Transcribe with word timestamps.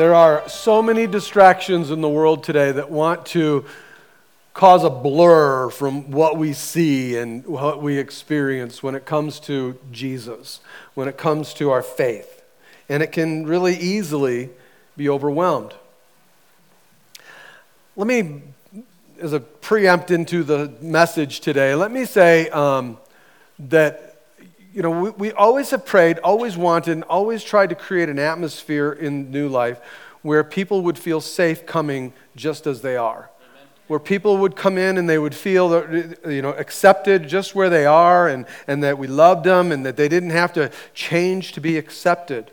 There 0.00 0.14
are 0.14 0.48
so 0.48 0.80
many 0.80 1.06
distractions 1.06 1.90
in 1.90 2.00
the 2.00 2.08
world 2.08 2.42
today 2.42 2.72
that 2.72 2.90
want 2.90 3.26
to 3.26 3.66
cause 4.54 4.82
a 4.82 4.88
blur 4.88 5.68
from 5.68 6.10
what 6.10 6.38
we 6.38 6.54
see 6.54 7.18
and 7.18 7.44
what 7.44 7.82
we 7.82 7.98
experience 7.98 8.82
when 8.82 8.94
it 8.94 9.04
comes 9.04 9.38
to 9.40 9.78
Jesus, 9.92 10.60
when 10.94 11.06
it 11.06 11.18
comes 11.18 11.52
to 11.52 11.70
our 11.70 11.82
faith. 11.82 12.42
And 12.88 13.02
it 13.02 13.12
can 13.12 13.44
really 13.44 13.76
easily 13.76 14.48
be 14.96 15.06
overwhelmed. 15.06 15.74
Let 17.94 18.06
me, 18.06 18.40
as 19.20 19.34
a 19.34 19.40
preempt 19.40 20.10
into 20.10 20.42
the 20.44 20.72
message 20.80 21.40
today, 21.40 21.74
let 21.74 21.92
me 21.92 22.06
say 22.06 22.48
um, 22.48 22.96
that 23.58 24.09
you 24.72 24.82
know, 24.82 24.90
we, 24.90 25.10
we 25.10 25.32
always 25.32 25.70
have 25.70 25.84
prayed, 25.84 26.18
always 26.18 26.56
wanted, 26.56 26.92
and 26.92 27.04
always 27.04 27.42
tried 27.42 27.70
to 27.70 27.74
create 27.74 28.08
an 28.08 28.18
atmosphere 28.18 28.92
in 28.92 29.30
New 29.30 29.48
Life 29.48 29.80
where 30.22 30.44
people 30.44 30.82
would 30.82 30.98
feel 30.98 31.20
safe 31.20 31.66
coming 31.66 32.12
just 32.36 32.66
as 32.66 32.82
they 32.82 32.96
are. 32.96 33.30
Where 33.88 33.98
people 33.98 34.36
would 34.36 34.54
come 34.54 34.78
in 34.78 34.98
and 34.98 35.08
they 35.08 35.18
would 35.18 35.34
feel 35.34 35.72
you 36.28 36.42
know, 36.42 36.50
accepted 36.50 37.26
just 37.26 37.54
where 37.54 37.68
they 37.68 37.86
are 37.86 38.28
and, 38.28 38.46
and 38.68 38.84
that 38.84 38.98
we 38.98 39.08
loved 39.08 39.44
them 39.44 39.72
and 39.72 39.84
that 39.84 39.96
they 39.96 40.08
didn't 40.08 40.30
have 40.30 40.52
to 40.52 40.70
change 40.94 41.52
to 41.52 41.60
be 41.60 41.76
accepted. 41.76 42.50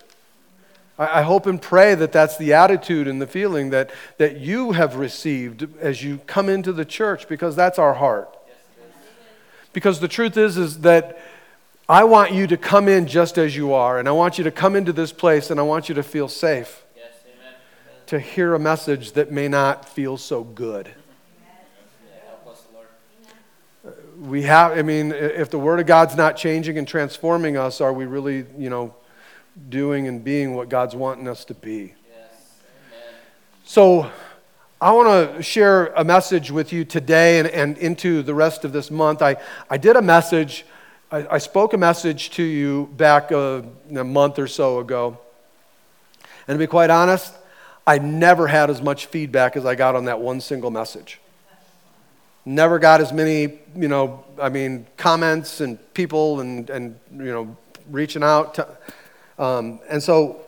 I, 0.97 1.19
I 1.19 1.21
hope 1.21 1.45
and 1.45 1.61
pray 1.61 1.93
that 1.93 2.11
that's 2.11 2.37
the 2.37 2.53
attitude 2.53 3.07
and 3.07 3.21
the 3.21 3.27
feeling 3.27 3.69
that, 3.69 3.91
that 4.17 4.37
you 4.37 4.71
have 4.71 4.95
received 4.95 5.67
as 5.79 6.03
you 6.03 6.19
come 6.25 6.49
into 6.49 6.73
the 6.73 6.85
church 6.85 7.27
because 7.27 7.55
that's 7.55 7.77
our 7.77 7.93
heart. 7.93 8.35
Because 9.73 9.99
the 9.99 10.07
truth 10.07 10.37
is, 10.37 10.57
is 10.57 10.79
that 10.79 11.19
I 11.89 12.03
want 12.03 12.33
you 12.33 12.47
to 12.47 12.57
come 12.57 12.89
in 12.89 13.07
just 13.07 13.37
as 13.37 13.55
you 13.55 13.73
are, 13.73 13.97
and 13.97 14.09
I 14.09 14.11
want 14.11 14.37
you 14.37 14.43
to 14.43 14.51
come 14.51 14.75
into 14.75 14.91
this 14.91 15.13
place, 15.13 15.49
and 15.49 15.59
I 15.59 15.63
want 15.63 15.87
you 15.87 15.95
to 15.95 16.03
feel 16.03 16.27
safe. 16.27 16.83
Yes, 16.95 17.05
amen. 17.25 17.53
To 18.07 18.19
hear 18.19 18.55
a 18.55 18.59
message 18.59 19.13
that 19.13 19.31
may 19.31 19.47
not 19.47 19.87
feel 19.87 20.17
so 20.17 20.43
good. 20.43 20.89
we 24.19 24.41
have, 24.43 24.77
I 24.77 24.81
mean, 24.81 25.11
if 25.11 25.49
the 25.49 25.59
Word 25.59 25.79
of 25.79 25.85
God's 25.85 26.15
not 26.15 26.37
changing 26.37 26.77
and 26.77 26.87
transforming 26.87 27.55
us, 27.55 27.81
are 27.81 27.93
we 27.93 28.05
really, 28.05 28.45
you 28.57 28.69
know, 28.69 28.95
doing 29.69 30.07
and 30.07 30.23
being 30.23 30.55
what 30.55 30.69
God's 30.69 30.95
wanting 30.95 31.27
us 31.27 31.45
to 31.45 31.53
be? 31.53 31.93
Yes. 32.09 32.59
So, 33.63 34.11
I 34.79 34.91
want 34.91 35.35
to 35.35 35.41
share 35.41 35.87
a 35.87 36.03
message 36.03 36.51
with 36.51 36.71
you 36.71 36.85
today 36.85 37.39
and, 37.39 37.47
and 37.47 37.77
into 37.77 38.21
the 38.21 38.33
rest 38.33 38.65
of 38.65 38.73
this 38.73 38.91
month. 38.91 39.21
I, 39.21 39.37
I 39.69 39.77
did 39.77 39.95
a 39.95 40.01
message 40.01 40.65
I, 41.09 41.35
I 41.35 41.37
spoke 41.37 41.73
a 41.73 41.77
message 41.77 42.31
to 42.31 42.43
you 42.43 42.89
back 42.97 43.31
a, 43.31 43.63
a 43.95 44.03
month 44.03 44.39
or 44.39 44.47
so 44.47 44.79
ago. 44.79 45.17
And 46.47 46.55
to 46.55 46.59
be 46.59 46.67
quite 46.67 46.89
honest, 46.89 47.33
I 47.85 47.97
never 47.99 48.47
had 48.47 48.69
as 48.69 48.81
much 48.81 49.05
feedback 49.05 49.55
as 49.55 49.65
I 49.65 49.75
got 49.75 49.95
on 49.95 50.05
that 50.05 50.19
one 50.19 50.41
single 50.41 50.69
message. 50.69 51.19
Never 52.43 52.77
got 52.77 52.99
as 52.99 53.13
many, 53.13 53.59
you 53.75 53.87
know, 53.87 54.25
I 54.39 54.49
mean, 54.49 54.85
comments 54.97 55.61
and 55.61 55.77
people 55.93 56.41
and, 56.41 56.69
and 56.69 56.99
you 57.13 57.31
know, 57.31 57.55
reaching 57.89 58.23
out. 58.23 58.55
To, 58.55 58.67
um, 59.39 59.79
and 59.89 60.03
so 60.03 60.41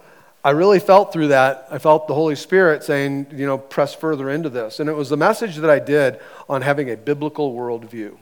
I 0.43 0.51
really 0.51 0.79
felt 0.79 1.13
through 1.13 1.29
that. 1.29 1.67
I 1.71 1.77
felt 1.77 2.09
the 2.09 2.13
Holy 2.13 2.35
Spirit 2.35 2.83
saying, 2.83 3.27
you 3.31 3.45
know, 3.45 3.57
press 3.57 3.93
further 3.93 4.29
into 4.29 4.49
this. 4.49 4.81
And 4.81 4.89
it 4.89 4.93
was 4.93 5.07
the 5.07 5.17
message 5.17 5.55
that 5.57 5.69
I 5.69 5.79
did 5.79 6.19
on 6.49 6.61
having 6.63 6.89
a 6.89 6.97
biblical 6.97 7.53
worldview. 7.53 8.17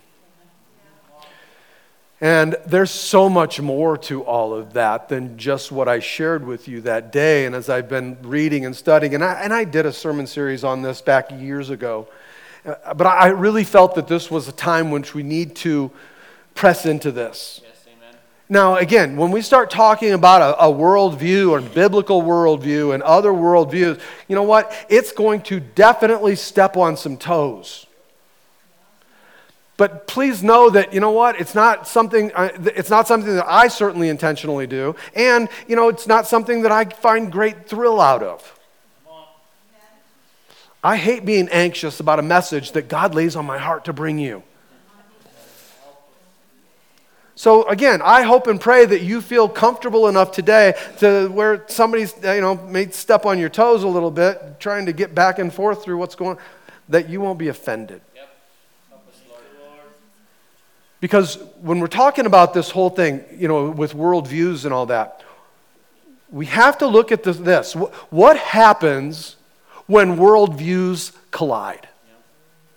And 2.19 2.55
there's 2.65 2.89
so 2.89 3.29
much 3.29 3.61
more 3.61 3.95
to 3.99 4.23
all 4.23 4.53
of 4.53 4.73
that 4.73 5.07
than 5.07 5.37
just 5.37 5.71
what 5.71 5.87
I 5.87 5.99
shared 5.99 6.45
with 6.45 6.67
you 6.67 6.81
that 6.81 7.11
day. 7.11 7.45
And 7.45 7.53
as 7.53 7.69
I've 7.69 7.87
been 7.87 8.17
reading 8.23 8.65
and 8.65 8.75
studying, 8.75 9.13
and 9.13 9.23
I, 9.23 9.33
and 9.41 9.53
I 9.53 9.65
did 9.65 9.85
a 9.85 9.93
sermon 9.93 10.25
series 10.25 10.63
on 10.63 10.81
this 10.81 10.99
back 10.99 11.29
years 11.31 11.69
ago, 11.69 12.07
uh, 12.65 12.93
but 12.95 13.05
I 13.05 13.27
really 13.27 13.63
felt 13.63 13.95
that 13.95 14.07
this 14.07 14.31
was 14.31 14.47
a 14.47 14.51
time 14.51 14.89
which 14.89 15.13
we 15.13 15.21
need 15.21 15.55
to 15.57 15.91
press 16.55 16.87
into 16.87 17.11
this. 17.11 17.61
Yes, 17.63 17.85
amen. 17.87 18.15
Now, 18.49 18.75
again, 18.77 19.15
when 19.15 19.29
we 19.29 19.41
start 19.41 19.69
talking 19.69 20.13
about 20.13 20.41
a, 20.41 20.65
a 20.65 20.73
worldview 20.73 21.51
or 21.51 21.61
biblical 21.61 22.23
worldview 22.23 22.95
and 22.95 23.03
other 23.03 23.31
worldviews, 23.31 23.99
you 24.27 24.35
know 24.35 24.43
what? 24.43 24.73
It's 24.89 25.11
going 25.11 25.41
to 25.43 25.59
definitely 25.59 26.35
step 26.35 26.77
on 26.77 26.97
some 26.97 27.15
toes. 27.15 27.86
But 29.77 30.07
please 30.07 30.41
know 30.41 30.71
that, 30.71 30.91
you 30.91 30.99
know 30.99 31.11
what, 31.11 31.39
it's 31.39 31.53
not 31.53 31.87
something, 31.87 32.31
uh, 32.33 32.49
it's 32.75 32.89
not 32.89 33.07
something 33.07 33.35
that 33.35 33.47
I 33.47 33.67
certainly 33.67 34.09
intentionally 34.09 34.65
do. 34.65 34.95
And, 35.15 35.47
you 35.67 35.75
know, 35.75 35.87
it's 35.87 36.07
not 36.07 36.25
something 36.25 36.63
that 36.63 36.71
I 36.71 36.85
find 36.85 37.31
great 37.31 37.67
thrill 37.67 38.01
out 38.01 38.23
of. 38.23 38.59
I 40.83 40.95
hate 40.95 41.25
being 41.25 41.47
anxious 41.49 41.99
about 41.99 42.17
a 42.17 42.23
message 42.23 42.71
that 42.71 42.87
God 42.87 43.13
lays 43.13 43.35
on 43.35 43.45
my 43.45 43.57
heart 43.57 43.85
to 43.85 43.93
bring 43.93 44.17
you. 44.17 44.41
So 47.35 47.67
again, 47.67 48.01
I 48.03 48.23
hope 48.23 48.47
and 48.47 48.59
pray 48.59 48.85
that 48.85 49.01
you 49.01 49.21
feel 49.21 49.47
comfortable 49.47 50.07
enough 50.07 50.31
today 50.31 50.73
to 50.99 51.27
where 51.27 51.65
somebody's, 51.67 52.15
you 52.23 52.41
know, 52.41 52.55
may 52.55 52.89
step 52.89 53.27
on 53.27 53.37
your 53.37 53.49
toes 53.49 53.83
a 53.83 53.87
little 53.87 54.09
bit, 54.09 54.59
trying 54.59 54.87
to 54.87 54.93
get 54.93 55.13
back 55.13 55.37
and 55.37 55.53
forth 55.53 55.83
through 55.83 55.97
what's 55.97 56.15
going 56.15 56.37
on, 56.37 56.43
that 56.89 57.09
you 57.09 57.21
won't 57.21 57.37
be 57.37 57.49
offended. 57.49 58.01
Because 60.99 61.35
when 61.61 61.79
we're 61.79 61.87
talking 61.87 62.25
about 62.25 62.53
this 62.53 62.71
whole 62.71 62.89
thing, 62.89 63.23
you 63.35 63.47
know, 63.47 63.69
with 63.69 63.93
worldviews 63.93 64.65
and 64.65 64.73
all 64.73 64.87
that, 64.87 65.23
we 66.31 66.47
have 66.47 66.79
to 66.79 66.87
look 66.87 67.11
at 67.11 67.23
this. 67.23 67.73
What 68.09 68.37
happens 68.37 69.35
when 69.85 70.17
worldviews 70.17 71.13
collide? 71.31 71.87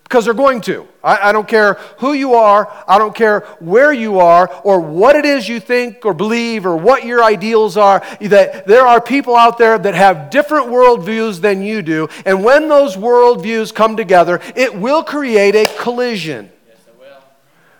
Because 0.03 0.25
they're 0.25 0.33
going 0.33 0.59
to. 0.61 0.87
I, 1.03 1.29
I, 1.29 1.31
don't 1.31 1.47
care 1.47 1.75
who 1.99 2.11
you 2.11 2.33
are, 2.33 2.69
I 2.85 2.97
don't 2.97 3.15
care 3.15 3.41
where 3.59 3.93
you 3.93 4.19
are, 4.19 4.51
or 4.65 4.81
what 4.81 5.15
it 5.15 5.23
is 5.23 5.47
you 5.47 5.61
think 5.61 6.05
or 6.05 6.13
believe, 6.13 6.65
or 6.65 6.75
what 6.75 7.05
your 7.05 7.23
ideals 7.23 7.77
are, 7.77 8.03
that 8.19 8.67
there 8.67 8.85
are 8.85 8.99
people 8.99 9.37
out 9.37 9.57
there 9.57 9.79
that 9.79 9.95
have 9.95 10.29
different 10.29 10.67
worldviews 10.67 11.39
than 11.39 11.61
you 11.61 11.81
do. 11.81 12.09
And 12.25 12.43
when 12.43 12.67
those 12.67 12.97
worldviews 12.97 13.73
come 13.73 13.95
together, 13.95 14.41
it 14.53 14.75
will 14.75 15.01
create 15.01 15.55
a 15.55 15.65
collision. 15.81 16.51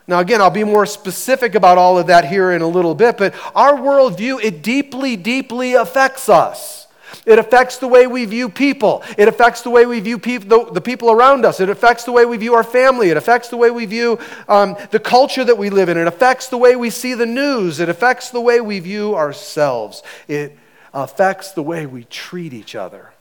Now, 0.07 0.19
again, 0.19 0.41
I'll 0.41 0.49
be 0.49 0.63
more 0.63 0.85
specific 0.85 1.55
about 1.55 1.77
all 1.77 1.97
of 1.97 2.07
that 2.07 2.25
here 2.25 2.51
in 2.51 2.61
a 2.61 2.67
little 2.67 2.95
bit, 2.95 3.17
but 3.17 3.33
our 3.55 3.73
worldview, 3.73 4.43
it 4.43 4.61
deeply, 4.61 5.15
deeply 5.15 5.73
affects 5.73 6.27
us. 6.27 6.81
It 7.25 7.37
affects 7.37 7.77
the 7.77 7.87
way 7.87 8.07
we 8.07 8.25
view 8.25 8.49
people. 8.49 9.03
It 9.17 9.27
affects 9.27 9.61
the 9.61 9.69
way 9.69 9.85
we 9.85 9.99
view 9.99 10.17
peop- 10.17 10.47
the, 10.47 10.65
the, 10.71 10.81
people 10.81 11.11
around 11.11 11.45
us. 11.45 11.59
It 11.59 11.69
affects 11.69 12.03
the 12.03 12.11
way 12.11 12.25
we 12.25 12.37
view 12.37 12.55
our 12.55 12.63
family. 12.63 13.09
It 13.09 13.17
affects 13.17 13.49
the 13.49 13.57
way 13.57 13.69
we 13.69 13.85
view 13.85 14.17
um, 14.47 14.75
the 14.89 14.99
culture 14.99 15.43
that 15.43 15.57
we 15.57 15.69
live 15.69 15.89
in. 15.89 15.97
It 15.97 16.07
affects 16.07 16.47
the 16.47 16.57
way 16.57 16.75
we 16.75 16.89
see 16.89 17.13
the 17.13 17.25
news. 17.25 17.79
It 17.79 17.89
affects 17.89 18.31
the 18.31 18.41
way 18.41 18.59
we 18.59 18.79
view 18.79 19.15
ourselves. 19.15 20.01
It 20.27 20.57
affects 20.93 21.51
the 21.51 21.63
way 21.63 21.85
we 21.85 22.05
treat 22.05 22.53
each 22.53 22.75
other. 22.75 23.11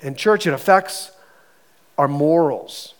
In 0.00 0.14
church, 0.14 0.46
it 0.46 0.52
affects 0.52 1.10
our 1.96 2.08
morals. 2.08 2.93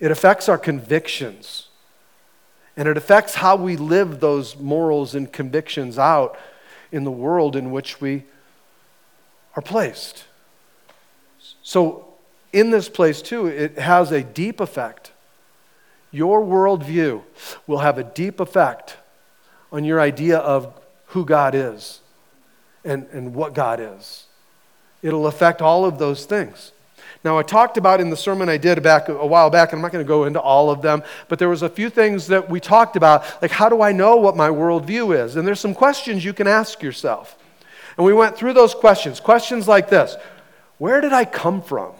It 0.00 0.10
affects 0.10 0.48
our 0.48 0.58
convictions. 0.58 1.68
And 2.76 2.88
it 2.88 2.96
affects 2.96 3.34
how 3.34 3.56
we 3.56 3.76
live 3.76 4.20
those 4.20 4.56
morals 4.56 5.14
and 5.14 5.30
convictions 5.30 5.98
out 5.98 6.38
in 6.90 7.04
the 7.04 7.10
world 7.10 7.54
in 7.54 7.70
which 7.70 8.00
we 8.00 8.24
are 9.54 9.62
placed. 9.62 10.24
So, 11.62 12.06
in 12.52 12.70
this 12.70 12.88
place, 12.88 13.22
too, 13.22 13.46
it 13.46 13.78
has 13.78 14.10
a 14.10 14.22
deep 14.22 14.58
effect. 14.60 15.12
Your 16.10 16.42
worldview 16.42 17.22
will 17.66 17.78
have 17.78 17.98
a 17.98 18.02
deep 18.02 18.40
effect 18.40 18.96
on 19.70 19.84
your 19.84 20.00
idea 20.00 20.38
of 20.38 20.72
who 21.06 21.24
God 21.24 21.54
is 21.54 22.00
and, 22.84 23.06
and 23.12 23.34
what 23.34 23.54
God 23.54 23.78
is. 23.80 24.26
It'll 25.02 25.26
affect 25.26 25.62
all 25.62 25.84
of 25.84 25.98
those 25.98 26.24
things. 26.24 26.72
Now, 27.22 27.38
I 27.38 27.42
talked 27.42 27.76
about 27.76 28.00
in 28.00 28.08
the 28.08 28.16
sermon 28.16 28.48
I 28.48 28.56
did 28.56 28.82
back 28.82 29.08
a 29.08 29.26
while 29.26 29.50
back, 29.50 29.72
and 29.72 29.78
I'm 29.78 29.82
not 29.82 29.92
going 29.92 30.04
to 30.04 30.08
go 30.08 30.24
into 30.24 30.40
all 30.40 30.70
of 30.70 30.80
them, 30.80 31.02
but 31.28 31.38
there 31.38 31.50
was 31.50 31.60
a 31.60 31.68
few 31.68 31.90
things 31.90 32.28
that 32.28 32.48
we 32.48 32.60
talked 32.60 32.96
about, 32.96 33.24
like 33.42 33.50
how 33.50 33.68
do 33.68 33.82
I 33.82 33.92
know 33.92 34.16
what 34.16 34.36
my 34.36 34.48
worldview 34.48 35.24
is? 35.24 35.36
And 35.36 35.46
there's 35.46 35.60
some 35.60 35.74
questions 35.74 36.24
you 36.24 36.32
can 36.32 36.46
ask 36.46 36.82
yourself. 36.82 37.36
And 37.98 38.06
we 38.06 38.14
went 38.14 38.36
through 38.36 38.54
those 38.54 38.74
questions. 38.74 39.20
Questions 39.20 39.68
like 39.68 39.90
this 39.90 40.16
Where 40.78 41.02
did 41.02 41.12
I 41.12 41.26
come 41.26 41.60
from? 41.60 41.92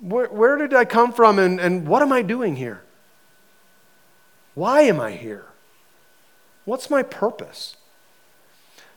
Where, 0.00 0.28
where 0.28 0.56
did 0.56 0.72
I 0.72 0.86
come 0.86 1.12
from, 1.12 1.38
and, 1.38 1.60
and 1.60 1.86
what 1.86 2.00
am 2.00 2.12
I 2.12 2.22
doing 2.22 2.56
here? 2.56 2.80
Why 4.54 4.82
am 4.82 4.98
I 4.98 5.12
here? 5.12 5.44
What's 6.64 6.88
my 6.88 7.02
purpose? 7.02 7.76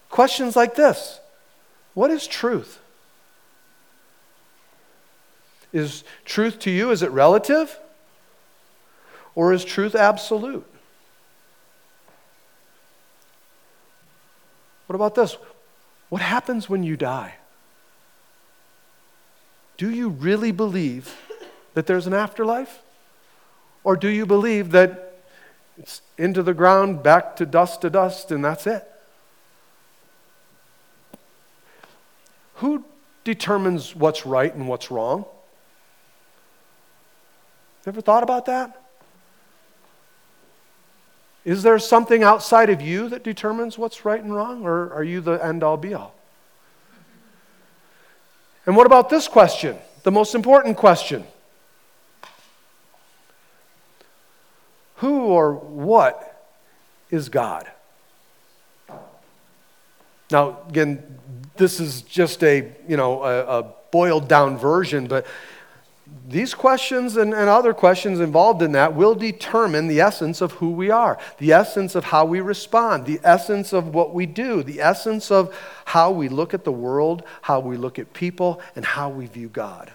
Questions 0.09 0.55
like 0.55 0.75
this 0.75 1.19
What 1.93 2.09
is 2.09 2.27
truth? 2.27 2.79
Is 5.73 6.03
truth 6.23 6.59
to 6.59 6.71
you, 6.71 6.91
is 6.91 7.01
it 7.01 7.11
relative? 7.11 7.77
Or 9.35 9.51
is 9.51 9.65
truth 9.65 9.95
absolute? 9.95 10.65
What 14.85 14.95
about 14.95 15.15
this? 15.15 15.37
What 16.09 16.21
happens 16.21 16.69
when 16.69 16.83
you 16.83 16.95
die? 16.95 17.33
Do 19.77 19.89
you 19.89 20.09
really 20.09 20.51
believe 20.51 21.19
that 21.73 21.87
there's 21.87 22.05
an 22.05 22.13
afterlife? 22.13 22.83
Or 23.83 23.97
do 23.97 24.07
you 24.07 24.27
believe 24.27 24.71
that 24.71 25.17
it's 25.77 26.01
into 26.17 26.43
the 26.43 26.53
ground, 26.53 27.01
back 27.01 27.35
to 27.37 27.45
dust 27.47 27.81
to 27.81 27.89
dust, 27.89 28.31
and 28.31 28.45
that's 28.45 28.67
it? 28.67 28.87
Who 32.55 32.85
determines 33.23 33.95
what's 33.95 34.25
right 34.25 34.53
and 34.53 34.67
what's 34.67 34.91
wrong? 34.91 35.25
Ever 37.85 38.01
thought 38.01 38.23
about 38.23 38.45
that? 38.45 38.81
Is 41.43 41.63
there 41.63 41.77
something 41.77 42.23
outside 42.23 42.69
of 42.69 42.81
you 42.81 43.09
that 43.09 43.23
determines 43.23 43.77
what's 43.77 44.05
right 44.05 44.21
and 44.21 44.33
wrong, 44.33 44.63
or 44.63 44.93
are 44.93 45.03
you 45.03 45.19
the 45.19 45.33
end 45.43 45.63
all 45.63 45.75
be 45.75 45.93
all? 45.93 46.15
And 48.65 48.77
what 48.77 48.85
about 48.85 49.09
this 49.09 49.27
question? 49.27 49.77
The 50.03 50.11
most 50.11 50.35
important 50.35 50.77
question 50.77 51.25
Who 54.97 55.23
or 55.23 55.53
what 55.53 56.47
is 57.09 57.27
God? 57.27 57.69
Now, 60.31 60.59
again, 60.69 61.19
this 61.57 61.81
is 61.81 62.03
just 62.03 62.41
a, 62.41 62.71
you 62.87 62.95
know, 62.95 63.21
a, 63.21 63.59
a 63.59 63.63
boiled 63.91 64.29
down 64.29 64.57
version, 64.57 65.07
but 65.07 65.27
these 66.27 66.53
questions 66.53 67.17
and, 67.17 67.33
and, 67.33 67.49
other 67.49 67.73
questions 67.73 68.19
involved 68.19 68.61
in 68.61 68.71
that 68.71 68.95
will 68.95 69.15
determine 69.15 69.87
the 69.87 70.01
essence 70.01 70.41
of 70.41 70.53
who 70.53 70.71
we 70.71 70.89
are, 70.89 71.17
the 71.37 71.51
essence 71.51 71.95
of 71.95 72.05
how 72.05 72.25
we 72.25 72.41
respond, 72.41 73.05
the 73.05 73.19
essence 73.23 73.73
of 73.73 73.93
what 73.93 74.13
we 74.13 74.25
do, 74.25 74.63
the 74.63 74.81
essence 74.81 75.31
of 75.31 75.55
how 75.85 76.11
we 76.11 76.29
look 76.29 76.53
at 76.53 76.63
the 76.63 76.71
world, 76.71 77.23
how 77.41 77.59
we 77.59 77.77
look 77.77 77.99
at 77.99 78.13
people, 78.13 78.61
and 78.75 78.85
how 78.85 79.09
we 79.09 79.25
view 79.25 79.49
God. 79.49 79.91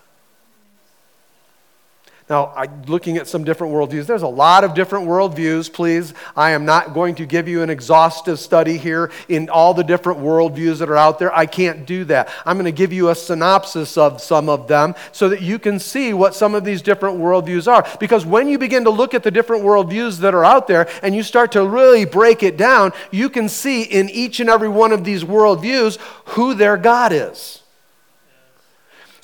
Now, 2.31 2.53
I, 2.55 2.69
looking 2.87 3.17
at 3.17 3.27
some 3.27 3.43
different 3.43 3.73
worldviews, 3.73 4.05
there's 4.05 4.23
a 4.23 4.29
lot 4.29 4.63
of 4.63 4.75
different 4.75 5.09
worldviews, 5.09 5.73
please. 5.73 6.13
I 6.37 6.51
am 6.51 6.67
not 6.67 6.93
going 6.93 7.15
to 7.15 7.27
give 7.27 7.49
you 7.49 7.63
an 7.63 7.71
exhaustive 7.71 8.39
study 8.39 8.77
here 8.77 9.11
in 9.29 9.49
all 9.49 9.73
the 9.73 9.83
different 9.83 10.21
worldviews 10.21 10.79
that 10.81 10.91
are 10.91 10.97
out 10.97 11.19
there. 11.19 11.35
I 11.35 11.47
can't 11.47 11.87
do 11.87 12.05
that. 12.05 12.29
I'm 12.45 12.57
going 12.57 12.67
to 12.67 12.73
give 12.73 12.93
you 12.93 13.09
a 13.09 13.15
synopsis 13.15 13.97
of 13.97 14.21
some 14.21 14.51
of 14.51 14.69
them 14.69 14.95
so 15.11 15.31
that 15.31 15.41
you 15.41 15.59
can 15.59 15.79
see 15.79 16.13
what 16.13 16.35
some 16.35 16.55
of 16.55 16.65
these 16.65 16.83
different 16.83 17.19
worldviews 17.19 17.71
are. 17.71 17.87
Because 17.99 18.27
when 18.27 18.47
you 18.47 18.59
begin 18.59 18.85
to 18.85 18.91
look 18.91 19.15
at 19.15 19.23
the 19.23 19.31
different 19.31 19.65
worldviews 19.65 20.19
that 20.19 20.35
are 20.35 20.45
out 20.45 20.67
there 20.67 20.87
and 21.03 21.17
you 21.17 21.23
start 21.23 21.53
to 21.53 21.67
really 21.67 22.05
break 22.05 22.43
it 22.43 22.59
down, 22.59 22.93
you 23.11 23.31
can 23.31 23.49
see 23.49 23.85
in 23.85 24.11
each 24.11 24.39
and 24.39 24.51
every 24.51 24.69
one 24.69 24.93
of 24.93 25.03
these 25.03 25.25
worldviews 25.25 25.97
who 26.27 26.53
their 26.53 26.77
God 26.77 27.13
is. 27.13 27.63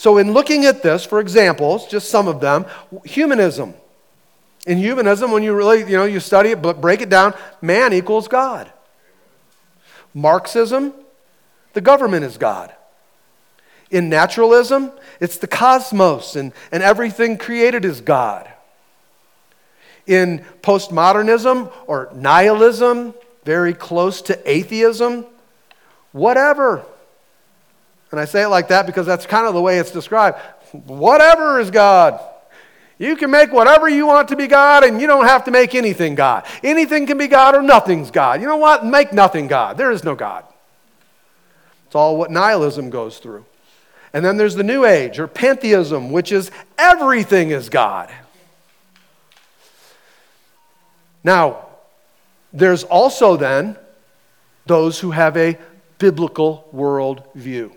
So, 0.05 0.19
in 0.19 0.35
looking 0.35 0.67
at 0.67 0.83
this, 0.83 1.06
for 1.06 1.19
examples, 1.19 1.87
just 1.87 2.11
some 2.11 2.29
of 2.29 2.39
them, 2.39 2.67
humanism. 3.06 3.73
In 4.67 4.77
humanism, 4.77 5.31
when 5.31 5.43
you 5.43 5.55
really, 5.55 5.79
you 5.79 5.97
know, 5.97 6.05
you 6.05 6.21
study 6.21 6.51
it, 6.51 6.61
but 6.61 6.83
break 6.83 7.01
it 7.01 7.09
down, 7.09 7.33
man 7.62 7.95
equals 7.95 8.29
God. 8.29 8.71
Marxism, 10.12 10.93
the 11.73 11.81
government 11.81 12.23
is 12.23 12.37
God. 12.37 12.71
In 13.91 14.11
naturalism, 14.11 14.93
it's 15.21 15.39
the 15.39 15.47
cosmos 15.47 16.37
and, 16.37 16.53
and 16.71 16.83
everything 16.83 17.39
created 17.39 17.87
is 17.87 18.03
God. 18.03 18.47
In 20.06 20.45
postmodernism 20.61 21.73
or 21.87 22.11
nihilism, 22.15 23.15
very 23.47 23.73
close 23.73 24.21
to 24.21 24.39
atheism, 24.51 25.25
whatever. 26.12 26.85
And 28.14 28.20
I 28.20 28.26
say 28.26 28.44
it 28.44 28.49
like 28.49 28.69
that 28.69 28.87
because 28.87 29.06
that's 29.06 29.26
kind 29.26 29.44
of 29.44 29.55
the 29.55 29.61
way 29.61 29.81
it's 29.81 29.90
described. 29.90 30.38
Whatever 30.70 31.58
is 31.58 31.72
God. 31.72 32.20
You 32.96 33.16
can 33.16 33.32
make 33.32 33.52
whatever 33.52 33.88
you 33.88 34.06
want 34.06 34.28
to 34.28 34.37
be 34.37 34.46
God, 34.46 34.84
and 34.84 35.00
you 35.00 35.08
don't 35.08 35.25
have 35.25 35.46
to 35.46 35.50
make 35.50 35.75
anything 35.75 36.14
God. 36.14 36.46
Anything 36.62 37.08
can 37.08 37.19
be 37.19 37.26
God, 37.26 37.56
or 37.56 37.62
nothing's 37.62 38.12
God. 38.12 38.40
You 38.40 38.46
know 38.46 38.56
what? 38.56 38.87
Make 38.87 39.12
nothing 39.12 39.49
God. 39.49 39.76
There 39.76 39.90
is 39.90 40.05
no 40.05 40.14
God. 40.14 40.44
It's 41.87 41.96
all 41.96 42.16
what 42.16 42.31
nihilism 42.31 42.90
goes 42.90 43.19
through. 43.19 43.44
And 44.12 44.25
then 44.25 44.37
there's 44.37 44.55
the 44.55 44.62
New 44.62 44.84
Age, 44.84 45.19
or 45.19 45.26
pantheism, 45.26 46.12
which 46.12 46.31
is 46.31 46.52
everything 46.78 47.50
is 47.50 47.69
God. 47.69 48.14
Now, 51.25 51.67
there's 52.52 52.84
also 52.84 53.37
then 53.37 53.76
those 54.67 55.00
who 55.00 55.10
have 55.10 55.37
a 55.37 55.58
biblical 55.99 56.69
world 56.70 57.25
view. 57.34 57.75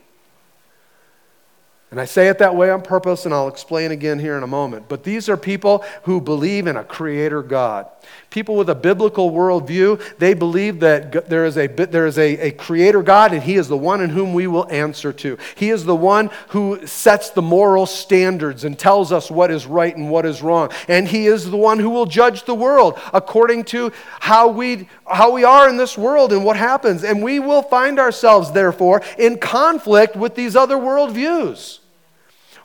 And 1.89 2.01
I 2.01 2.05
say 2.05 2.27
it 2.27 2.39
that 2.39 2.53
way 2.53 2.69
on 2.69 2.81
purpose, 2.81 3.23
and 3.23 3.33
I'll 3.33 3.47
explain 3.47 3.91
again 3.91 4.19
here 4.19 4.35
in 4.35 4.43
a 4.43 4.47
moment. 4.47 4.89
But 4.89 5.05
these 5.05 5.29
are 5.29 5.37
people 5.37 5.85
who 6.03 6.19
believe 6.19 6.67
in 6.67 6.75
a 6.75 6.83
creator 6.83 7.41
God. 7.41 7.87
People 8.29 8.57
with 8.57 8.69
a 8.69 8.75
biblical 8.75 9.31
worldview, 9.31 10.17
they 10.17 10.33
believe 10.33 10.81
that 10.81 11.29
there 11.29 11.45
is, 11.45 11.57
a, 11.57 11.67
there 11.67 12.05
is 12.05 12.17
a, 12.17 12.47
a 12.47 12.51
creator 12.51 13.01
God, 13.01 13.31
and 13.31 13.41
He 13.41 13.55
is 13.55 13.69
the 13.69 13.77
one 13.77 14.01
in 14.01 14.09
whom 14.09 14.33
we 14.33 14.47
will 14.47 14.69
answer 14.69 15.13
to. 15.13 15.37
He 15.55 15.69
is 15.69 15.85
the 15.85 15.95
one 15.95 16.29
who 16.49 16.85
sets 16.85 17.29
the 17.29 17.41
moral 17.41 17.85
standards 17.85 18.65
and 18.65 18.77
tells 18.77 19.13
us 19.13 19.31
what 19.31 19.49
is 19.49 19.65
right 19.65 19.95
and 19.95 20.11
what 20.11 20.25
is 20.25 20.41
wrong. 20.41 20.71
And 20.89 21.07
He 21.07 21.27
is 21.27 21.49
the 21.49 21.55
one 21.55 21.79
who 21.79 21.89
will 21.89 22.05
judge 22.05 22.43
the 22.43 22.55
world 22.55 22.99
according 23.13 23.63
to 23.65 23.93
how 24.19 24.49
we, 24.49 24.89
how 25.09 25.31
we 25.31 25.43
are 25.43 25.69
in 25.69 25.77
this 25.77 25.97
world 25.97 26.33
and 26.33 26.43
what 26.43 26.57
happens. 26.57 27.03
And 27.03 27.23
we 27.23 27.39
will 27.39 27.61
find 27.61 27.99
ourselves, 27.99 28.51
therefore, 28.51 29.01
in 29.17 29.37
conflict 29.37 30.15
with 30.15 30.35
these 30.35 30.55
other 30.55 30.77
worldviews. 30.77 31.79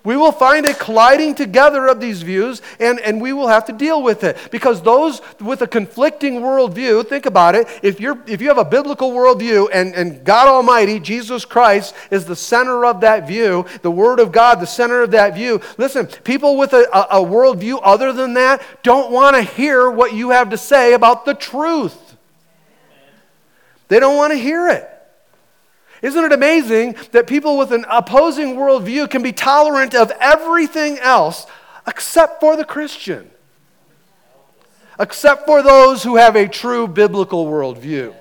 We 0.05 0.17
will 0.17 0.33
find 0.33 0.67
a 0.67 0.75
colliding 0.75 1.37
together 1.37 1.87
of 1.87 2.01
these 2.01 2.23
views, 2.23 2.61
and, 2.81 2.99
and 3.01 3.21
we 3.21 3.33
will 3.33 3.47
have 3.47 3.67
to 3.67 3.73
deal 3.73 4.03
with 4.03 4.25
it. 4.25 4.37
Because 4.51 4.83
those 4.83 5.21
with 5.41 5.63
a 5.63 5.67
conflicting 5.67 6.41
worldview, 6.41 7.09
think 7.09 7.25
about 7.25 7.55
it, 7.55 7.69
if, 7.83 8.01
you're, 8.01 8.21
if 8.27 8.41
you 8.41 8.49
have 8.49 8.59
a 8.59 8.65
biblical 8.65 9.13
worldview 9.13 9.69
and, 9.73 9.95
and 9.95 10.25
God 10.25 10.49
Almighty, 10.49 10.99
Jesus 10.99 11.45
Christ, 11.45 11.95
is 12.11 12.25
the 12.25 12.35
center 12.35 12.85
of 12.85 13.01
that 13.03 13.29
view, 13.29 13.65
the 13.83 13.93
Word 13.93 14.19
of 14.19 14.33
God, 14.33 14.59
the 14.59 14.67
center 14.67 15.03
of 15.03 15.13
that 15.13 15.35
view, 15.35 15.61
listen, 15.79 16.07
people 16.07 16.57
with 16.57 16.73
a, 16.73 16.89
a, 16.93 17.23
a 17.23 17.25
worldview 17.25 17.81
other 17.85 18.13
than 18.13 18.35
that 18.35 18.61
don't 18.83 19.13
want 19.13 19.37
to 19.37 19.43
hear 19.43 19.89
what 19.89 20.15
you 20.15 20.31
have 20.31 20.51
to 20.51 20.59
say 20.59 20.95
about 20.95 21.25
the 21.25 21.35
truth. 21.35 22.12
They 23.93 24.01
don't 24.01 24.17
want 24.17 24.33
to 24.33 24.39
hear 24.39 24.69
it. 24.69 24.89
Isn't 26.01 26.25
it 26.25 26.33
amazing 26.33 26.97
that 27.11 27.27
people 27.27 27.59
with 27.59 27.73
an 27.73 27.85
opposing 27.91 28.57
worldview 28.57 29.11
can 29.11 29.23
be 29.23 29.33
tolerant 29.33 29.95
of 29.95 30.11
everything 30.19 30.99
else 30.99 31.47
except 31.87 32.41
for 32.41 32.57
the 32.57 32.65
Christian? 32.65 33.31
Except 34.99 35.45
for 35.45 35.63
those 35.63 36.05
who 36.05 36.17
have 36.17 36.37
a 36.37 36.49
true 36.49 36.89
biblical 36.89 37.45
worldview. 37.45 38.15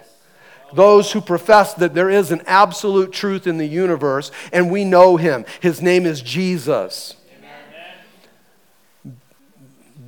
Those 0.74 1.14
who 1.14 1.22
profess 1.22 1.74
that 1.76 1.94
there 1.94 2.10
is 2.10 2.32
an 2.32 2.42
absolute 2.48 3.14
truth 3.14 3.48
in 3.48 3.58
the 3.58 3.66
universe 3.66 4.30
and 4.52 4.70
we 4.70 4.84
know 4.84 5.16
him. 5.16 5.46
His 5.62 5.82
name 5.82 6.06
is 6.06 6.22
Jesus. 6.22 7.16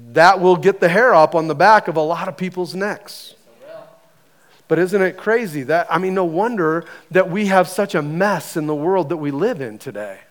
That 0.09 0.41
will 0.41 0.57
get 0.57 0.81
the 0.81 0.89
hair 0.89 1.15
up 1.15 1.33
on 1.33 1.47
the 1.47 1.55
back 1.55 1.87
of 1.87 1.95
a 1.95 2.01
lot 2.01 2.27
of 2.27 2.35
people's 2.35 2.75
necks. 2.75 3.35
But 4.73 4.79
isn't 4.79 5.03
it 5.03 5.17
crazy 5.17 5.61
that, 5.65 5.85
I 5.87 5.99
mean, 5.99 6.15
no 6.15 6.25
wonder 6.25 6.85
that 7.11 7.29
we 7.29 7.45
have 7.45 7.67
such 7.67 7.93
a 7.93 8.01
mess 8.01 8.57
in 8.57 8.65
the 8.65 8.73
world 8.73 9.09
that 9.09 9.17
we 9.17 9.29
live 9.29 9.61
in 9.61 9.77
today. 9.77 10.21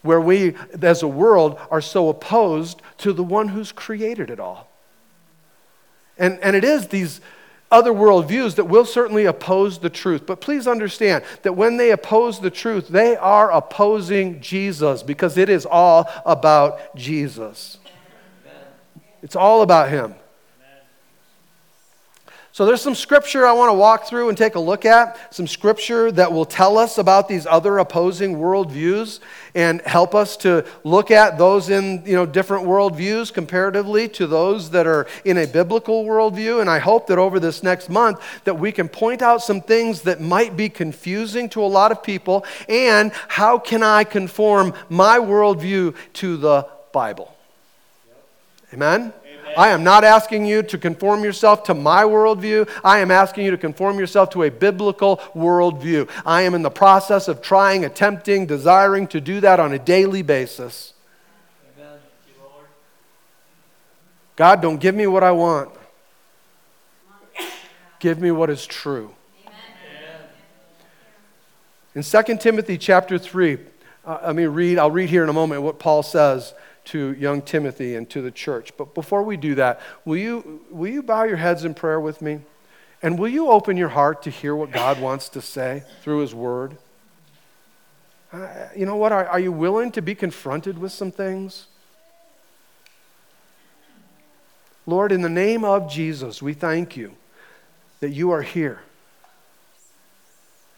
Where 0.00 0.18
we, 0.18 0.54
as 0.80 1.02
a 1.02 1.06
world, 1.06 1.58
are 1.70 1.82
so 1.82 2.08
opposed 2.08 2.80
to 2.96 3.12
the 3.12 3.22
one 3.22 3.48
who's 3.48 3.70
created 3.70 4.30
it 4.30 4.40
all. 4.40 4.70
And, 6.16 6.38
and 6.40 6.56
it 6.56 6.64
is 6.64 6.88
these 6.88 7.20
other 7.70 7.92
worldviews 7.92 8.54
that 8.54 8.64
will 8.64 8.86
certainly 8.86 9.26
oppose 9.26 9.78
the 9.78 9.90
truth. 9.90 10.24
But 10.24 10.40
please 10.40 10.66
understand 10.66 11.22
that 11.42 11.52
when 11.52 11.76
they 11.76 11.90
oppose 11.90 12.40
the 12.40 12.48
truth, 12.50 12.88
they 12.88 13.14
are 13.14 13.52
opposing 13.52 14.40
Jesus 14.40 15.02
because 15.02 15.36
it 15.36 15.50
is 15.50 15.66
all 15.66 16.08
about 16.24 16.96
Jesus. 16.96 17.76
It's 19.20 19.36
all 19.36 19.60
about 19.60 19.90
Him. 19.90 20.14
So 22.56 22.64
there's 22.64 22.80
some 22.80 22.94
scripture 22.94 23.46
I 23.46 23.52
want 23.52 23.68
to 23.68 23.74
walk 23.74 24.06
through 24.06 24.30
and 24.30 24.38
take 24.38 24.54
a 24.54 24.58
look 24.58 24.86
at, 24.86 25.18
some 25.30 25.46
scripture 25.46 26.10
that 26.12 26.32
will 26.32 26.46
tell 26.46 26.78
us 26.78 26.96
about 26.96 27.28
these 27.28 27.44
other 27.44 27.76
opposing 27.76 28.36
worldviews 28.36 29.20
and 29.54 29.82
help 29.82 30.14
us 30.14 30.38
to 30.38 30.64
look 30.82 31.10
at 31.10 31.36
those 31.36 31.68
in 31.68 32.02
you 32.06 32.14
know, 32.14 32.24
different 32.24 32.64
worldviews 32.64 33.30
comparatively 33.30 34.08
to 34.08 34.26
those 34.26 34.70
that 34.70 34.86
are 34.86 35.06
in 35.26 35.36
a 35.36 35.46
biblical 35.46 36.06
worldview. 36.06 36.62
And 36.62 36.70
I 36.70 36.78
hope 36.78 37.08
that 37.08 37.18
over 37.18 37.38
this 37.38 37.62
next 37.62 37.90
month 37.90 38.22
that 38.44 38.58
we 38.58 38.72
can 38.72 38.88
point 38.88 39.20
out 39.20 39.42
some 39.42 39.60
things 39.60 40.00
that 40.02 40.22
might 40.22 40.56
be 40.56 40.70
confusing 40.70 41.50
to 41.50 41.62
a 41.62 41.68
lot 41.68 41.92
of 41.92 42.02
people 42.02 42.46
and 42.70 43.12
how 43.28 43.58
can 43.58 43.82
I 43.82 44.02
conform 44.04 44.72
my 44.88 45.18
worldview 45.18 45.94
to 46.14 46.38
the 46.38 46.66
Bible. 46.90 47.36
Amen? 48.72 49.12
I 49.56 49.68
am 49.68 49.84
not 49.84 50.04
asking 50.04 50.46
you 50.46 50.62
to 50.62 50.78
conform 50.78 51.24
yourself 51.24 51.64
to 51.64 51.74
my 51.74 52.02
worldview. 52.04 52.68
I 52.84 52.98
am 52.98 53.10
asking 53.10 53.44
you 53.44 53.50
to 53.50 53.58
conform 53.58 53.98
yourself 53.98 54.30
to 54.30 54.44
a 54.44 54.50
biblical 54.50 55.18
worldview. 55.34 56.08
I 56.24 56.42
am 56.42 56.54
in 56.54 56.62
the 56.62 56.70
process 56.70 57.28
of 57.28 57.42
trying, 57.42 57.84
attempting, 57.84 58.46
desiring 58.46 59.06
to 59.08 59.20
do 59.20 59.40
that 59.40 59.60
on 59.60 59.72
a 59.72 59.78
daily 59.78 60.22
basis. 60.22 60.94
God, 64.36 64.60
don't 64.60 64.78
give 64.78 64.94
me 64.94 65.06
what 65.06 65.24
I 65.24 65.32
want. 65.32 65.70
Give 67.98 68.20
me 68.20 68.30
what 68.30 68.50
is 68.50 68.66
true. 68.66 69.14
In 71.94 72.02
2 72.02 72.22
Timothy 72.36 72.76
chapter 72.76 73.18
3, 73.18 73.56
uh, 74.04 74.18
I 74.22 74.32
mean, 74.34 74.48
read, 74.48 74.78
I'll 74.78 74.90
read 74.90 75.08
here 75.08 75.22
in 75.22 75.30
a 75.30 75.32
moment 75.32 75.62
what 75.62 75.78
Paul 75.78 76.02
says 76.02 76.52
to 76.86 77.14
young 77.14 77.42
Timothy 77.42 77.94
and 77.94 78.08
to 78.10 78.22
the 78.22 78.30
church. 78.30 78.72
But 78.76 78.94
before 78.94 79.22
we 79.22 79.36
do 79.36 79.54
that, 79.56 79.80
will 80.04 80.16
you, 80.16 80.64
will 80.70 80.90
you 80.90 81.02
bow 81.02 81.24
your 81.24 81.36
heads 81.36 81.64
in 81.64 81.74
prayer 81.74 82.00
with 82.00 82.22
me? 82.22 82.40
And 83.02 83.18
will 83.18 83.28
you 83.28 83.50
open 83.50 83.76
your 83.76 83.90
heart 83.90 84.22
to 84.22 84.30
hear 84.30 84.56
what 84.56 84.72
God 84.72 85.00
wants 85.00 85.28
to 85.30 85.42
say 85.42 85.84
through 86.02 86.20
His 86.20 86.34
Word? 86.34 86.78
Uh, 88.32 88.48
you 88.74 88.86
know 88.86 88.96
what? 88.96 89.12
Are, 89.12 89.26
are 89.26 89.40
you 89.40 89.52
willing 89.52 89.92
to 89.92 90.02
be 90.02 90.14
confronted 90.14 90.78
with 90.78 90.92
some 90.92 91.12
things? 91.12 91.66
Lord, 94.86 95.12
in 95.12 95.22
the 95.22 95.28
name 95.28 95.64
of 95.64 95.90
Jesus, 95.90 96.40
we 96.40 96.54
thank 96.54 96.96
you 96.96 97.14
that 98.00 98.10
you 98.10 98.30
are 98.30 98.42
here. 98.42 98.80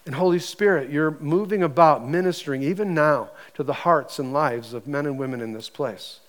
And 0.08 0.14
Holy 0.14 0.38
Spirit, 0.38 0.88
you're 0.88 1.18
moving 1.20 1.62
about, 1.62 2.08
ministering 2.08 2.62
even 2.62 2.94
now 2.94 3.28
to 3.52 3.62
the 3.62 3.74
hearts 3.74 4.18
and 4.18 4.32
lives 4.32 4.72
of 4.72 4.86
men 4.86 5.04
and 5.04 5.18
women 5.18 5.42
in 5.42 5.52
this 5.52 5.68
place. 5.68 6.20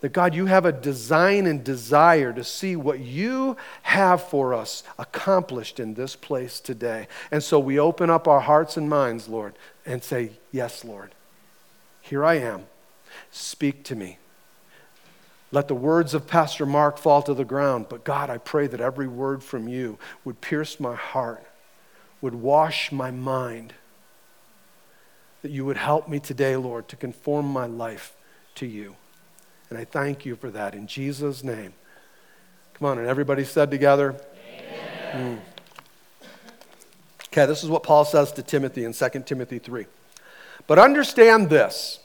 That 0.00 0.14
God, 0.14 0.34
you 0.34 0.46
have 0.46 0.64
a 0.64 0.72
design 0.72 1.46
and 1.46 1.62
desire 1.62 2.32
to 2.32 2.42
see 2.42 2.74
what 2.74 3.00
you 3.00 3.58
have 3.82 4.22
for 4.22 4.54
us 4.54 4.82
accomplished 4.98 5.78
in 5.78 5.92
this 5.92 6.16
place 6.16 6.58
today. 6.58 7.06
And 7.30 7.42
so 7.42 7.58
we 7.58 7.78
open 7.78 8.08
up 8.08 8.26
our 8.26 8.40
hearts 8.40 8.78
and 8.78 8.88
minds, 8.88 9.28
Lord, 9.28 9.56
and 9.84 10.02
say, 10.02 10.30
Yes, 10.50 10.82
Lord, 10.82 11.14
here 12.00 12.24
I 12.24 12.36
am. 12.36 12.64
Speak 13.30 13.84
to 13.84 13.94
me. 13.94 14.16
Let 15.50 15.68
the 15.68 15.74
words 15.74 16.14
of 16.14 16.26
Pastor 16.26 16.64
Mark 16.64 16.96
fall 16.96 17.20
to 17.24 17.34
the 17.34 17.44
ground. 17.44 17.90
But 17.90 18.04
God, 18.04 18.30
I 18.30 18.38
pray 18.38 18.68
that 18.68 18.80
every 18.80 19.06
word 19.06 19.44
from 19.44 19.68
you 19.68 19.98
would 20.24 20.40
pierce 20.40 20.80
my 20.80 20.94
heart 20.94 21.44
would 22.22 22.34
wash 22.34 22.90
my 22.90 23.10
mind. 23.10 23.74
That 25.42 25.50
you 25.50 25.66
would 25.66 25.76
help 25.76 26.08
me 26.08 26.20
today, 26.20 26.56
Lord, 26.56 26.88
to 26.88 26.96
conform 26.96 27.46
my 27.46 27.66
life 27.66 28.14
to 28.54 28.66
you. 28.66 28.96
And 29.68 29.78
I 29.78 29.84
thank 29.84 30.24
you 30.24 30.36
for 30.36 30.50
that 30.50 30.74
in 30.74 30.86
Jesus' 30.86 31.44
name. 31.44 31.74
Come 32.74 32.88
on, 32.88 32.98
and 32.98 33.06
everybody 33.06 33.44
said 33.44 33.70
together, 33.70 34.14
mm. 35.12 35.38
Okay, 37.28 37.46
this 37.46 37.64
is 37.64 37.70
what 37.70 37.82
Paul 37.82 38.04
says 38.04 38.30
to 38.32 38.42
Timothy 38.42 38.84
in 38.84 38.92
2 38.92 39.08
Timothy 39.24 39.58
3. 39.58 39.86
But 40.66 40.78
understand 40.78 41.48
this 41.48 41.98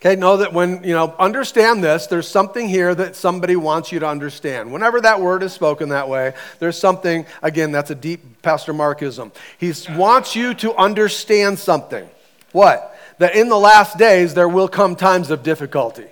Okay, 0.00 0.14
know 0.14 0.36
that 0.36 0.52
when, 0.52 0.84
you 0.84 0.92
know, 0.94 1.12
understand 1.18 1.82
this, 1.82 2.06
there's 2.06 2.28
something 2.28 2.68
here 2.68 2.94
that 2.94 3.16
somebody 3.16 3.56
wants 3.56 3.90
you 3.90 3.98
to 3.98 4.06
understand. 4.06 4.72
Whenever 4.72 5.00
that 5.00 5.20
word 5.20 5.42
is 5.42 5.52
spoken 5.52 5.88
that 5.88 6.08
way, 6.08 6.34
there's 6.60 6.78
something, 6.78 7.26
again, 7.42 7.72
that's 7.72 7.90
a 7.90 7.96
deep 7.96 8.40
Pastor 8.40 8.72
Markism. 8.72 9.32
He 9.58 9.72
wants 9.96 10.36
you 10.36 10.54
to 10.54 10.72
understand 10.76 11.58
something. 11.58 12.08
What? 12.52 12.96
That 13.18 13.34
in 13.34 13.48
the 13.48 13.58
last 13.58 13.98
days 13.98 14.34
there 14.34 14.48
will 14.48 14.68
come 14.68 14.94
times 14.94 15.32
of 15.32 15.42
difficulty. 15.42 16.06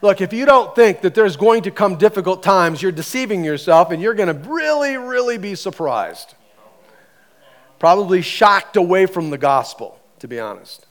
Look, 0.00 0.22
if 0.22 0.32
you 0.32 0.46
don't 0.46 0.74
think 0.74 1.02
that 1.02 1.14
there's 1.14 1.36
going 1.36 1.64
to 1.64 1.70
come 1.70 1.96
difficult 1.96 2.42
times, 2.42 2.80
you're 2.80 2.90
deceiving 2.90 3.44
yourself 3.44 3.90
and 3.90 4.00
you're 4.00 4.14
going 4.14 4.34
to 4.34 4.48
really, 4.48 4.96
really 4.96 5.36
be 5.36 5.54
surprised. 5.54 6.34
Probably 7.78 8.22
shocked 8.22 8.76
away 8.76 9.04
from 9.04 9.28
the 9.28 9.38
gospel, 9.38 10.00
to 10.20 10.28
be 10.28 10.40
honest. 10.40 10.86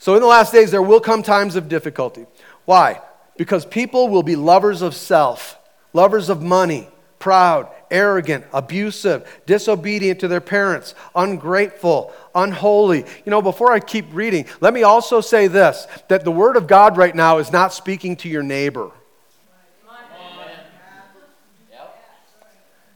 So, 0.00 0.14
in 0.14 0.22
the 0.22 0.26
last 0.26 0.50
days, 0.50 0.70
there 0.70 0.80
will 0.80 0.98
come 0.98 1.22
times 1.22 1.56
of 1.56 1.68
difficulty. 1.68 2.24
Why? 2.64 3.02
Because 3.36 3.66
people 3.66 4.08
will 4.08 4.22
be 4.22 4.34
lovers 4.34 4.80
of 4.80 4.94
self, 4.94 5.58
lovers 5.92 6.30
of 6.30 6.42
money, 6.42 6.88
proud, 7.18 7.68
arrogant, 7.90 8.46
abusive, 8.54 9.42
disobedient 9.44 10.20
to 10.20 10.28
their 10.28 10.40
parents, 10.40 10.94
ungrateful, 11.14 12.14
unholy. 12.34 13.00
You 13.26 13.30
know, 13.30 13.42
before 13.42 13.72
I 13.72 13.78
keep 13.78 14.06
reading, 14.14 14.46
let 14.62 14.72
me 14.72 14.84
also 14.84 15.20
say 15.20 15.48
this 15.48 15.86
that 16.08 16.24
the 16.24 16.32
Word 16.32 16.56
of 16.56 16.66
God 16.66 16.96
right 16.96 17.14
now 17.14 17.36
is 17.36 17.52
not 17.52 17.74
speaking 17.74 18.16
to 18.16 18.28
your 18.30 18.42
neighbor. 18.42 18.90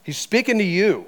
He's 0.05 0.17
speaking 0.17 0.57
to 0.57 0.65
you. 0.65 1.07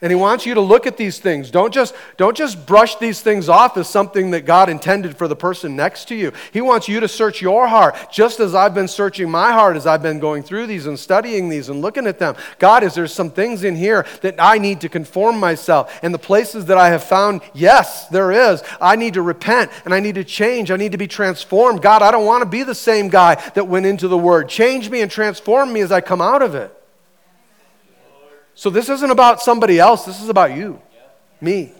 And 0.00 0.12
he 0.12 0.16
wants 0.16 0.46
you 0.46 0.54
to 0.54 0.60
look 0.60 0.86
at 0.86 0.96
these 0.96 1.18
things. 1.18 1.50
Don't 1.50 1.74
just, 1.74 1.92
don't 2.16 2.36
just 2.36 2.66
brush 2.66 2.94
these 2.96 3.20
things 3.20 3.48
off 3.48 3.76
as 3.76 3.88
something 3.88 4.30
that 4.30 4.46
God 4.46 4.68
intended 4.68 5.16
for 5.16 5.26
the 5.26 5.34
person 5.34 5.74
next 5.74 6.06
to 6.08 6.14
you. 6.14 6.32
He 6.52 6.60
wants 6.60 6.86
you 6.86 7.00
to 7.00 7.08
search 7.08 7.42
your 7.42 7.66
heart, 7.66 7.96
just 8.12 8.38
as 8.38 8.54
I've 8.54 8.74
been 8.74 8.86
searching 8.86 9.28
my 9.28 9.50
heart 9.50 9.76
as 9.76 9.88
I've 9.88 10.02
been 10.02 10.20
going 10.20 10.44
through 10.44 10.68
these 10.68 10.86
and 10.86 10.96
studying 10.96 11.48
these 11.48 11.68
and 11.68 11.80
looking 11.80 12.06
at 12.06 12.20
them. 12.20 12.36
God, 12.60 12.84
is 12.84 12.94
there 12.94 13.08
some 13.08 13.32
things 13.32 13.64
in 13.64 13.74
here 13.74 14.06
that 14.20 14.36
I 14.38 14.58
need 14.58 14.82
to 14.82 14.88
conform 14.88 15.40
myself? 15.40 15.98
And 16.00 16.14
the 16.14 16.18
places 16.18 16.66
that 16.66 16.78
I 16.78 16.90
have 16.90 17.02
found, 17.02 17.40
yes, 17.52 18.06
there 18.06 18.30
is. 18.30 18.62
I 18.80 18.94
need 18.94 19.14
to 19.14 19.22
repent 19.22 19.72
and 19.84 19.92
I 19.92 19.98
need 19.98 20.14
to 20.14 20.24
change. 20.24 20.70
I 20.70 20.76
need 20.76 20.92
to 20.92 20.98
be 20.98 21.08
transformed. 21.08 21.82
God, 21.82 22.02
I 22.02 22.12
don't 22.12 22.24
want 22.24 22.42
to 22.42 22.48
be 22.48 22.62
the 22.62 22.72
same 22.72 23.08
guy 23.08 23.34
that 23.56 23.66
went 23.66 23.84
into 23.84 24.06
the 24.06 24.18
Word. 24.18 24.48
Change 24.48 24.90
me 24.90 25.00
and 25.00 25.10
transform 25.10 25.72
me 25.72 25.80
as 25.80 25.90
I 25.90 26.00
come 26.00 26.20
out 26.20 26.42
of 26.42 26.54
it. 26.54 26.72
So 28.58 28.70
this 28.70 28.88
isn't 28.88 29.12
about 29.12 29.40
somebody 29.40 29.78
else, 29.78 30.04
this 30.04 30.20
is 30.20 30.28
about 30.28 30.52
you, 30.56 30.82
me, 31.40 31.72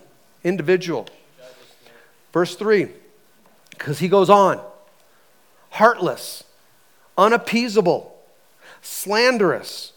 individual. 0.45 1.09
Verse 2.33 2.55
3, 2.55 2.87
because 3.71 3.99
he 3.99 4.07
goes 4.07 4.31
on. 4.31 4.61
Heartless, 5.71 6.45
unappeasable, 7.17 8.13
slanderous, 8.81 9.93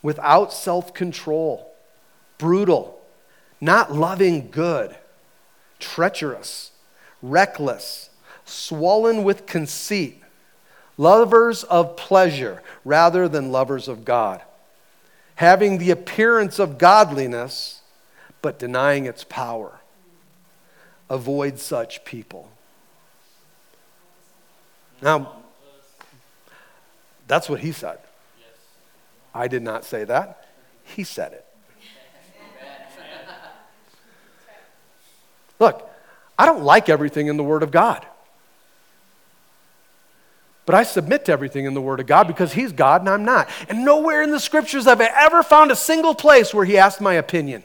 without 0.00 0.52
self 0.52 0.94
control, 0.94 1.74
brutal, 2.38 3.00
not 3.60 3.92
loving 3.92 4.52
good, 4.52 4.94
treacherous, 5.80 6.70
reckless, 7.20 8.10
swollen 8.44 9.24
with 9.24 9.44
conceit, 9.44 10.22
lovers 10.96 11.64
of 11.64 11.96
pleasure 11.96 12.62
rather 12.84 13.28
than 13.28 13.50
lovers 13.50 13.88
of 13.88 14.04
God 14.04 14.40
having 15.36 15.78
the 15.78 15.90
appearance 15.90 16.58
of 16.58 16.78
godliness, 16.78 17.82
but 18.42 18.58
denying 18.58 19.06
its 19.06 19.24
power. 19.24 19.80
Avoid 21.08 21.58
such 21.58 22.04
people. 22.04 22.50
Now, 25.00 25.32
that's 27.28 27.48
what 27.48 27.60
he 27.60 27.72
said. 27.72 27.98
I 29.34 29.48
did 29.48 29.62
not 29.62 29.84
say 29.84 30.04
that. 30.04 30.46
He 30.84 31.04
said 31.04 31.32
it. 31.32 31.44
Look, 35.58 35.90
I 36.38 36.46
don't 36.46 36.64
like 36.64 36.88
everything 36.88 37.28
in 37.28 37.36
the 37.36 37.44
Word 37.44 37.62
of 37.62 37.70
God. 37.70 38.06
But 40.66 40.74
I 40.74 40.82
submit 40.82 41.24
to 41.26 41.32
everything 41.32 41.64
in 41.64 41.74
the 41.74 41.80
Word 41.80 42.00
of 42.00 42.06
God 42.06 42.26
because 42.26 42.52
He's 42.52 42.72
God 42.72 43.00
and 43.00 43.08
I'm 43.08 43.24
not. 43.24 43.48
And 43.68 43.84
nowhere 43.84 44.22
in 44.22 44.32
the 44.32 44.40
Scriptures 44.40 44.84
have 44.84 45.00
I 45.00 45.08
ever 45.16 45.44
found 45.44 45.70
a 45.70 45.76
single 45.76 46.14
place 46.14 46.52
where 46.52 46.64
He 46.64 46.76
asked 46.76 47.00
my 47.00 47.14
opinion. 47.14 47.62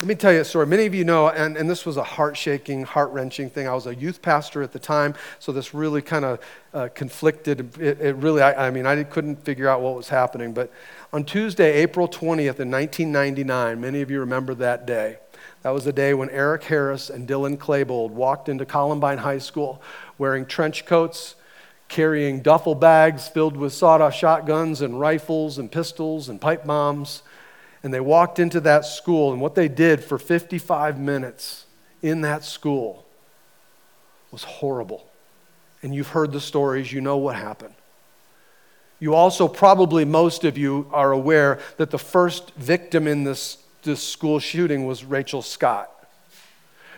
Let 0.00 0.08
me 0.08 0.14
tell 0.16 0.34
you 0.34 0.40
a 0.40 0.44
story. 0.44 0.66
Many 0.66 0.84
of 0.84 0.94
you 0.94 1.02
know, 1.02 1.30
and, 1.30 1.56
and 1.56 1.68
this 1.68 1.86
was 1.86 1.96
a 1.96 2.02
heart 2.02 2.36
shaking, 2.36 2.82
heart 2.82 3.10
wrenching 3.12 3.48
thing. 3.48 3.66
I 3.66 3.72
was 3.72 3.86
a 3.86 3.94
youth 3.94 4.20
pastor 4.20 4.62
at 4.62 4.70
the 4.70 4.78
time, 4.78 5.14
so 5.38 5.50
this 5.50 5.72
really 5.72 6.02
kind 6.02 6.26
of 6.26 6.40
uh, 6.74 6.88
conflicted. 6.94 7.78
It, 7.80 8.00
it 8.02 8.16
really, 8.16 8.42
I, 8.42 8.66
I, 8.66 8.70
mean, 8.70 8.84
I 8.84 9.02
couldn't 9.04 9.36
figure 9.36 9.66
out 9.66 9.80
what 9.80 9.94
was 9.94 10.10
happening. 10.10 10.52
But 10.52 10.70
on 11.14 11.24
Tuesday, 11.24 11.72
April 11.76 12.06
20th, 12.06 12.60
in 12.60 12.70
1999, 12.70 13.80
many 13.80 14.02
of 14.02 14.10
you 14.10 14.20
remember 14.20 14.54
that 14.56 14.84
day. 14.84 15.16
That 15.64 15.70
was 15.70 15.84
the 15.86 15.94
day 15.94 16.12
when 16.12 16.28
Eric 16.28 16.64
Harris 16.64 17.08
and 17.08 17.26
Dylan 17.26 17.56
Klebold 17.56 18.10
walked 18.10 18.50
into 18.50 18.66
Columbine 18.66 19.16
High 19.16 19.38
School 19.38 19.80
wearing 20.18 20.44
trench 20.44 20.84
coats, 20.84 21.36
carrying 21.88 22.42
duffel 22.42 22.74
bags 22.74 23.28
filled 23.28 23.56
with 23.56 23.72
sawed-off 23.72 24.12
shotguns 24.12 24.82
and 24.82 25.00
rifles 25.00 25.56
and 25.56 25.72
pistols 25.72 26.28
and 26.28 26.38
pipe 26.38 26.66
bombs. 26.66 27.22
And 27.82 27.94
they 27.94 28.00
walked 28.00 28.38
into 28.38 28.60
that 28.60 28.84
school, 28.84 29.32
and 29.32 29.40
what 29.40 29.54
they 29.54 29.68
did 29.68 30.04
for 30.04 30.18
55 30.18 31.00
minutes 31.00 31.64
in 32.02 32.20
that 32.20 32.44
school 32.44 33.06
was 34.30 34.44
horrible. 34.44 35.08
And 35.82 35.94
you've 35.94 36.08
heard 36.08 36.32
the 36.32 36.42
stories, 36.42 36.92
you 36.92 37.00
know 37.00 37.16
what 37.16 37.36
happened. 37.36 37.74
You 39.00 39.14
also, 39.14 39.48
probably 39.48 40.04
most 40.04 40.44
of 40.44 40.58
you, 40.58 40.90
are 40.92 41.12
aware 41.12 41.58
that 41.78 41.90
the 41.90 41.98
first 41.98 42.52
victim 42.54 43.08
in 43.08 43.24
this 43.24 43.63
this 43.84 44.02
school 44.02 44.38
shooting 44.38 44.86
was 44.86 45.04
Rachel 45.04 45.42
Scott. 45.42 45.90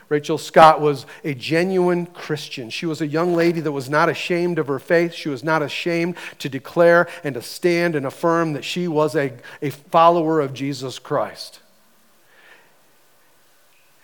Rachel 0.09 0.39
Scott 0.39 0.81
was 0.81 1.05
a 1.25 1.35
genuine 1.35 2.07
Christian. 2.07 2.71
She 2.71 2.87
was 2.87 3.01
a 3.01 3.07
young 3.07 3.35
lady 3.35 3.61
that 3.61 3.73
was 3.73 3.91
not 3.91 4.09
ashamed 4.09 4.59
of 4.59 4.69
her 4.69 4.79
faith. 4.79 5.13
She 5.13 5.29
was 5.29 5.43
not 5.43 5.63
ashamed 5.63 6.17
to 6.39 6.49
declare 6.49 7.09
and 7.25 7.35
to 7.35 7.43
stand 7.43 7.97
and 7.97 8.07
affirm 8.07 8.53
that 8.53 8.65
she 8.65 8.87
was 8.87 9.17
a, 9.17 9.33
a 9.61 9.71
follower 9.71 10.41
of 10.41 10.55
Jesus 10.55 11.01
Christ. 11.01 11.61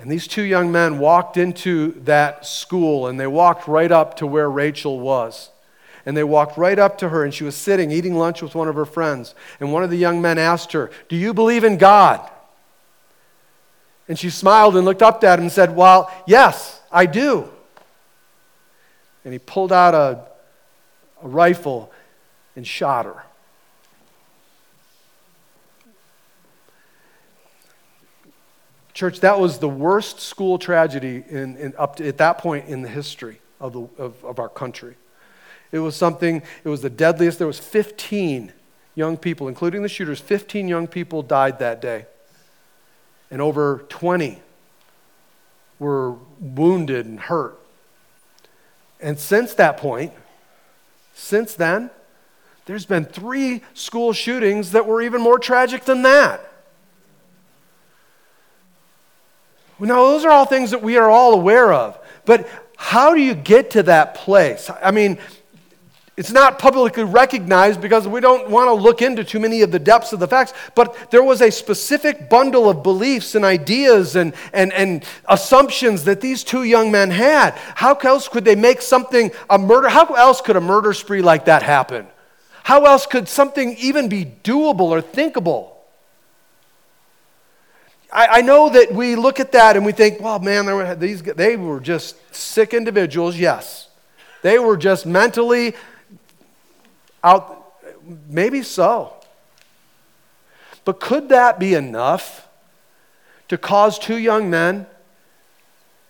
And 0.01 0.11
these 0.11 0.27
two 0.27 0.43
young 0.43 0.73
men 0.73 0.99
walked 0.99 1.37
into 1.37 1.93
that 2.01 2.45
school 2.45 3.07
and 3.07 3.21
they 3.21 3.29
walked 3.29 3.69
right 3.69 3.93
up 3.93 4.17
to 4.17 4.27
where 4.27 4.51
Rachel 4.51 4.99
was. 4.99 5.51
And 6.05 6.17
they 6.17 6.25
walked 6.25 6.59
right 6.59 6.81
up 6.81 6.99
to 6.99 7.11
her 7.11 7.23
and 7.23 7.33
she 7.33 7.45
was 7.45 7.55
sitting 7.55 7.93
eating 7.93 8.17
lunch 8.17 8.43
with 8.43 8.57
one 8.57 8.67
of 8.67 8.75
her 8.75 8.85
friends. 8.85 9.37
And 9.61 9.73
one 9.73 9.85
of 9.85 9.91
the 9.91 9.97
young 9.97 10.21
men 10.21 10.37
asked 10.37 10.73
her, 10.73 10.91
Do 11.09 11.15
you 11.15 11.33
believe 11.33 11.63
in 11.63 11.77
God? 11.77 12.29
And 14.13 14.19
she 14.19 14.29
smiled 14.29 14.77
and 14.77 14.85
looked 14.85 15.01
up 15.01 15.25
at 15.25 15.39
him 15.39 15.45
and 15.45 15.51
said, 15.51 15.75
Well, 15.75 16.13
yes, 16.27 16.83
I 16.93 17.07
do. 17.07 17.49
And 19.25 19.33
he 19.33 19.39
pulled 19.39 19.73
out 19.73 19.95
a, 19.95 20.27
a 21.23 21.27
rifle 21.27 21.91
and 22.55 22.67
shot 22.67 23.07
her. 23.07 23.25
Church, 28.93 29.21
that 29.21 29.41
was 29.41 29.61
the 29.61 29.69
worst 29.71 30.21
school 30.21 30.59
tragedy 30.59 31.25
in, 31.31 31.57
in, 31.57 31.73
up 31.79 31.97
to, 31.97 32.07
at 32.07 32.19
that 32.19 32.37
point 32.37 32.69
in 32.69 32.83
the 32.83 32.91
history 32.91 33.41
of, 33.61 33.73
the, 33.73 33.89
of, 33.97 34.23
of 34.27 34.39
our 34.39 34.51
country. 34.51 34.95
It 35.71 35.79
was 35.79 35.97
something, 35.97 36.43
it 36.63 36.69
was 36.69 36.83
the 36.83 36.91
deadliest. 36.91 37.39
There 37.39 37.47
was 37.47 37.59
15 37.59 38.53
young 38.95 39.17
people, 39.17 39.49
including 39.49 39.83
the 39.83 39.89
shooters, 39.89 40.21
15 40.21 40.69
young 40.69 40.87
people 40.87 41.23
died 41.23 41.61
that 41.61 41.81
day 41.81 42.05
and 43.33 43.41
over 43.41 43.85
20 43.89 44.41
were 45.81 46.13
wounded 46.39 47.07
and 47.07 47.19
hurt. 47.19 47.59
And 49.01 49.19
since 49.19 49.55
that 49.55 49.79
point, 49.79 50.13
since 51.15 51.55
then, 51.55 51.91
there's 52.67 52.87
been 52.87 53.05
three 53.05 53.63
school 53.75 54.13
shootings 54.13 54.73
that 54.73 54.87
were 54.87 55.03
even 55.03 55.21
more 55.21 55.39
tragic 55.39 55.85
than 55.85 56.03
that. 56.03 56.49
Now, 59.81 59.97
those 60.05 60.25
are 60.25 60.31
all 60.31 60.45
things 60.45 60.71
that 60.71 60.83
we 60.83 60.97
are 60.97 61.11
all 61.11 61.33
aware 61.33 61.73
of. 61.73 61.99
But 62.25 62.49
how 62.77 63.15
do 63.15 63.21
you 63.21 63.35
get 63.35 63.71
to 63.71 63.83
that 63.85 64.15
place? 64.15 64.71
I 64.81 64.93
mean, 64.93 65.19
it's 66.23 66.31
not 66.31 66.61
publicly 66.61 67.03
recognized 67.03 67.81
because 67.81 68.07
we 68.07 68.21
don't 68.21 68.49
want 68.49 68.69
to 68.69 68.75
look 68.75 69.03
into 69.03 69.25
too 69.25 69.41
many 69.41 69.63
of 69.63 69.73
the 69.73 69.81
depths 69.81 70.13
of 70.13 70.21
the 70.21 70.29
facts, 70.29 70.55
but 70.77 71.11
there 71.11 71.25
was 71.25 71.43
a 71.43 71.51
specific 71.51 72.31
bundle 72.31 72.71
of 72.71 72.85
beliefs 72.85 73.35
and 73.35 73.45
ideas 73.45 74.15
and, 74.15 74.33
and, 74.53 74.73
and 74.73 75.05
assumptions 75.29 76.05
that 76.05 76.21
these 76.21 76.45
two 76.45 76.63
young 76.63 76.93
men 76.93 77.11
had. 77.11 77.55
How 77.75 77.97
else 77.97 78.29
could 78.29 78.45
they 78.45 78.55
make 78.55 78.83
something, 78.83 79.33
a 79.51 79.59
murder? 79.59 79.89
How 79.89 80.05
else 80.15 80.41
could 80.41 80.55
a 80.55 80.61
murder 80.61 80.93
spree 80.93 81.23
like 81.23 81.47
that 81.47 81.65
happen? 81.65 82.07
How 82.63 82.85
else 82.85 83.05
could 83.05 83.27
something 83.27 83.75
even 83.79 84.09
be 84.09 84.25
doable 84.25 84.91
or 84.91 85.01
thinkable? 85.01 85.77
I, 88.13 88.29
I 88.29 88.41
know 88.43 88.69
that 88.69 88.95
we 88.95 89.17
look 89.17 89.41
at 89.41 89.51
that 89.51 89.77
and 89.77 89.85
we 89.85 89.91
think, 89.91 90.21
well, 90.21 90.39
man, 90.39 90.67
were, 90.67 90.95
these, 90.95 91.21
they 91.21 91.57
were 91.57 91.81
just 91.81 92.15
sick 92.33 92.75
individuals. 92.75 93.37
Yes. 93.37 93.89
They 94.43 94.61
were 94.61 94.77
just 94.77 95.05
mentally 95.05 95.75
out, 97.23 97.75
maybe 98.29 98.63
so. 98.63 99.15
But 100.85 101.01
could 101.01 101.29
that 101.29 101.59
be 101.59 101.75
enough 101.75 102.49
to 103.49 103.59
cause 103.59 103.99
two 103.99 104.17
young 104.17 104.51
men, 104.51 104.87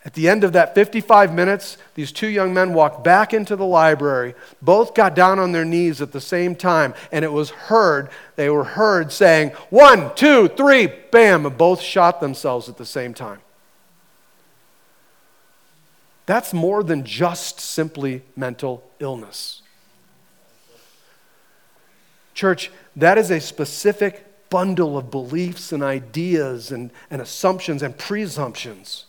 at 0.04 0.14
the 0.14 0.28
end 0.28 0.42
of 0.42 0.52
that 0.54 0.74
55 0.74 1.32
minutes, 1.32 1.76
these 1.94 2.10
two 2.10 2.26
young 2.26 2.52
men 2.52 2.74
walked 2.74 3.04
back 3.04 3.32
into 3.32 3.54
the 3.54 3.64
library. 3.64 4.34
Both 4.60 4.94
got 4.94 5.14
down 5.14 5.38
on 5.38 5.52
their 5.52 5.64
knees 5.64 6.00
at 6.00 6.10
the 6.10 6.20
same 6.20 6.56
time, 6.56 6.94
and 7.12 7.24
it 7.24 7.32
was 7.32 7.50
heard, 7.50 8.10
they 8.34 8.50
were 8.50 8.64
heard 8.64 9.12
saying, 9.12 9.50
one, 9.70 10.14
two, 10.16 10.48
three, 10.48 10.88
bam, 11.10 11.46
and 11.46 11.56
both 11.56 11.80
shot 11.80 12.20
themselves 12.20 12.68
at 12.68 12.78
the 12.78 12.86
same 12.86 13.14
time. 13.14 13.40
That's 16.26 16.52
more 16.52 16.82
than 16.82 17.04
just 17.04 17.60
simply 17.60 18.22
mental 18.36 18.88
illness. 18.98 19.61
Church, 22.34 22.70
that 22.96 23.18
is 23.18 23.30
a 23.30 23.40
specific 23.40 24.26
bundle 24.50 24.98
of 24.98 25.10
beliefs 25.10 25.72
and 25.72 25.82
ideas 25.82 26.70
and, 26.72 26.90
and 27.10 27.22
assumptions 27.22 27.82
and 27.82 27.96
presumptions. 27.96 29.06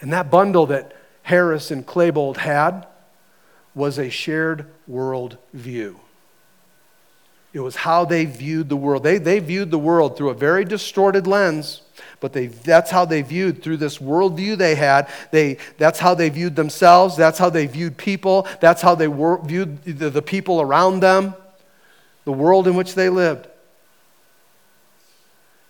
And 0.00 0.12
that 0.12 0.30
bundle 0.30 0.66
that 0.66 0.96
Harris 1.22 1.70
and 1.70 1.86
Klebold 1.86 2.36
had 2.36 2.86
was 3.74 3.98
a 3.98 4.10
shared 4.10 4.66
world 4.86 5.38
view. 5.52 6.00
It 7.52 7.60
was 7.60 7.76
how 7.76 8.04
they 8.04 8.24
viewed 8.24 8.68
the 8.68 8.76
world. 8.76 9.02
They, 9.02 9.18
they 9.18 9.38
viewed 9.38 9.70
the 9.70 9.78
world 9.78 10.16
through 10.16 10.30
a 10.30 10.34
very 10.34 10.64
distorted 10.64 11.26
lens, 11.26 11.82
but 12.20 12.32
they, 12.32 12.46
that's 12.46 12.90
how 12.90 13.04
they 13.04 13.22
viewed 13.22 13.62
through 13.62 13.76
this 13.76 13.98
worldview 13.98 14.56
they 14.56 14.74
had. 14.74 15.10
They, 15.32 15.58
that's 15.78 15.98
how 15.98 16.14
they 16.14 16.30
viewed 16.30 16.56
themselves. 16.56 17.16
That's 17.16 17.38
how 17.38 17.50
they 17.50 17.66
viewed 17.66 17.98
people. 17.98 18.46
That's 18.60 18.80
how 18.80 18.94
they 18.94 19.08
were, 19.08 19.38
viewed 19.42 19.82
the, 19.84 20.08
the 20.08 20.22
people 20.22 20.60
around 20.60 21.00
them 21.00 21.34
the 22.24 22.32
world 22.32 22.66
in 22.66 22.74
which 22.74 22.94
they 22.94 23.08
lived. 23.08 23.48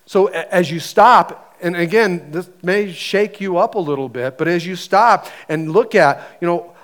So 0.06 0.26
as 0.26 0.70
you 0.70 0.80
stop, 0.80 1.56
and 1.62 1.76
again, 1.76 2.32
this 2.32 2.48
may 2.62 2.92
shake 2.92 3.40
you 3.40 3.56
up 3.56 3.76
a 3.76 3.78
little 3.78 4.08
bit, 4.08 4.36
but 4.36 4.48
as 4.48 4.66
you 4.66 4.76
stop 4.76 5.28
and 5.48 5.72
look 5.72 5.94
at, 5.94 6.36
you 6.40 6.46
know, 6.46 6.74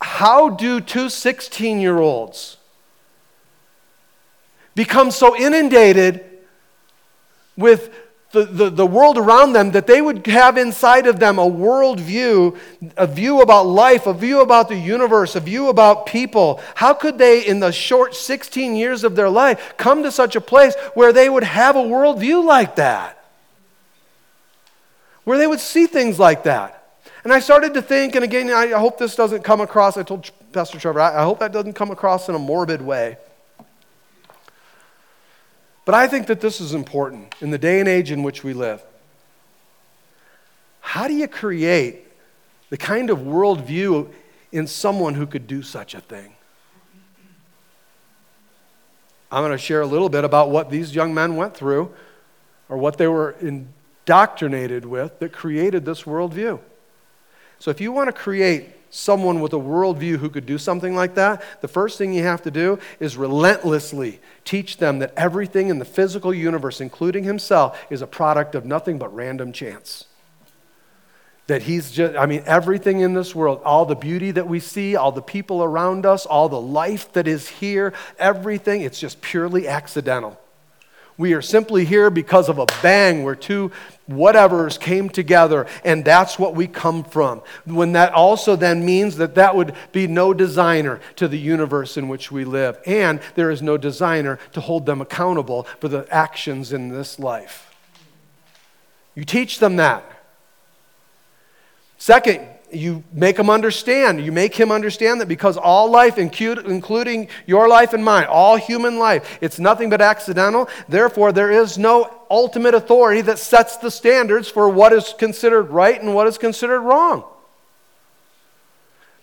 how 0.00 0.50
do 0.50 0.80
two 0.80 1.08
16 1.08 1.80
year 1.80 1.98
olds 1.98 2.56
become 4.74 5.10
so 5.10 5.36
inundated 5.36 6.24
with 7.56 7.92
the, 8.30 8.44
the, 8.44 8.70
the 8.70 8.86
world 8.86 9.16
around 9.16 9.54
them, 9.54 9.70
that 9.70 9.86
they 9.86 10.02
would 10.02 10.26
have 10.26 10.58
inside 10.58 11.06
of 11.06 11.18
them 11.18 11.38
a 11.38 11.50
worldview, 11.50 12.58
a 12.96 13.06
view 13.06 13.40
about 13.40 13.62
life, 13.62 14.06
a 14.06 14.12
view 14.12 14.42
about 14.42 14.68
the 14.68 14.76
universe, 14.76 15.34
a 15.34 15.40
view 15.40 15.68
about 15.68 16.04
people. 16.04 16.60
How 16.74 16.92
could 16.92 17.16
they, 17.16 17.46
in 17.46 17.60
the 17.60 17.72
short 17.72 18.14
16 18.14 18.76
years 18.76 19.02
of 19.02 19.16
their 19.16 19.30
life, 19.30 19.74
come 19.78 20.02
to 20.02 20.12
such 20.12 20.36
a 20.36 20.42
place 20.42 20.74
where 20.92 21.12
they 21.12 21.30
would 21.30 21.44
have 21.44 21.76
a 21.76 21.82
worldview 21.82 22.44
like 22.44 22.76
that? 22.76 23.14
Where 25.24 25.38
they 25.38 25.46
would 25.46 25.60
see 25.60 25.86
things 25.86 26.18
like 26.18 26.42
that. 26.42 26.74
And 27.24 27.32
I 27.32 27.40
started 27.40 27.74
to 27.74 27.82
think, 27.82 28.14
and 28.14 28.24
again, 28.24 28.50
I 28.50 28.68
hope 28.78 28.98
this 28.98 29.16
doesn't 29.16 29.42
come 29.42 29.62
across, 29.62 29.96
I 29.96 30.02
told 30.02 30.30
Pastor 30.52 30.78
Trevor, 30.78 31.00
I 31.00 31.24
hope 31.24 31.40
that 31.40 31.52
doesn't 31.52 31.74
come 31.74 31.90
across 31.90 32.28
in 32.28 32.34
a 32.34 32.38
morbid 32.38 32.82
way. 32.82 33.16
But 35.88 35.94
I 35.94 36.06
think 36.06 36.26
that 36.26 36.42
this 36.42 36.60
is 36.60 36.74
important 36.74 37.34
in 37.40 37.50
the 37.50 37.56
day 37.56 37.80
and 37.80 37.88
age 37.88 38.10
in 38.10 38.22
which 38.22 38.44
we 38.44 38.52
live. 38.52 38.84
How 40.80 41.08
do 41.08 41.14
you 41.14 41.26
create 41.26 42.04
the 42.68 42.76
kind 42.76 43.08
of 43.08 43.20
worldview 43.20 44.12
in 44.52 44.66
someone 44.66 45.14
who 45.14 45.26
could 45.26 45.46
do 45.46 45.62
such 45.62 45.94
a 45.94 46.02
thing? 46.02 46.34
I'm 49.32 49.42
going 49.42 49.52
to 49.52 49.56
share 49.56 49.80
a 49.80 49.86
little 49.86 50.10
bit 50.10 50.24
about 50.24 50.50
what 50.50 50.68
these 50.68 50.94
young 50.94 51.14
men 51.14 51.36
went 51.36 51.56
through 51.56 51.94
or 52.68 52.76
what 52.76 52.98
they 52.98 53.06
were 53.08 53.34
indoctrinated 53.40 54.84
with 54.84 55.18
that 55.20 55.32
created 55.32 55.86
this 55.86 56.02
worldview. 56.02 56.60
So, 57.58 57.70
if 57.70 57.80
you 57.80 57.92
want 57.92 58.08
to 58.08 58.12
create 58.12 58.68
someone 58.90 59.40
with 59.40 59.52
a 59.52 59.58
worldview 59.58 60.16
who 60.16 60.30
could 60.30 60.46
do 60.46 60.58
something 60.58 60.94
like 60.94 61.14
that, 61.14 61.42
the 61.60 61.68
first 61.68 61.98
thing 61.98 62.12
you 62.12 62.22
have 62.22 62.42
to 62.42 62.50
do 62.50 62.78
is 63.00 63.16
relentlessly 63.16 64.20
teach 64.44 64.78
them 64.78 64.98
that 65.00 65.12
everything 65.16 65.68
in 65.68 65.78
the 65.78 65.84
physical 65.84 66.32
universe, 66.32 66.80
including 66.80 67.24
himself, 67.24 67.78
is 67.90 68.02
a 68.02 68.06
product 68.06 68.54
of 68.54 68.64
nothing 68.64 68.98
but 68.98 69.14
random 69.14 69.52
chance. 69.52 70.06
That 71.48 71.62
he's 71.62 71.90
just, 71.90 72.16
I 72.16 72.26
mean, 72.26 72.42
everything 72.46 73.00
in 73.00 73.14
this 73.14 73.34
world, 73.34 73.60
all 73.64 73.86
the 73.86 73.94
beauty 73.94 74.30
that 74.32 74.46
we 74.46 74.60
see, 74.60 74.96
all 74.96 75.12
the 75.12 75.22
people 75.22 75.62
around 75.62 76.04
us, 76.04 76.26
all 76.26 76.48
the 76.48 76.60
life 76.60 77.12
that 77.12 77.26
is 77.26 77.48
here, 77.48 77.94
everything, 78.18 78.82
it's 78.82 79.00
just 79.00 79.20
purely 79.20 79.66
accidental. 79.66 80.38
We 81.18 81.34
are 81.34 81.42
simply 81.42 81.84
here 81.84 82.10
because 82.10 82.48
of 82.48 82.58
a 82.58 82.66
bang 82.80 83.24
where 83.24 83.34
two 83.34 83.72
whatevers 84.08 84.78
came 84.78 85.10
together, 85.10 85.66
and 85.84 86.04
that's 86.04 86.38
what 86.38 86.54
we 86.54 86.68
come 86.68 87.02
from. 87.02 87.42
When 87.66 87.92
that 87.92 88.12
also 88.12 88.54
then 88.54 88.86
means 88.86 89.16
that 89.16 89.34
that 89.34 89.56
would 89.56 89.74
be 89.90 90.06
no 90.06 90.32
designer 90.32 91.00
to 91.16 91.26
the 91.26 91.38
universe 91.38 91.96
in 91.96 92.08
which 92.08 92.30
we 92.30 92.44
live, 92.44 92.78
and 92.86 93.20
there 93.34 93.50
is 93.50 93.60
no 93.60 93.76
designer 93.76 94.38
to 94.52 94.60
hold 94.60 94.86
them 94.86 95.00
accountable 95.00 95.64
for 95.80 95.88
the 95.88 96.06
actions 96.08 96.72
in 96.72 96.88
this 96.88 97.18
life. 97.18 97.74
You 99.16 99.24
teach 99.24 99.58
them 99.58 99.74
that. 99.76 100.04
Second, 101.98 102.46
you 102.72 103.02
make 103.12 103.38
him 103.38 103.50
understand. 103.50 104.24
You 104.24 104.32
make 104.32 104.54
him 104.54 104.70
understand 104.70 105.20
that 105.20 105.26
because 105.26 105.56
all 105.56 105.90
life, 105.90 106.18
including 106.18 107.28
your 107.46 107.68
life 107.68 107.92
and 107.92 108.04
mine, 108.04 108.26
all 108.28 108.56
human 108.56 108.98
life, 108.98 109.38
it's 109.40 109.58
nothing 109.58 109.90
but 109.90 110.00
accidental. 110.00 110.68
Therefore, 110.88 111.32
there 111.32 111.50
is 111.50 111.78
no 111.78 112.14
ultimate 112.30 112.74
authority 112.74 113.22
that 113.22 113.38
sets 113.38 113.76
the 113.78 113.90
standards 113.90 114.48
for 114.48 114.68
what 114.68 114.92
is 114.92 115.14
considered 115.18 115.64
right 115.64 116.00
and 116.00 116.14
what 116.14 116.26
is 116.26 116.38
considered 116.38 116.80
wrong. 116.80 117.24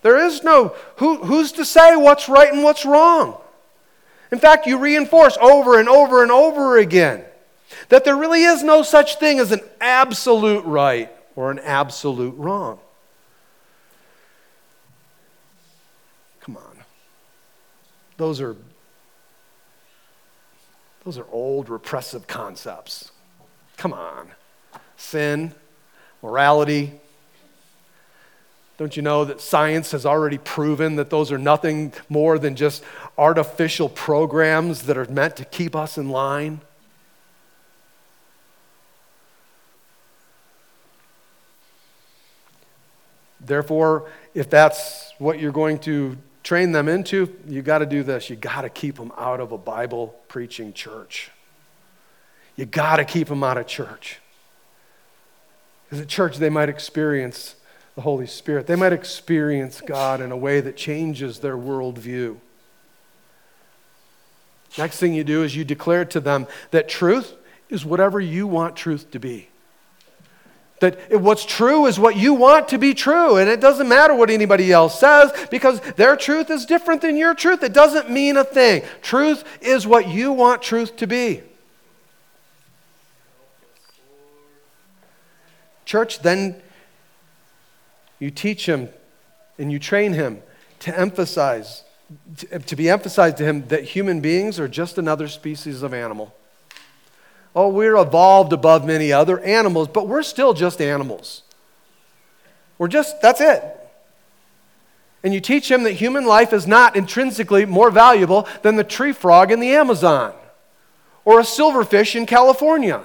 There 0.01 0.23
is 0.23 0.43
no, 0.43 0.75
who, 0.97 1.17
who's 1.23 1.51
to 1.53 1.65
say 1.65 1.95
what's 1.95 2.29
right 2.29 2.53
and 2.53 2.63
what's 2.63 2.86
wrong? 2.86 3.38
In 4.31 4.39
fact, 4.39 4.67
you 4.67 4.77
reinforce 4.77 5.38
over 5.38 5.79
and 5.79 5.89
over 5.89 6.21
and 6.21 6.31
over 6.31 6.77
again 6.77 7.23
that 7.89 8.03
there 8.05 8.15
really 8.15 8.43
is 8.43 8.63
no 8.63 8.81
such 8.81 9.17
thing 9.17 9.39
as 9.39 9.51
an 9.51 9.62
absolute 9.81 10.63
right 10.65 11.12
or 11.36 11.51
an 11.51 11.60
absolute 11.60 12.36
wrong. 12.38 12.79
Come 16.41 16.58
on. 16.58 16.79
Those 18.17 18.41
are 18.41 18.56
those 21.04 21.17
are 21.19 21.28
old 21.32 21.69
repressive 21.69 22.25
concepts. 22.25 23.12
Come 23.78 23.93
on. 23.93 24.32
Sin, 24.97 25.54
morality. 26.23 26.99
Don't 28.78 28.97
you 28.97 29.04
know 29.04 29.23
that 29.23 29.39
science 29.39 29.91
has 29.91 30.06
already 30.06 30.38
proven 30.38 30.95
that 30.95 31.10
those 31.10 31.32
are 31.32 31.38
nothing 31.38 31.93
more 32.10 32.39
than 32.39 32.56
just 32.56 32.84
artificial 33.17 33.88
programs 33.88 34.84
that 34.84 34.97
are 34.97 35.06
meant 35.06 35.36
to 35.38 35.45
keep 35.45 35.75
us 35.75 35.97
in 35.97 36.10
line? 36.10 36.60
Therefore, 43.39 44.10
if 44.34 44.49
that's 44.49 45.13
what 45.19 45.39
you're 45.39 45.51
going 45.51 45.78
to 45.80 46.17
train 46.45 46.71
them 46.71 46.88
into, 46.88 47.36
you 47.47 47.63
got 47.63 47.79
to 47.79 47.88
do 47.88 48.03
this. 48.03 48.29
You 48.29 48.36
got 48.36 48.62
to 48.62 48.69
keep 48.69 48.97
them 48.97 49.12
out 49.17 49.39
of 49.39 49.51
a 49.51 49.58
Bible 49.58 50.15
preaching 50.27 50.73
church. 50.73 51.31
You 52.55 52.67
got 52.67 52.97
to 52.97 53.03
keep 53.03 53.27
them 53.27 53.43
out 53.43 53.58
of 53.58 53.65
church. 53.65 54.19
Because 55.84 56.01
at 56.01 56.08
church, 56.08 56.38
they 56.38 56.51
might 56.51 56.69
experience 56.69 57.55
the 57.95 58.01
Holy 58.01 58.27
Spirit. 58.27 58.67
They 58.67 58.75
might 58.75 58.93
experience 58.93 59.81
God 59.81 60.21
in 60.21 60.31
a 60.31 60.38
way 60.38 60.62
that 60.62 60.77
changes 60.77 61.39
their 61.39 61.58
worldview. 61.58 62.38
Next 64.77 64.99
thing 64.99 65.15
you 65.15 65.23
do 65.23 65.41
is 65.41 65.55
you 65.55 65.65
declare 65.65 66.05
to 66.05 66.19
them 66.19 66.45
that 66.69 66.88
truth 66.88 67.34
is 67.69 67.84
whatever 67.84 68.19
you 68.19 68.45
want 68.45 68.75
truth 68.75 69.10
to 69.12 69.19
be. 69.19 69.49
That 70.79 71.21
what's 71.21 71.45
true 71.45 71.85
is 71.85 71.97
what 71.97 72.17
you 72.17 72.33
want 72.33 72.67
to 72.69 72.77
be 72.77 72.93
true, 72.93 73.38
and 73.38 73.49
it 73.49 73.61
doesn't 73.61 73.88
matter 73.88 74.13
what 74.13 74.29
anybody 74.29 74.73
else 74.73 74.99
says 74.99 75.31
because 75.49 75.79
their 75.95 76.17
truth 76.17 76.49
is 76.49 76.65
different 76.65 77.01
than 77.01 77.15
your 77.15 77.33
truth. 77.33 77.63
It 77.63 77.71
doesn't 77.73 78.09
mean 78.09 78.35
a 78.35 78.43
thing. 78.43 78.83
Truth 79.01 79.45
is 79.61 79.88
what 79.88 80.09
you 80.09 80.33
want 80.33 80.61
truth 80.61 80.97
to 80.97 81.07
be. 81.07 81.43
Church, 85.85 86.19
then 86.19 86.61
you 88.19 88.31
teach 88.31 88.65
him 88.65 88.89
and 89.57 89.71
you 89.71 89.79
train 89.79 90.13
him 90.13 90.41
to 90.79 90.97
emphasize, 90.97 91.83
to 92.65 92.75
be 92.75 92.89
emphasized 92.89 93.38
to 93.38 93.45
him 93.45 93.67
that 93.67 93.83
human 93.83 94.19
beings 94.19 94.59
are 94.59 94.67
just 94.67 94.97
another 94.97 95.27
species 95.27 95.83
of 95.83 95.93
animal. 95.93 96.35
Oh, 97.55 97.69
we're 97.69 97.95
evolved 97.95 98.51
above 98.51 98.85
many 98.85 99.13
other 99.13 99.39
animals, 99.39 99.87
but 99.87 100.07
we're 100.07 100.23
still 100.23 100.53
just 100.53 100.81
animals. 100.81 101.43
We're 102.77 102.89
just, 102.89 103.21
that's 103.21 103.39
it. 103.39 103.63
And 105.23 105.33
you 105.33 105.39
teach 105.39 105.71
him 105.71 105.83
that 105.83 105.93
human 105.93 106.25
life 106.25 106.51
is 106.51 106.67
not 106.67 106.95
intrinsically 106.95 107.65
more 107.65 107.89
valuable 107.89 108.47
than 108.61 108.75
the 108.75 108.83
tree 108.83 109.13
frog 109.13 109.51
in 109.51 109.61
the 109.61 109.71
Amazon 109.71 110.33
or 111.23 111.39
a 111.39 111.43
silverfish 111.43 112.13
in 112.15 112.25
California. 112.25 113.01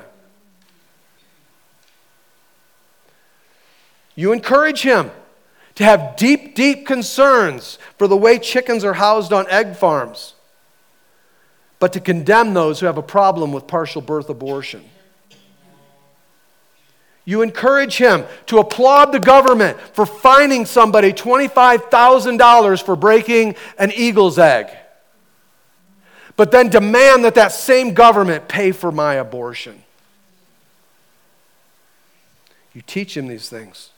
You 4.16 4.32
encourage 4.32 4.82
him 4.82 5.12
to 5.76 5.84
have 5.84 6.16
deep, 6.16 6.54
deep 6.54 6.86
concerns 6.86 7.78
for 7.96 8.06
the 8.08 8.16
way 8.16 8.38
chickens 8.38 8.84
are 8.84 8.94
housed 8.94 9.32
on 9.32 9.48
egg 9.48 9.76
farms 9.76 10.34
but 11.80 11.94
to 11.94 12.00
condemn 12.00 12.54
those 12.54 12.78
who 12.78 12.86
have 12.86 12.98
a 12.98 13.02
problem 13.02 13.52
with 13.52 13.66
partial 13.66 14.02
birth 14.02 14.28
abortion. 14.28 14.84
You 17.24 17.42
encourage 17.42 17.96
him 17.96 18.24
to 18.46 18.58
applaud 18.58 19.12
the 19.12 19.18
government 19.18 19.80
for 19.80 20.04
fining 20.04 20.66
somebody 20.66 21.12
$25,000 21.12 22.82
for 22.82 22.96
breaking 22.96 23.56
an 23.78 23.92
eagle's 23.92 24.38
egg, 24.38 24.68
but 26.36 26.50
then 26.50 26.68
demand 26.68 27.24
that 27.24 27.34
that 27.34 27.52
same 27.52 27.94
government 27.94 28.46
pay 28.46 28.72
for 28.72 28.92
my 28.92 29.14
abortion. 29.14 29.82
You 32.74 32.82
teach 32.82 33.16
him 33.16 33.26
these 33.26 33.48
things. 33.48 33.90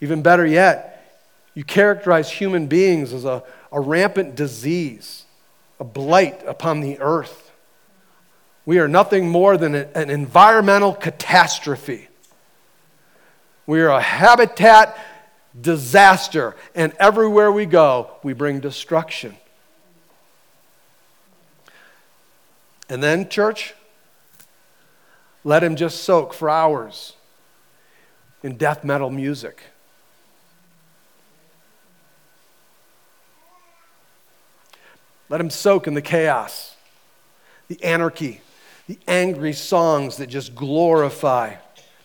Even 0.00 0.22
better 0.22 0.46
yet, 0.46 1.20
you 1.54 1.62
characterize 1.62 2.30
human 2.30 2.66
beings 2.66 3.12
as 3.12 3.24
a, 3.24 3.44
a 3.70 3.80
rampant 3.80 4.34
disease 4.34 5.24
a 5.82 5.84
blight 5.84 6.40
upon 6.46 6.80
the 6.80 6.96
earth. 7.00 7.50
We 8.64 8.78
are 8.78 8.86
nothing 8.86 9.28
more 9.28 9.56
than 9.56 9.74
an 9.74 10.10
environmental 10.10 10.94
catastrophe. 10.94 12.06
We 13.66 13.80
are 13.80 13.88
a 13.88 14.00
habitat 14.00 14.96
disaster, 15.60 16.54
and 16.76 16.92
everywhere 17.00 17.50
we 17.50 17.66
go, 17.66 18.12
we 18.22 18.32
bring 18.32 18.60
destruction. 18.60 19.36
And 22.88 23.02
then, 23.02 23.28
church, 23.28 23.74
let 25.42 25.64
him 25.64 25.74
just 25.74 26.04
soak 26.04 26.32
for 26.32 26.48
hours 26.48 27.16
in 28.44 28.56
death 28.56 28.84
metal 28.84 29.10
music. 29.10 29.60
Let 35.32 35.40
him 35.40 35.48
soak 35.48 35.86
in 35.86 35.94
the 35.94 36.02
chaos, 36.02 36.76
the 37.68 37.82
anarchy, 37.82 38.42
the 38.86 38.98
angry 39.08 39.54
songs 39.54 40.18
that 40.18 40.26
just 40.26 40.54
glorify 40.54 41.54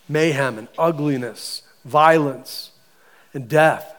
mayhem 0.08 0.56
and 0.56 0.66
ugliness, 0.78 1.60
violence, 1.84 2.70
and 3.34 3.46
death. 3.46 3.94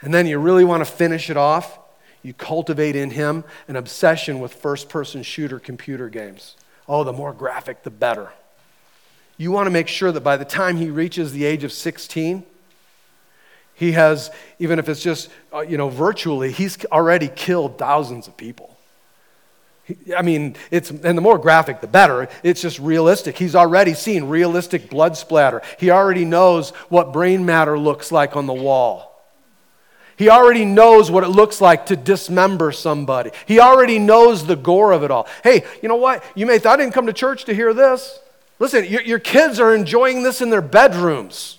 And 0.00 0.14
then 0.14 0.28
you 0.28 0.38
really 0.38 0.64
want 0.64 0.80
to 0.80 0.84
finish 0.84 1.28
it 1.28 1.36
off, 1.36 1.76
you 2.22 2.32
cultivate 2.32 2.94
in 2.94 3.10
him 3.10 3.42
an 3.66 3.74
obsession 3.74 4.38
with 4.38 4.54
first 4.54 4.88
person 4.88 5.24
shooter 5.24 5.58
computer 5.58 6.08
games. 6.08 6.54
Oh, 6.88 7.02
the 7.02 7.12
more 7.12 7.32
graphic, 7.32 7.82
the 7.82 7.90
better. 7.90 8.30
You 9.36 9.50
want 9.50 9.66
to 9.66 9.72
make 9.72 9.88
sure 9.88 10.12
that 10.12 10.20
by 10.20 10.36
the 10.36 10.44
time 10.44 10.76
he 10.76 10.88
reaches 10.88 11.32
the 11.32 11.46
age 11.46 11.64
of 11.64 11.72
16, 11.72 12.44
he 13.76 13.92
has, 13.92 14.30
even 14.58 14.78
if 14.78 14.88
it's 14.88 15.02
just, 15.02 15.28
uh, 15.52 15.60
you 15.60 15.76
know, 15.76 15.90
virtually, 15.90 16.50
he's 16.50 16.82
already 16.86 17.28
killed 17.28 17.78
thousands 17.78 18.26
of 18.26 18.36
people. 18.36 18.74
I 20.16 20.22
mean, 20.22 20.56
it's, 20.70 20.90
and 20.90 21.16
the 21.16 21.22
more 21.22 21.38
graphic, 21.38 21.80
the 21.80 21.86
better. 21.86 22.28
It's 22.42 22.60
just 22.60 22.78
realistic. 22.80 23.38
He's 23.38 23.54
already 23.54 23.94
seen 23.94 24.24
realistic 24.24 24.90
blood 24.90 25.16
splatter. 25.16 25.62
He 25.78 25.90
already 25.90 26.24
knows 26.24 26.70
what 26.88 27.12
brain 27.12 27.46
matter 27.46 27.78
looks 27.78 28.10
like 28.10 28.34
on 28.34 28.46
the 28.46 28.54
wall. 28.54 29.12
He 30.16 30.30
already 30.30 30.64
knows 30.64 31.10
what 31.10 31.22
it 31.22 31.28
looks 31.28 31.60
like 31.60 31.86
to 31.86 31.96
dismember 31.96 32.72
somebody. 32.72 33.30
He 33.44 33.60
already 33.60 33.98
knows 33.98 34.46
the 34.46 34.56
gore 34.56 34.92
of 34.92 35.04
it 35.04 35.10
all. 35.10 35.28
Hey, 35.44 35.64
you 35.82 35.88
know 35.88 35.96
what? 35.96 36.24
You 36.34 36.46
may, 36.46 36.54
I 36.54 36.76
didn't 36.76 36.92
come 36.92 37.06
to 37.06 37.12
church 37.12 37.44
to 37.44 37.54
hear 37.54 37.74
this. 37.74 38.18
Listen, 38.58 38.86
your, 38.86 39.02
your 39.02 39.18
kids 39.18 39.60
are 39.60 39.74
enjoying 39.74 40.22
this 40.22 40.40
in 40.40 40.48
their 40.48 40.62
bedrooms. 40.62 41.55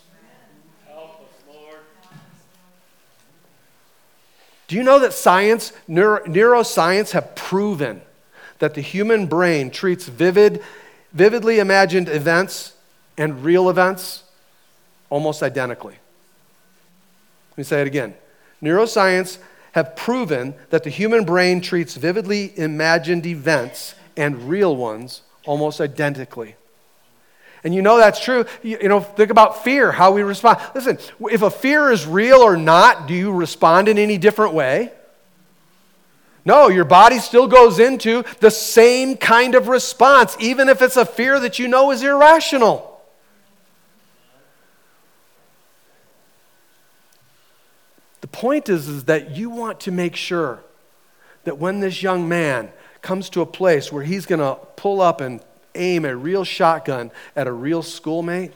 Do 4.67 4.75
you 4.75 4.83
know 4.83 4.99
that 4.99 5.13
science, 5.13 5.71
neuro, 5.87 6.23
neuroscience, 6.25 7.11
have 7.11 7.35
proven 7.35 8.01
that 8.59 8.73
the 8.73 8.81
human 8.81 9.27
brain 9.27 9.71
treats 9.71 10.07
vivid, 10.07 10.61
vividly 11.13 11.59
imagined 11.59 12.09
events 12.09 12.73
and 13.17 13.43
real 13.43 13.69
events 13.69 14.23
almost 15.09 15.41
identically? 15.41 15.95
Let 17.51 17.57
me 17.57 17.63
say 17.63 17.81
it 17.81 17.87
again. 17.87 18.13
Neuroscience 18.61 19.37
have 19.71 19.95
proven 19.95 20.53
that 20.69 20.83
the 20.83 20.89
human 20.89 21.23
brain 21.23 21.61
treats 21.61 21.95
vividly 21.95 22.57
imagined 22.57 23.25
events 23.25 23.95
and 24.17 24.49
real 24.49 24.75
ones 24.75 25.21
almost 25.45 25.79
identically 25.79 26.55
and 27.67 27.75
you 27.75 27.81
know 27.81 27.97
that's 27.97 28.23
true. 28.23 28.45
You, 28.63 28.77
you 28.81 28.87
know, 28.87 29.01
think 29.01 29.29
about 29.29 29.65
fear, 29.65 29.91
how 29.91 30.13
we 30.13 30.23
respond. 30.23 30.59
Listen, 30.73 30.97
if 31.29 31.41
a 31.41 31.49
fear 31.49 31.91
is 31.91 32.07
real 32.07 32.37
or 32.37 32.55
not, 32.55 33.09
do 33.09 33.13
you 33.13 33.29
respond 33.29 33.89
in 33.89 33.97
any 33.97 34.17
different 34.17 34.53
way? 34.53 34.93
No, 36.45 36.69
your 36.69 36.85
body 36.85 37.19
still 37.19 37.45
goes 37.45 37.77
into 37.77 38.23
the 38.39 38.51
same 38.51 39.17
kind 39.17 39.53
of 39.53 39.67
response, 39.67 40.37
even 40.39 40.69
if 40.69 40.81
it's 40.81 40.95
a 40.95 41.03
fear 41.03 41.41
that 41.41 41.59
you 41.59 41.67
know 41.67 41.91
is 41.91 42.03
irrational. 42.03 43.01
The 48.21 48.27
point 48.27 48.69
is, 48.69 48.87
is 48.87 49.03
that 49.03 49.35
you 49.35 49.49
want 49.49 49.81
to 49.81 49.91
make 49.91 50.15
sure 50.15 50.61
that 51.43 51.57
when 51.57 51.81
this 51.81 52.01
young 52.01 52.29
man 52.29 52.71
comes 53.01 53.29
to 53.31 53.41
a 53.41 53.45
place 53.45 53.91
where 53.91 54.03
he's 54.03 54.25
going 54.25 54.39
to 54.39 54.55
pull 54.77 55.01
up 55.01 55.19
and 55.19 55.41
aim 55.77 56.05
a 56.05 56.15
real 56.15 56.43
shotgun 56.43 57.11
at 57.35 57.47
a 57.47 57.51
real 57.51 57.81
schoolmate, 57.83 58.51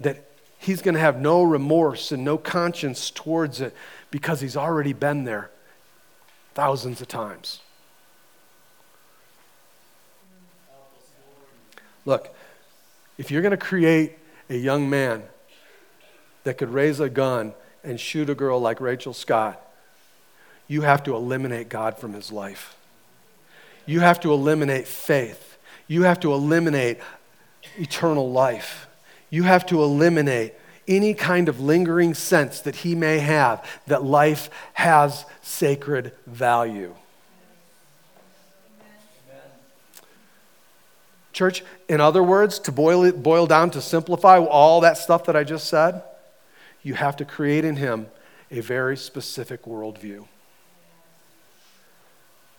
that 0.00 0.24
he's 0.58 0.82
going 0.82 0.94
to 0.94 1.00
have 1.00 1.20
no 1.20 1.42
remorse 1.42 2.12
and 2.12 2.24
no 2.24 2.38
conscience 2.38 3.10
towards 3.10 3.60
it 3.60 3.74
because 4.10 4.40
he's 4.40 4.56
already 4.56 4.92
been 4.92 5.24
there 5.24 5.50
thousands 6.54 7.00
of 7.00 7.08
times. 7.08 7.60
Look, 12.04 12.34
if 13.18 13.30
you're 13.30 13.42
going 13.42 13.52
to 13.52 13.56
create 13.56 14.18
a 14.50 14.56
young 14.56 14.90
man 14.90 15.22
that 16.44 16.58
could 16.58 16.70
raise 16.70 16.98
a 17.00 17.08
gun 17.08 17.54
and 17.84 17.98
shoot 17.98 18.28
a 18.28 18.34
girl 18.34 18.60
like 18.60 18.80
Rachel 18.80 19.14
Scott, 19.14 19.60
you 20.66 20.82
have 20.82 21.02
to 21.04 21.14
eliminate 21.14 21.68
God 21.68 21.98
from 21.98 22.12
his 22.12 22.32
life. 22.32 22.76
You 23.86 24.00
have 24.00 24.20
to 24.20 24.32
eliminate 24.32 24.86
faith. 24.86 25.58
You 25.86 26.02
have 26.02 26.20
to 26.20 26.32
eliminate 26.32 26.98
eternal 27.76 28.30
life. 28.30 28.88
You 29.30 29.42
have 29.44 29.66
to 29.66 29.82
eliminate 29.82 30.54
any 30.88 31.14
kind 31.14 31.48
of 31.48 31.60
lingering 31.60 32.14
sense 32.14 32.60
that 32.60 32.76
he 32.76 32.94
may 32.94 33.18
have 33.18 33.64
that 33.86 34.02
life 34.02 34.50
has 34.74 35.24
sacred 35.42 36.12
value. 36.26 36.94
Church, 41.32 41.64
in 41.88 42.00
other 42.00 42.22
words, 42.22 42.58
to 42.60 42.72
boil, 42.72 43.04
it, 43.04 43.22
boil 43.22 43.46
down, 43.46 43.70
to 43.70 43.80
simplify 43.80 44.38
all 44.38 44.82
that 44.82 44.98
stuff 44.98 45.24
that 45.24 45.36
I 45.36 45.44
just 45.44 45.66
said, 45.66 46.02
you 46.82 46.94
have 46.94 47.16
to 47.16 47.24
create 47.24 47.64
in 47.64 47.76
him 47.76 48.08
a 48.50 48.60
very 48.60 48.96
specific 48.96 49.62
worldview. 49.64 50.26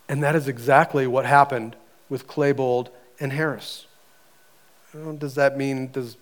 And 0.08 0.22
that 0.22 0.34
is 0.34 0.48
exactly 0.48 1.06
what 1.06 1.26
happened 1.26 1.76
with 2.08 2.26
Klebold 2.26 2.88
and 3.18 3.32
Harris. 3.32 3.86
Does 5.18 5.34
that 5.34 5.56
mean, 5.56 5.90
does, 5.90 6.16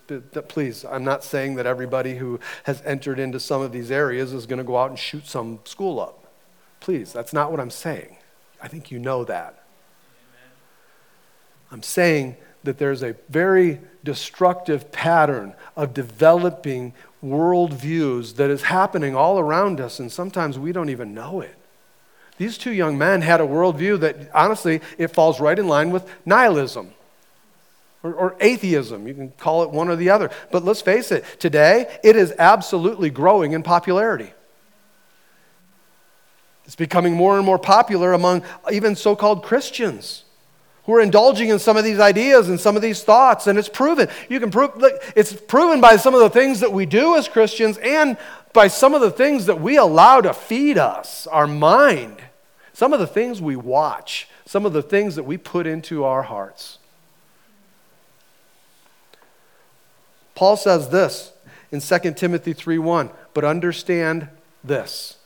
please, 0.49 0.85
I'm 0.85 1.05
not 1.05 1.23
saying 1.25 1.57
that 1.57 1.67
everybody 1.67 2.15
who 2.17 2.41
has 2.65 2.81
entered 2.87 3.19
into 3.19 3.39
some 3.39 3.61
of 3.61 3.71
these 3.71 3.91
areas 3.91 4.33
is 4.33 4.47
going 4.47 4.59
to 4.59 4.65
go 4.65 4.79
out 4.79 4.89
and 4.89 4.99
shoot 4.99 5.27
some 5.27 5.61
school 5.65 6.01
up. 6.01 6.33
Please, 6.81 7.13
that's 7.13 7.35
not 7.35 7.51
what 7.51 7.61
I'm 7.61 7.71
saying. 7.71 8.17
I 8.63 8.69
think 8.69 8.91
you 8.91 8.99
know 8.99 9.25
that. 9.25 9.63
I'm 11.71 11.83
saying 11.83 12.37
that 12.65 12.79
there's 12.79 13.03
a 13.03 13.15
very 13.29 13.81
destructive 14.05 14.91
pattern 14.91 15.55
of 15.77 15.93
developing 15.93 16.95
worldviews 17.23 18.37
that 18.37 18.51
is 18.51 18.63
happening 18.63 19.15
all 19.15 19.39
around 19.39 19.81
us, 19.81 20.01
and 20.01 20.11
sometimes 20.11 20.59
we 20.59 20.73
don't 20.73 20.89
even 20.89 21.13
know 21.13 21.41
it. 21.41 21.57
These 22.43 22.59
two 22.59 22.73
young 22.73 22.99
men 22.99 23.23
had 23.23 23.41
a 23.41 23.45
worldview 23.45 24.01
that, 24.01 24.17
honestly, 24.35 24.81
it 24.99 25.13
falls 25.13 25.39
right 25.39 25.57
in 25.57 25.69
line 25.69 25.93
with 25.93 26.05
nihilism 26.27 26.91
or, 28.03 28.13
or, 28.15 28.37
atheism. 28.41 29.07
You 29.07 29.15
can 29.15 29.31
call 29.39 29.63
it 29.63 29.71
one 29.71 29.89
or 29.89 29.95
the 29.95 30.11
other. 30.11 30.29
But 30.51 30.65
let's 30.65 30.83
face 30.83 31.13
it, 31.13 31.25
today 31.39 31.87
it 32.03 32.17
is 32.17 32.35
absolutely 32.41 33.11
growing 33.11 33.53
in 33.53 33.63
popularity. 33.63 34.33
It's 36.65 36.75
becoming 36.75 37.15
more 37.15 37.37
and 37.37 37.47
more 37.47 37.61
popular 37.61 38.13
among 38.13 38.43
even 38.73 38.97
so 38.97 39.15
called 39.15 39.45
Christians 39.45 40.25
who 40.87 40.95
are 40.95 41.01
indulging 41.01 41.49
in 41.49 41.61
some 41.61 41.77
of 41.77 41.85
these 41.85 42.01
ideas 42.01 42.49
and 42.49 42.59
some 42.59 42.75
of 42.75 42.83
these 42.83 43.05
thoughts, 43.05 43.47
and 43.47 43.57
it's 43.57 43.69
proven. 43.69 44.09
You 44.29 44.41
can 44.41 44.51
prove 44.51 44.73
it's 45.15 45.33
proven 45.33 45.81
by 45.81 45.95
some 45.95 46.13
of 46.13 46.19
the 46.19 46.31
things 46.31 46.59
that 46.59 46.73
we 46.73 46.87
do 46.87 47.15
as 47.15 47.29
Christians 47.29 47.79
and 47.79 48.17
by 48.53 48.67
some 48.67 48.95
of 48.95 49.01
the 49.01 49.13
things 49.13 49.47
that 49.47 49.61
we 49.61 49.77
allow 49.77 50.21
to 50.21 50.35
feed 50.35 50.77
us, 50.77 51.29
our 51.29 51.47
mind, 51.47 52.17
some 52.73 52.93
of 52.93 53.01
the 53.01 53.07
things 53.07 53.41
we 53.41 53.57
watch, 53.57 54.29
some 54.47 54.65
of 54.67 54.73
the 54.73 54.83
things 54.83 55.17
that 55.17 55.25
we 55.25 55.37
put 55.37 55.67
into 55.67 56.05
our 56.05 56.23
hearts. 56.23 56.79
Paul 60.35 60.57
says 60.57 60.89
this 60.89 61.33
in 61.71 61.81
2 61.81 62.17
Timothy 62.17 62.55
3:1, 62.55 63.11
but 63.35 63.45
understand 63.45 64.29
this. 64.65 65.17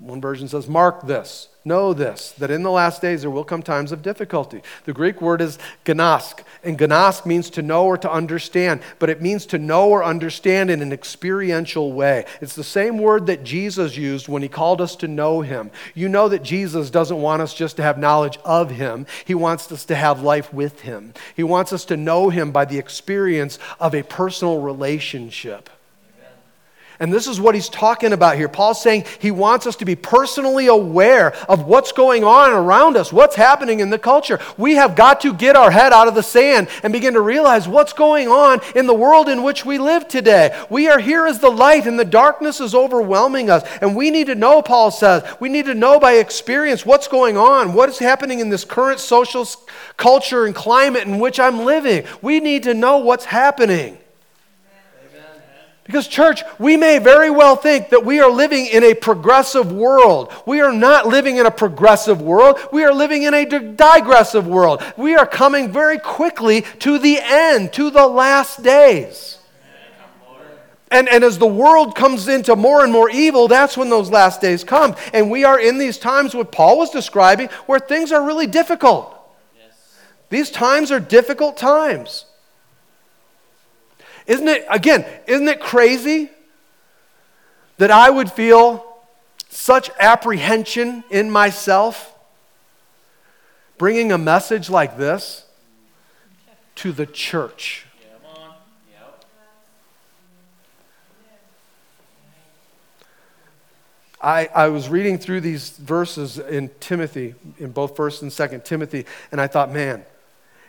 One 0.00 0.20
version 0.20 0.48
says, 0.48 0.66
mark 0.66 1.06
this. 1.06 1.48
Know 1.62 1.92
this, 1.92 2.32
that 2.38 2.50
in 2.50 2.62
the 2.62 2.70
last 2.70 3.02
days 3.02 3.20
there 3.20 3.30
will 3.30 3.44
come 3.44 3.62
times 3.62 3.92
of 3.92 4.00
difficulty. 4.00 4.62
The 4.86 4.94
Greek 4.94 5.20
word 5.20 5.42
is 5.42 5.58
gnosk, 5.84 6.42
and 6.64 6.78
gnosk 6.78 7.26
means 7.26 7.50
to 7.50 7.60
know 7.60 7.84
or 7.84 7.98
to 7.98 8.10
understand, 8.10 8.80
but 8.98 9.10
it 9.10 9.20
means 9.20 9.44
to 9.46 9.58
know 9.58 9.90
or 9.90 10.02
understand 10.02 10.70
in 10.70 10.80
an 10.80 10.90
experiential 10.90 11.92
way. 11.92 12.24
It's 12.40 12.54
the 12.54 12.64
same 12.64 12.96
word 12.96 13.26
that 13.26 13.44
Jesus 13.44 13.98
used 13.98 14.26
when 14.26 14.40
he 14.40 14.48
called 14.48 14.80
us 14.80 14.96
to 14.96 15.08
know 15.08 15.42
him. 15.42 15.70
You 15.94 16.08
know 16.08 16.30
that 16.30 16.42
Jesus 16.42 16.88
doesn't 16.88 17.20
want 17.20 17.42
us 17.42 17.52
just 17.52 17.76
to 17.76 17.82
have 17.82 17.98
knowledge 17.98 18.38
of 18.42 18.70
him, 18.70 19.04
he 19.26 19.34
wants 19.34 19.70
us 19.70 19.84
to 19.84 19.94
have 19.94 20.22
life 20.22 20.54
with 20.54 20.80
him. 20.80 21.12
He 21.36 21.42
wants 21.42 21.74
us 21.74 21.84
to 21.86 21.96
know 21.98 22.30
him 22.30 22.52
by 22.52 22.64
the 22.64 22.78
experience 22.78 23.58
of 23.78 23.94
a 23.94 24.02
personal 24.02 24.62
relationship. 24.62 25.68
And 27.00 27.10
this 27.10 27.26
is 27.26 27.40
what 27.40 27.54
he's 27.54 27.70
talking 27.70 28.12
about 28.12 28.36
here. 28.36 28.46
Paul's 28.46 28.82
saying 28.82 29.06
he 29.20 29.30
wants 29.30 29.66
us 29.66 29.76
to 29.76 29.86
be 29.86 29.96
personally 29.96 30.66
aware 30.66 31.34
of 31.48 31.64
what's 31.64 31.92
going 31.92 32.24
on 32.24 32.52
around 32.52 32.94
us, 32.98 33.10
what's 33.10 33.36
happening 33.36 33.80
in 33.80 33.88
the 33.88 33.98
culture. 33.98 34.38
We 34.58 34.74
have 34.74 34.94
got 34.94 35.22
to 35.22 35.32
get 35.32 35.56
our 35.56 35.70
head 35.70 35.94
out 35.94 36.08
of 36.08 36.14
the 36.14 36.22
sand 36.22 36.68
and 36.82 36.92
begin 36.92 37.14
to 37.14 37.22
realize 37.22 37.66
what's 37.66 37.94
going 37.94 38.28
on 38.28 38.60
in 38.76 38.86
the 38.86 38.92
world 38.92 39.30
in 39.30 39.42
which 39.42 39.64
we 39.64 39.78
live 39.78 40.08
today. 40.08 40.54
We 40.68 40.88
are 40.88 40.98
here 40.98 41.26
as 41.26 41.38
the 41.38 41.48
light, 41.48 41.86
and 41.86 41.98
the 41.98 42.04
darkness 42.04 42.60
is 42.60 42.74
overwhelming 42.74 43.48
us. 43.48 43.66
And 43.80 43.96
we 43.96 44.10
need 44.10 44.26
to 44.26 44.34
know, 44.34 44.60
Paul 44.60 44.90
says, 44.90 45.24
we 45.40 45.48
need 45.48 45.64
to 45.66 45.74
know 45.74 45.98
by 45.98 46.12
experience 46.12 46.84
what's 46.84 47.08
going 47.08 47.38
on, 47.38 47.72
what 47.72 47.88
is 47.88 47.98
happening 47.98 48.40
in 48.40 48.50
this 48.50 48.66
current 48.66 49.00
social 49.00 49.48
culture 49.96 50.44
and 50.44 50.54
climate 50.54 51.08
in 51.08 51.18
which 51.18 51.40
I'm 51.40 51.64
living. 51.64 52.04
We 52.20 52.40
need 52.40 52.64
to 52.64 52.74
know 52.74 52.98
what's 52.98 53.24
happening. 53.24 53.96
Because, 55.90 56.06
church, 56.06 56.44
we 56.60 56.76
may 56.76 57.00
very 57.00 57.30
well 57.30 57.56
think 57.56 57.88
that 57.88 58.04
we 58.04 58.20
are 58.20 58.30
living 58.30 58.66
in 58.66 58.84
a 58.84 58.94
progressive 58.94 59.72
world. 59.72 60.32
We 60.46 60.60
are 60.60 60.72
not 60.72 61.08
living 61.08 61.38
in 61.38 61.46
a 61.46 61.50
progressive 61.50 62.22
world. 62.22 62.60
We 62.70 62.84
are 62.84 62.94
living 62.94 63.24
in 63.24 63.34
a 63.34 63.44
digressive 63.44 64.46
world. 64.46 64.84
We 64.96 65.16
are 65.16 65.26
coming 65.26 65.72
very 65.72 65.98
quickly 65.98 66.62
to 66.78 67.00
the 67.00 67.18
end, 67.20 67.72
to 67.72 67.90
the 67.90 68.06
last 68.06 68.62
days. 68.62 69.38
And, 70.92 71.08
and 71.08 71.24
as 71.24 71.38
the 71.38 71.46
world 71.48 71.96
comes 71.96 72.28
into 72.28 72.54
more 72.54 72.84
and 72.84 72.92
more 72.92 73.10
evil, 73.10 73.48
that's 73.48 73.76
when 73.76 73.90
those 73.90 74.10
last 74.10 74.40
days 74.40 74.62
come. 74.62 74.94
And 75.12 75.28
we 75.28 75.42
are 75.42 75.58
in 75.58 75.76
these 75.76 75.98
times, 75.98 76.36
what 76.36 76.52
Paul 76.52 76.78
was 76.78 76.90
describing, 76.90 77.48
where 77.66 77.80
things 77.80 78.12
are 78.12 78.24
really 78.24 78.46
difficult. 78.46 79.12
Yes. 79.58 79.98
These 80.28 80.52
times 80.52 80.92
are 80.92 81.00
difficult 81.00 81.56
times. 81.56 82.26
Isn't 84.26 84.48
it, 84.48 84.66
again, 84.68 85.04
isn't 85.26 85.48
it 85.48 85.60
crazy 85.60 86.30
that 87.78 87.90
I 87.90 88.10
would 88.10 88.30
feel 88.30 88.84
such 89.48 89.90
apprehension 89.98 91.04
in 91.10 91.30
myself 91.30 92.14
bringing 93.78 94.12
a 94.12 94.18
message 94.18 94.70
like 94.70 94.96
this 94.96 95.44
to 96.76 96.92
the 96.92 97.06
church? 97.06 97.86
I, 104.22 104.50
I 104.54 104.68
was 104.68 104.90
reading 104.90 105.16
through 105.16 105.40
these 105.40 105.70
verses 105.70 106.38
in 106.38 106.70
Timothy, 106.78 107.34
in 107.58 107.70
both 107.70 107.96
1st 107.96 108.22
and 108.22 108.30
2nd 108.30 108.64
Timothy, 108.64 109.06
and 109.32 109.40
I 109.40 109.46
thought, 109.46 109.72
man, 109.72 110.04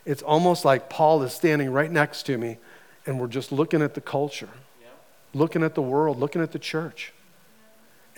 it's 0.06 0.22
almost 0.22 0.64
like 0.64 0.90
Paul 0.90 1.22
is 1.24 1.34
standing 1.34 1.72
right 1.72 1.92
next 1.92 2.24
to 2.28 2.38
me 2.38 2.58
and 3.06 3.20
we're 3.20 3.28
just 3.28 3.52
looking 3.52 3.82
at 3.82 3.94
the 3.94 4.02
culture, 4.02 4.50
yeah. 4.82 4.88
looking 5.34 5.64
at 5.64 5.76
the 5.76 5.82
world, 5.82 6.20
looking 6.20 6.42
at 6.42 6.52
the 6.52 6.60
church. 6.60 7.14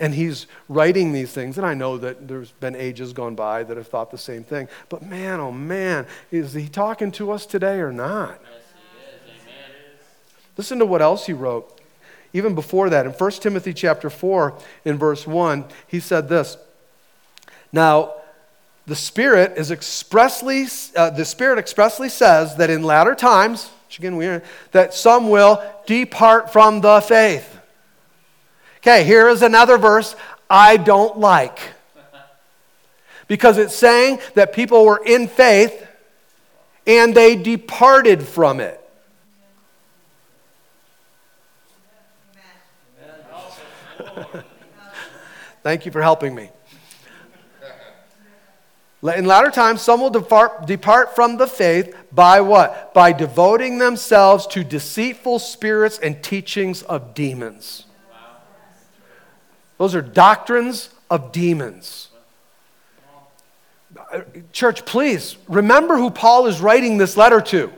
And 0.00 0.14
he's 0.14 0.48
writing 0.68 1.12
these 1.12 1.32
things, 1.32 1.56
and 1.56 1.66
I 1.66 1.74
know 1.74 1.98
that 1.98 2.26
there's 2.26 2.50
been 2.50 2.74
ages 2.74 3.12
gone 3.12 3.36
by 3.36 3.62
that 3.62 3.76
have 3.76 3.86
thought 3.86 4.10
the 4.10 4.18
same 4.18 4.42
thing. 4.42 4.68
But 4.88 5.02
man, 5.02 5.38
oh 5.38 5.52
man, 5.52 6.06
is 6.32 6.52
he 6.52 6.68
talking 6.68 7.12
to 7.12 7.30
us 7.30 7.46
today 7.46 7.78
or 7.78 7.92
not? 7.92 8.40
Listen 10.56 10.78
to 10.78 10.86
what 10.86 11.02
else 11.02 11.26
he 11.26 11.32
wrote. 11.32 11.80
Even 12.32 12.56
before 12.56 12.90
that, 12.90 13.06
in 13.06 13.12
1 13.12 13.30
Timothy 13.32 13.72
chapter 13.72 14.10
4, 14.10 14.58
in 14.84 14.98
verse 14.98 15.26
1, 15.26 15.64
he 15.86 16.00
said 16.00 16.28
this. 16.28 16.56
Now, 17.72 18.14
the 18.86 18.96
Spirit 18.96 19.54
is 19.56 19.70
expressly, 19.70 20.66
uh, 20.96 21.10
the 21.10 21.24
Spirit 21.24 21.58
expressly 21.58 22.08
says 22.08 22.56
that 22.56 22.70
in 22.70 22.82
latter 22.82 23.14
times, 23.14 23.70
which 23.94 24.00
again, 24.00 24.16
we 24.16 24.26
are, 24.26 24.42
that 24.72 24.92
some 24.92 25.30
will 25.30 25.62
depart 25.86 26.52
from 26.52 26.80
the 26.80 27.00
faith. 27.00 27.48
Okay, 28.78 29.04
here 29.04 29.28
is 29.28 29.40
another 29.42 29.78
verse 29.78 30.16
I 30.50 30.78
don't 30.78 31.20
like. 31.20 31.60
Because 33.28 33.56
it's 33.56 33.76
saying 33.76 34.18
that 34.34 34.52
people 34.52 34.84
were 34.84 35.00
in 35.06 35.28
faith 35.28 35.86
and 36.88 37.14
they 37.14 37.36
departed 37.36 38.24
from 38.26 38.58
it. 38.58 38.80
Thank 45.62 45.86
you 45.86 45.92
for 45.92 46.02
helping 46.02 46.34
me. 46.34 46.50
In 49.12 49.26
latter 49.26 49.50
times, 49.50 49.82
some 49.82 50.00
will 50.00 50.08
depart, 50.08 50.66
depart 50.66 51.14
from 51.14 51.36
the 51.36 51.46
faith 51.46 51.94
by 52.10 52.40
what? 52.40 52.94
By 52.94 53.12
devoting 53.12 53.78
themselves 53.78 54.46
to 54.48 54.64
deceitful 54.64 55.40
spirits 55.40 55.98
and 55.98 56.22
teachings 56.22 56.82
of 56.82 57.12
demons. 57.12 57.84
Those 59.76 59.94
are 59.94 60.00
doctrines 60.00 60.88
of 61.10 61.32
demons. 61.32 62.08
Church, 64.52 64.86
please 64.86 65.36
remember 65.48 65.96
who 65.96 66.10
Paul 66.10 66.46
is 66.46 66.62
writing 66.62 66.96
this 66.96 67.16
letter 67.16 67.42
to. 67.42 67.72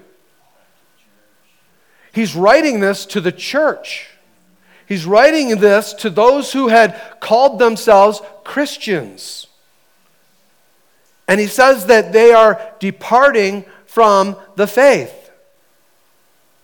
He's 2.12 2.37
writing 2.37 2.79
this 2.79 3.05
to 3.07 3.21
the 3.21 3.33
church. 3.33 4.11
He's 4.87 5.05
writing 5.05 5.59
this 5.59 5.93
to 5.95 6.11
those 6.11 6.53
who 6.53 6.69
had 6.69 7.19
called 7.19 7.59
themselves 7.59 8.23
Christians. 8.45 9.46
And 11.29 11.41
he 11.41 11.47
says 11.47 11.87
that 11.87 12.12
they 12.12 12.33
are 12.33 12.75
departing 12.79 13.65
from 13.87 14.37
the 14.57 14.67
faith. 14.67 15.26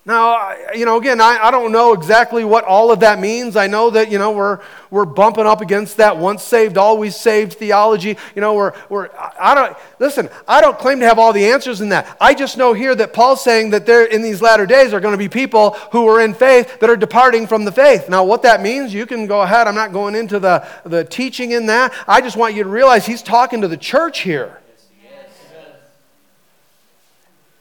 Now, 0.04 0.56
you 0.74 0.84
know, 0.84 0.96
again, 0.96 1.20
I, 1.20 1.38
I 1.40 1.50
don't 1.52 1.70
know 1.70 1.92
exactly 1.92 2.44
what 2.44 2.64
all 2.64 2.90
of 2.90 3.00
that 3.00 3.20
means. 3.20 3.54
I 3.54 3.68
know 3.68 3.88
that, 3.90 4.10
you 4.10 4.18
know, 4.18 4.32
we're, 4.32 4.58
we're 4.90 5.04
bumping 5.04 5.46
up 5.46 5.60
against 5.60 5.98
that 5.98 6.16
once 6.16 6.42
saved, 6.42 6.76
always 6.76 7.14
saved 7.14 7.52
theology. 7.52 8.16
You 8.34 8.40
know, 8.40 8.54
we're, 8.54 8.72
we're, 8.88 9.10
I 9.38 9.54
don't, 9.54 9.76
listen, 10.00 10.28
I 10.48 10.60
don't 10.60 10.76
claim 10.76 10.98
to 10.98 11.06
have 11.06 11.20
all 11.20 11.32
the 11.32 11.44
answers 11.44 11.80
in 11.80 11.90
that. 11.90 12.16
I 12.20 12.34
just 12.34 12.58
know 12.58 12.72
here 12.72 12.96
that 12.96 13.12
Paul's 13.12 13.44
saying 13.44 13.70
that 13.70 13.86
there, 13.86 14.04
in 14.04 14.22
these 14.22 14.42
latter 14.42 14.66
days, 14.66 14.92
are 14.92 14.98
going 14.98 15.12
to 15.12 15.18
be 15.18 15.28
people 15.28 15.70
who 15.92 16.08
are 16.08 16.20
in 16.20 16.34
faith 16.34 16.80
that 16.80 16.90
are 16.90 16.96
departing 16.96 17.46
from 17.46 17.64
the 17.64 17.72
faith. 17.72 18.08
Now, 18.08 18.24
what 18.24 18.42
that 18.42 18.60
means, 18.60 18.92
you 18.92 19.06
can 19.06 19.28
go 19.28 19.42
ahead. 19.42 19.68
I'm 19.68 19.76
not 19.76 19.92
going 19.92 20.16
into 20.16 20.40
the, 20.40 20.66
the 20.84 21.04
teaching 21.04 21.52
in 21.52 21.66
that. 21.66 21.94
I 22.08 22.20
just 22.20 22.36
want 22.36 22.56
you 22.56 22.64
to 22.64 22.68
realize 22.68 23.06
he's 23.06 23.22
talking 23.22 23.60
to 23.60 23.68
the 23.68 23.76
church 23.76 24.22
here. 24.22 24.58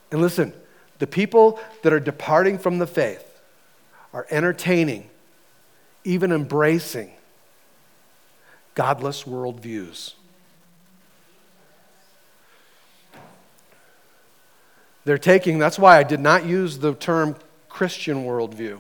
And 0.10 0.19
listen, 0.19 0.54
the 1.02 1.08
people 1.08 1.60
that 1.82 1.92
are 1.92 2.00
departing 2.00 2.60
from 2.60 2.78
the 2.78 2.86
faith 2.86 3.42
are 4.14 4.28
entertaining, 4.30 5.10
even 6.04 6.32
embracing 6.32 7.12
godless 8.76 9.24
worldviews. 9.24 10.14
They're 15.04 15.18
taking, 15.18 15.58
that's 15.58 15.80
why 15.80 15.98
I 15.98 16.04
did 16.04 16.20
not 16.20 16.46
use 16.46 16.78
the 16.78 16.94
term 16.94 17.36
Christian 17.68 18.24
worldview. 18.24 18.80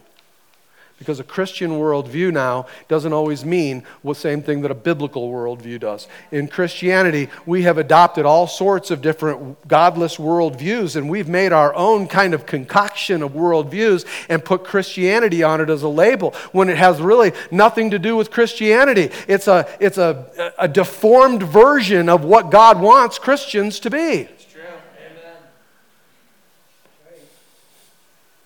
Because 1.01 1.19
a 1.19 1.23
Christian 1.23 1.71
worldview 1.71 2.31
now 2.31 2.67
doesn't 2.87 3.11
always 3.11 3.43
mean 3.43 3.81
the 4.03 4.13
same 4.13 4.43
thing 4.43 4.61
that 4.61 4.69
a 4.69 4.75
biblical 4.75 5.31
worldview 5.31 5.79
does. 5.79 6.07
In 6.31 6.47
Christianity, 6.47 7.27
we 7.47 7.63
have 7.63 7.79
adopted 7.79 8.23
all 8.23 8.45
sorts 8.45 8.91
of 8.91 9.01
different 9.01 9.67
godless 9.67 10.17
worldviews, 10.17 10.95
and 10.95 11.09
we've 11.09 11.27
made 11.27 11.53
our 11.53 11.73
own 11.73 12.07
kind 12.07 12.35
of 12.35 12.45
concoction 12.45 13.23
of 13.23 13.31
worldviews 13.31 14.05
and 14.29 14.45
put 14.45 14.63
Christianity 14.63 15.41
on 15.41 15.59
it 15.59 15.71
as 15.71 15.81
a 15.81 15.87
label 15.87 16.35
when 16.51 16.69
it 16.69 16.77
has 16.77 17.01
really 17.01 17.31
nothing 17.49 17.89
to 17.89 17.97
do 17.97 18.15
with 18.15 18.29
Christianity. 18.29 19.09
It's 19.27 19.47
a, 19.47 19.67
it's 19.79 19.97
a, 19.97 20.53
a 20.59 20.67
deformed 20.67 21.41
version 21.41 22.09
of 22.09 22.23
what 22.23 22.51
God 22.51 22.79
wants 22.79 23.17
Christians 23.17 23.79
to 23.79 23.89
be. 23.89 24.27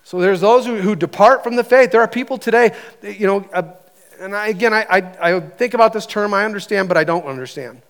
So 0.06 0.20
there's 0.20 0.40
those 0.40 0.64
who, 0.64 0.76
who 0.76 0.94
depart 0.94 1.42
from 1.42 1.56
the 1.56 1.64
faith. 1.64 1.90
There 1.90 2.00
are 2.00 2.06
people 2.06 2.38
today, 2.38 2.76
you 3.02 3.26
know, 3.26 3.44
uh, 3.52 3.72
and 4.20 4.36
I, 4.36 4.46
again, 4.46 4.72
I, 4.72 4.86
I, 4.88 5.32
I 5.34 5.40
think 5.40 5.74
about 5.74 5.92
this 5.92 6.06
term, 6.06 6.32
I 6.32 6.44
understand, 6.44 6.86
but 6.86 6.96
I 6.96 7.02
don't 7.02 7.24
understand. 7.24 7.82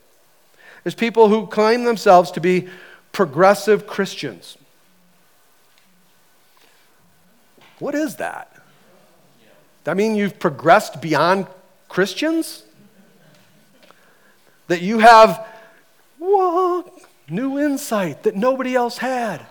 There's 0.83 0.95
people 0.95 1.29
who 1.29 1.47
claim 1.47 1.85
themselves 1.85 2.31
to 2.31 2.41
be 2.41 2.69
progressive 3.13 3.87
Christians. 3.87 4.57
What 7.81 7.95
is 7.95 8.17
that? 8.17 8.51
That 9.85 9.99
mean 9.99 10.15
you've 10.15 10.39
progressed 10.39 11.03
beyond 11.03 11.47
Christians? 11.87 12.65
That 14.69 14.81
you 14.81 15.01
have 15.01 15.47
what, 16.17 16.91
new 17.29 17.59
insight 17.59 18.23
that 18.23 18.37
nobody 18.37 18.75
else 18.75 18.97
had? 18.97 19.45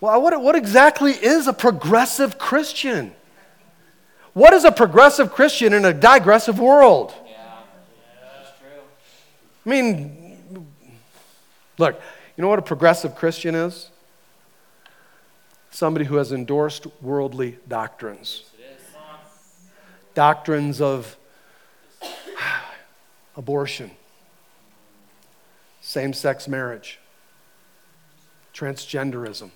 Well, 0.00 0.22
what, 0.22 0.40
what 0.40 0.54
exactly 0.54 1.12
is 1.12 1.48
a 1.48 1.52
progressive 1.52 2.38
Christian? 2.38 3.12
What 4.32 4.54
is 4.54 4.64
a 4.64 4.70
progressive 4.70 5.32
Christian 5.32 5.72
in 5.72 5.84
a 5.84 5.92
digressive 5.92 6.60
world? 6.60 7.12
Yeah, 7.26 7.34
that's 8.22 8.58
true. 8.60 8.80
I 9.66 9.68
mean, 9.68 10.68
look, 11.78 12.00
you 12.36 12.42
know 12.42 12.48
what 12.48 12.60
a 12.60 12.62
progressive 12.62 13.16
Christian 13.16 13.56
is? 13.56 13.90
Somebody 15.72 16.04
who 16.04 16.16
has 16.16 16.30
endorsed 16.30 16.86
worldly 17.02 17.58
doctrines. 17.66 18.44
Doctrines 20.14 20.80
of 20.80 21.16
abortion, 23.36 23.90
same 25.80 26.12
sex 26.12 26.48
marriage, 26.48 26.98
transgenderism 28.52 29.50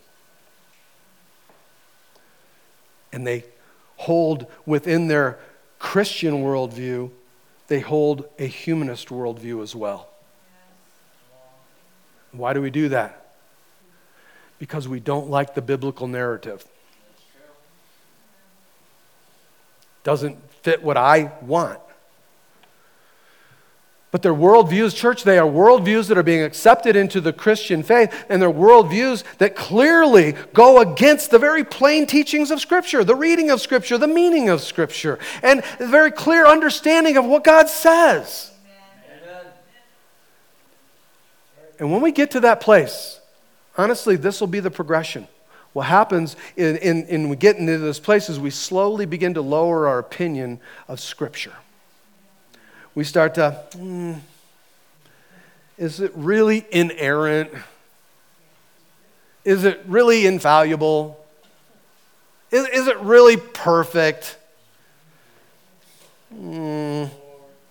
and 3.12 3.27
they 3.27 3.44
hold 3.96 4.46
within 4.66 5.09
their 5.09 5.38
Christian 5.79 6.42
worldview, 6.42 7.11
they 7.68 7.81
hold 7.81 8.29
a 8.38 8.46
humanist 8.46 9.09
worldview 9.09 9.62
as 9.62 9.75
well. 9.75 10.09
Why 12.33 12.53
do 12.53 12.62
we 12.62 12.70
do 12.70 12.88
that? 12.88 13.35
Because 14.59 14.88
we 14.88 15.01
don't 15.01 15.29
like 15.29 15.55
the 15.55 15.62
biblical 15.62 16.07
narrative. 16.07 16.64
Doesn't 20.05 20.38
fit 20.62 20.83
what 20.83 20.96
I 20.96 21.33
want. 21.42 21.81
But 24.12 24.20
their 24.20 24.35
worldviews, 24.35 24.94
church, 24.94 25.25
they 25.25 25.38
are 25.38 25.48
worldviews 25.48 26.09
that 26.09 26.18
are 26.18 26.22
being 26.22 26.42
accepted 26.42 26.96
into 26.96 27.18
the 27.18 27.33
Christian 27.33 27.83
faith, 27.83 28.27
and 28.29 28.42
they're 28.42 28.51
worldviews 28.51 29.25
that 29.38 29.57
clearly 29.57 30.35
go 30.53 30.81
against 30.81 31.31
the 31.31 31.38
very 31.38 31.64
plain 31.64 32.07
teachings 32.07 32.51
of 32.51 32.61
Scripture, 32.61 33.05
the 33.05 33.16
reading 33.16 33.51
of 33.51 33.62
Scripture, 33.62 33.96
the 33.96 34.07
meaning 34.07 34.51
of 34.51 34.61
Scripture, 34.61 35.18
and 35.42 35.64
the 35.79 35.88
very 35.88 36.11
clear 36.11 36.46
understanding 36.46 37.16
of 37.16 37.25
what 37.25 37.42
God 37.42 37.70
says. 37.70 38.51
Amen. 39.25 39.46
And 41.79 41.90
when 41.90 42.03
we 42.03 42.12
get 42.12 42.33
to 42.33 42.40
that 42.40 42.61
place, 42.61 43.18
honestly, 43.79 44.16
this 44.16 44.40
will 44.40 44.46
be 44.46 44.61
the 44.61 44.70
progression. 44.70 45.27
What 45.72 45.87
happens 45.87 46.37
in, 46.55 46.77
in, 46.77 47.07
in 47.07 47.29
we 47.31 47.37
get 47.37 47.57
into 47.57 47.79
this 47.79 47.98
place 47.98 48.29
is 48.29 48.38
we 48.38 48.51
slowly 48.51 49.07
begin 49.07 49.33
to 49.35 49.40
lower 49.40 49.88
our 49.88 49.98
opinion 49.98 50.61
of 50.87 51.01
Scripture 51.01 51.55
we 52.94 53.05
start 53.05 53.35
to, 53.35 53.52
hmm, 53.74 54.14
is 55.78 56.00
it 56.00 56.12
really 56.14 56.66
inerrant? 56.70 57.50
Is 59.44 59.64
it 59.64 59.83
really 59.87 60.26
infallible? 60.26 61.24
Is, 62.50 62.68
is 62.68 62.87
it 62.87 62.98
really 62.98 63.37
perfect? 63.37 64.37
Mm, 66.35 67.11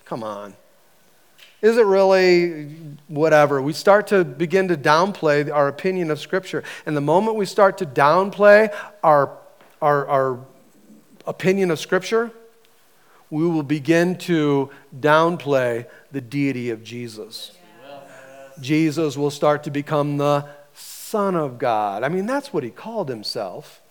come 0.06 0.24
on. 0.24 0.56
Is 1.62 1.78
it 1.78 1.86
really 1.86 2.76
whatever? 3.08 3.62
We 3.62 3.74
start 3.74 4.08
to 4.08 4.26
begin 4.26 4.70
to 4.70 4.76
downplay 4.76 5.54
our 5.54 5.68
opinion 5.68 6.10
of 6.10 6.20
Scripture. 6.20 6.64
And 6.88 6.98
the 6.98 7.02
moment 7.02 7.38
we 7.38 7.46
start 7.46 7.78
to 7.78 7.86
downplay 7.86 8.74
our, 9.04 9.38
our, 9.80 10.08
our 10.08 10.40
opinion 11.28 11.70
of 11.70 11.80
Scripture, 11.80 12.32
we 13.32 13.48
will 13.48 13.64
begin 13.64 14.18
to 14.18 14.70
downplay 15.00 15.88
the 16.12 16.22
deity 16.22 16.70
of 16.70 16.84
Jesus. 16.84 17.54
Jesus 18.60 19.18
will 19.18 19.32
start 19.32 19.64
to 19.64 19.72
become 19.72 20.18
the 20.18 20.46
Son 20.76 21.36
of 21.36 21.58
God. 21.58 22.04
I 22.04 22.10
mean, 22.10 22.26
that's 22.26 22.54
what 22.54 22.64
he 22.64 22.70
called 22.70 23.10
himself. 23.10 23.82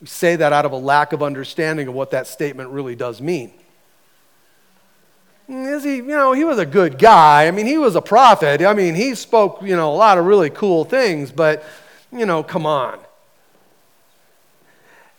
We 0.00 0.06
say 0.06 0.36
that 0.36 0.52
out 0.52 0.64
of 0.64 0.72
a 0.72 0.76
lack 0.76 1.12
of 1.12 1.22
understanding 1.22 1.88
of 1.88 1.94
what 1.94 2.12
that 2.12 2.26
statement 2.26 2.70
really 2.70 2.94
does 2.94 3.20
mean. 3.20 3.50
Is 5.48 5.82
he, 5.82 5.96
you 5.96 6.02
know, 6.02 6.32
he 6.32 6.44
was 6.44 6.58
a 6.58 6.66
good 6.66 6.98
guy. 6.98 7.48
I 7.48 7.50
mean, 7.50 7.64
he 7.64 7.78
was 7.78 7.96
a 7.96 8.02
prophet. 8.02 8.60
I 8.60 8.74
mean, 8.74 8.94
he 8.94 9.14
spoke, 9.14 9.62
you 9.62 9.74
know, 9.74 9.90
a 9.90 9.96
lot 9.96 10.18
of 10.18 10.26
really 10.26 10.50
cool 10.50 10.84
things, 10.84 11.32
but, 11.32 11.64
you 12.12 12.26
know, 12.26 12.42
come 12.42 12.66
on. 12.66 13.00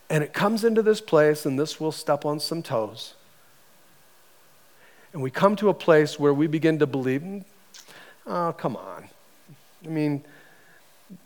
And 0.10 0.24
it 0.24 0.34
comes 0.34 0.64
into 0.64 0.82
this 0.82 1.02
place, 1.02 1.46
and 1.46 1.60
this 1.60 1.80
will 1.80 1.92
step 1.92 2.26
on 2.26 2.40
some 2.40 2.64
toes. 2.64 3.14
And 5.14 5.22
we 5.22 5.32
come 5.32 5.56
to 5.58 5.70
a 5.70 5.74
place 5.74 6.20
where 6.20 6.34
we 6.34 6.48
begin 6.48 6.80
to 6.80 6.88
believe, 6.88 7.22
hmm, 7.22 7.40
oh, 8.26 8.54
come 8.58 8.76
on. 8.76 9.10
I 9.86 9.88
mean, 9.88 10.24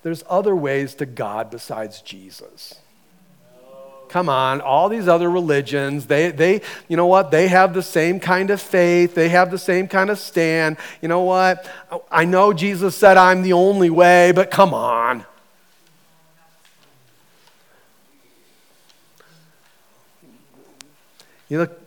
there's 0.04 0.24
other 0.30 0.56
ways 0.56 0.96
to 0.96 1.06
God 1.06 1.50
besides 1.50 2.02
Jesus. 2.02 2.76
Come 4.10 4.30
on, 4.30 4.62
all 4.62 4.90
these 4.90 5.08
other 5.08 5.30
religions, 5.30 6.06
they, 6.06 6.30
they, 6.30 6.62
you 6.88 6.96
know 6.96 7.08
what? 7.08 7.32
They 7.32 7.48
have 7.48 7.74
the 7.74 7.82
same 7.82 8.20
kind 8.20 8.52
of 8.52 8.62
faith. 8.62 9.16
They 9.16 9.30
have 9.30 9.50
the 9.50 9.58
same 9.58 9.88
kind 9.88 10.12
of 10.12 10.20
stand. 10.20 10.78
You 11.02 11.08
know 11.08 11.22
what? 11.22 11.68
I 12.12 12.26
know 12.26 12.54
Jesus 12.54 12.96
said 12.96 13.18
I'm 13.18 13.42
the 13.42 13.54
only 13.54 13.90
way, 13.90 14.32
but 14.32 14.52
come 14.52 14.74
on. 14.74 15.26
You 21.54 21.60
look, 21.60 21.80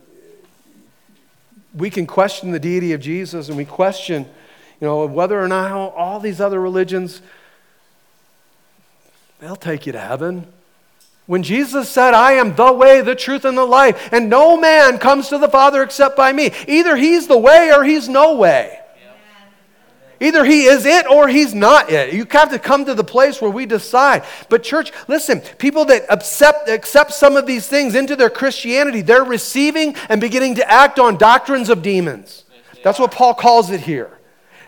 we 1.75 1.89
can 1.89 2.07
question 2.07 2.51
the 2.51 2.59
deity 2.59 2.93
of 2.93 3.01
Jesus 3.01 3.49
and 3.49 3.57
we 3.57 3.65
question, 3.65 4.23
you 4.79 4.87
know, 4.87 5.05
whether 5.05 5.37
or 5.37 5.49
not 5.49 5.73
all 5.73 6.21
these 6.21 6.39
other 6.39 6.61
religions, 6.61 7.21
they'll 9.41 9.57
take 9.57 9.85
you 9.85 9.91
to 9.91 9.99
heaven. 9.99 10.47
When 11.25 11.43
Jesus 11.43 11.89
said, 11.89 12.13
I 12.13 12.31
am 12.35 12.55
the 12.55 12.71
way, 12.71 13.01
the 13.01 13.13
truth, 13.13 13.43
and 13.43 13.57
the 13.57 13.65
life, 13.65 14.07
and 14.13 14.29
no 14.29 14.55
man 14.55 14.99
comes 14.99 15.27
to 15.27 15.37
the 15.37 15.49
Father 15.49 15.83
except 15.83 16.15
by 16.15 16.31
me, 16.31 16.53
either 16.69 16.95
he's 16.95 17.27
the 17.27 17.37
way 17.37 17.69
or 17.75 17.83
he's 17.83 18.07
no 18.07 18.37
way. 18.37 18.76
Either 20.19 20.43
he 20.43 20.65
is 20.65 20.85
it 20.85 21.05
or 21.07 21.27
he's 21.27 21.53
not 21.53 21.91
it. 21.91 22.13
You 22.13 22.25
have 22.31 22.49
to 22.51 22.59
come 22.59 22.85
to 22.85 22.95
the 22.95 23.03
place 23.03 23.41
where 23.41 23.51
we 23.51 23.65
decide. 23.65 24.23
But, 24.49 24.63
church, 24.63 24.91
listen, 25.07 25.41
people 25.59 25.85
that 25.85 26.05
accept, 26.09 26.69
accept 26.69 27.13
some 27.13 27.37
of 27.37 27.45
these 27.45 27.67
things 27.67 27.93
into 27.93 28.15
their 28.15 28.29
Christianity, 28.29 29.01
they're 29.01 29.23
receiving 29.23 29.95
and 30.09 30.19
beginning 30.19 30.55
to 30.55 30.69
act 30.69 30.97
on 30.97 31.17
doctrines 31.17 31.69
of 31.69 31.81
demons. 31.81 32.45
That's 32.83 32.99
what 32.99 33.11
Paul 33.11 33.33
calls 33.33 33.69
it 33.69 33.81
here 33.81 34.17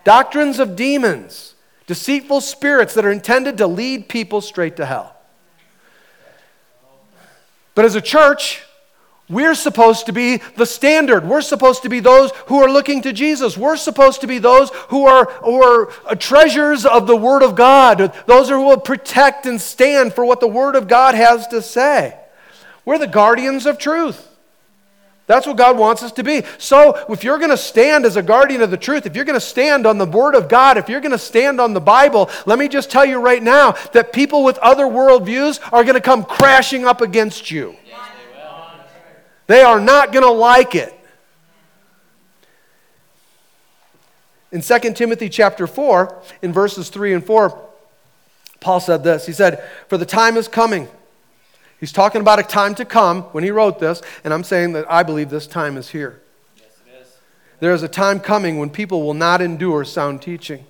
doctrines 0.03 0.59
of 0.59 0.75
demons, 0.75 1.55
deceitful 1.85 2.41
spirits 2.41 2.93
that 2.93 3.05
are 3.05 3.11
intended 3.11 3.57
to 3.57 3.67
lead 3.67 4.09
people 4.09 4.41
straight 4.41 4.75
to 4.77 4.85
hell. 4.85 5.15
But 7.75 7.85
as 7.85 7.95
a 7.95 8.01
church, 8.01 8.63
we're 9.29 9.53
supposed 9.53 10.07
to 10.07 10.11
be 10.11 10.37
the 10.55 10.65
standard. 10.65 11.23
We're 11.23 11.41
supposed 11.41 11.83
to 11.83 11.89
be 11.89 11.99
those 11.99 12.31
who 12.47 12.57
are 12.63 12.71
looking 12.71 13.03
to 13.03 13.13
Jesus. 13.13 13.55
We're 13.55 13.77
supposed 13.77 14.21
to 14.21 14.27
be 14.27 14.39
those 14.39 14.71
who 14.89 15.05
are, 15.05 15.25
who 15.25 15.61
are 15.61 15.91
uh, 16.07 16.15
treasures 16.15 16.83
of 16.83 17.05
the 17.05 17.15
Word 17.15 17.43
of 17.43 17.55
God, 17.55 18.11
those 18.25 18.49
who 18.49 18.59
will 18.65 18.79
protect 18.79 19.45
and 19.45 19.61
stand 19.61 20.13
for 20.13 20.25
what 20.25 20.39
the 20.39 20.47
Word 20.47 20.75
of 20.75 20.87
God 20.87 21.13
has 21.13 21.47
to 21.49 21.61
say. 21.61 22.17
We're 22.85 22.97
the 22.97 23.05
guardians 23.05 23.67
of 23.67 23.77
truth. 23.77 24.25
That's 25.27 25.45
what 25.45 25.57
God 25.57 25.77
wants 25.77 26.01
us 26.01 26.11
to 26.13 26.23
be. 26.23 26.41
So, 26.57 27.05
if 27.07 27.23
you're 27.23 27.37
going 27.37 27.51
to 27.51 27.57
stand 27.57 28.05
as 28.05 28.15
a 28.15 28.23
guardian 28.23 28.63
of 28.63 28.71
the 28.71 28.77
truth, 28.77 29.05
if 29.05 29.15
you're 29.15 29.25
going 29.25 29.39
to 29.39 29.39
stand 29.39 29.85
on 29.85 29.99
the 29.99 30.07
Word 30.07 30.33
of 30.33 30.49
God, 30.49 30.79
if 30.79 30.89
you're 30.89 31.01
going 31.01 31.11
to 31.11 31.19
stand 31.19 31.61
on 31.61 31.73
the 31.73 31.79
Bible, 31.79 32.31
let 32.47 32.57
me 32.57 32.67
just 32.67 32.89
tell 32.89 33.05
you 33.05 33.19
right 33.19 33.43
now 33.43 33.73
that 33.93 34.11
people 34.11 34.43
with 34.43 34.57
other 34.57 34.85
worldviews 34.85 35.59
are 35.71 35.83
going 35.83 35.93
to 35.93 36.01
come 36.01 36.23
crashing 36.23 36.83
up 36.83 37.01
against 37.01 37.51
you. 37.51 37.75
They 39.49 39.61
are 39.61 39.81
not 39.81 40.13
going 40.13 40.23
to 40.23 40.31
like 40.31 40.75
it. 40.75 40.95
In 44.53 44.61
2 44.61 44.79
Timothy 44.93 45.27
chapter 45.27 45.67
4, 45.67 46.21
in 46.41 46.53
verses 46.53 46.89
3 46.89 47.13
and 47.13 47.25
4, 47.25 47.69
Paul 48.61 48.79
said 48.79 49.03
this. 49.03 49.25
He 49.25 49.33
said, 49.33 49.61
For 49.89 49.97
the 49.97 50.05
time 50.05 50.37
is 50.37 50.47
coming 50.47 50.87
He's 51.79 51.93
talking 51.93 52.19
about 52.19 52.39
a 52.39 52.43
time 52.43 52.75
to 52.75 52.85
come 52.85 53.23
when 53.31 53.43
he 53.43 53.51
wrote 53.51 53.79
this, 53.79 54.01
and 54.23 54.33
I'm 54.33 54.43
saying 54.43 54.73
that 54.73 54.91
I 54.91 55.03
believe 55.03 55.29
this 55.29 55.47
time 55.47 55.77
is 55.77 55.89
here. 55.89 56.21
Yes, 56.57 56.65
it 56.85 57.01
is. 57.01 57.17
There 57.61 57.73
is 57.73 57.83
a 57.83 57.87
time 57.87 58.19
coming 58.19 58.59
when 58.59 58.69
people 58.69 59.03
will 59.03 59.13
not 59.13 59.41
endure 59.41 59.85
sound 59.85 60.21
teaching. 60.21 60.65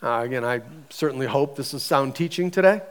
Uh, 0.00 0.22
again, 0.24 0.44
I 0.44 0.62
certainly 0.90 1.26
hope 1.26 1.56
this 1.56 1.74
is 1.74 1.82
sound 1.82 2.14
teaching 2.14 2.50
today. 2.52 2.82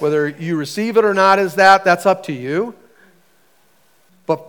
Whether 0.00 0.28
you 0.28 0.56
receive 0.56 0.96
it 0.96 1.04
or 1.04 1.14
not 1.14 1.38
is 1.38 1.54
that, 1.54 1.84
that's 1.84 2.06
up 2.06 2.22
to 2.24 2.32
you. 2.32 2.74
But 4.26 4.44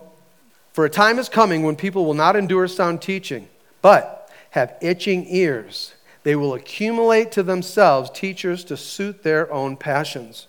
for 0.73 0.85
a 0.85 0.89
time 0.89 1.19
is 1.19 1.29
coming 1.29 1.63
when 1.63 1.75
people 1.75 2.05
will 2.05 2.13
not 2.13 2.35
endure 2.35 2.67
sound 2.67 3.01
teaching, 3.01 3.47
but 3.81 4.29
have 4.51 4.75
itching 4.81 5.25
ears. 5.27 5.93
They 6.23 6.35
will 6.35 6.53
accumulate 6.53 7.31
to 7.33 7.43
themselves 7.43 8.09
teachers 8.09 8.63
to 8.65 8.77
suit 8.77 9.23
their 9.23 9.51
own 9.51 9.77
passions. 9.77 10.47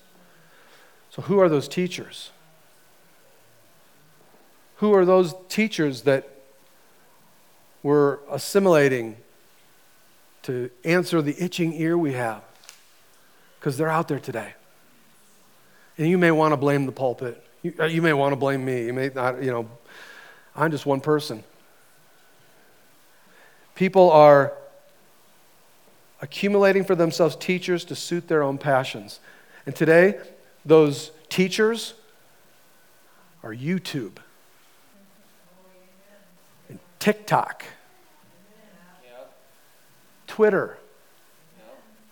So, 1.10 1.22
who 1.22 1.38
are 1.40 1.48
those 1.48 1.68
teachers? 1.68 2.30
Who 4.76 4.94
are 4.94 5.04
those 5.04 5.34
teachers 5.48 6.02
that 6.02 6.28
we're 7.82 8.18
assimilating 8.30 9.16
to 10.42 10.70
answer 10.84 11.20
the 11.20 11.34
itching 11.42 11.72
ear 11.74 11.98
we 11.98 12.14
have? 12.14 12.42
Because 13.58 13.76
they're 13.76 13.90
out 13.90 14.08
there 14.08 14.18
today. 14.18 14.54
And 15.98 16.08
you 16.08 16.18
may 16.18 16.30
want 16.30 16.52
to 16.52 16.56
blame 16.56 16.86
the 16.86 16.92
pulpit. 16.92 17.42
You, 17.62 17.74
uh, 17.78 17.84
you 17.84 18.02
may 18.02 18.12
want 18.12 18.32
to 18.32 18.36
blame 18.36 18.64
me. 18.64 18.86
You 18.86 18.92
may 18.92 19.10
not, 19.14 19.42
you 19.42 19.50
know, 19.50 19.68
I'm 20.56 20.70
just 20.70 20.86
one 20.86 21.00
person. 21.00 21.44
People 23.74 24.10
are 24.10 24.54
accumulating 26.22 26.84
for 26.84 26.94
themselves 26.94 27.36
teachers 27.36 27.84
to 27.86 27.96
suit 27.96 28.28
their 28.28 28.42
own 28.42 28.58
passions. 28.58 29.20
And 29.66 29.74
today, 29.74 30.18
those 30.64 31.12
teachers 31.28 31.94
are 33.42 33.54
YouTube 33.54 34.18
and 36.68 36.78
TikTok, 36.98 37.64
Twitter, 40.26 40.78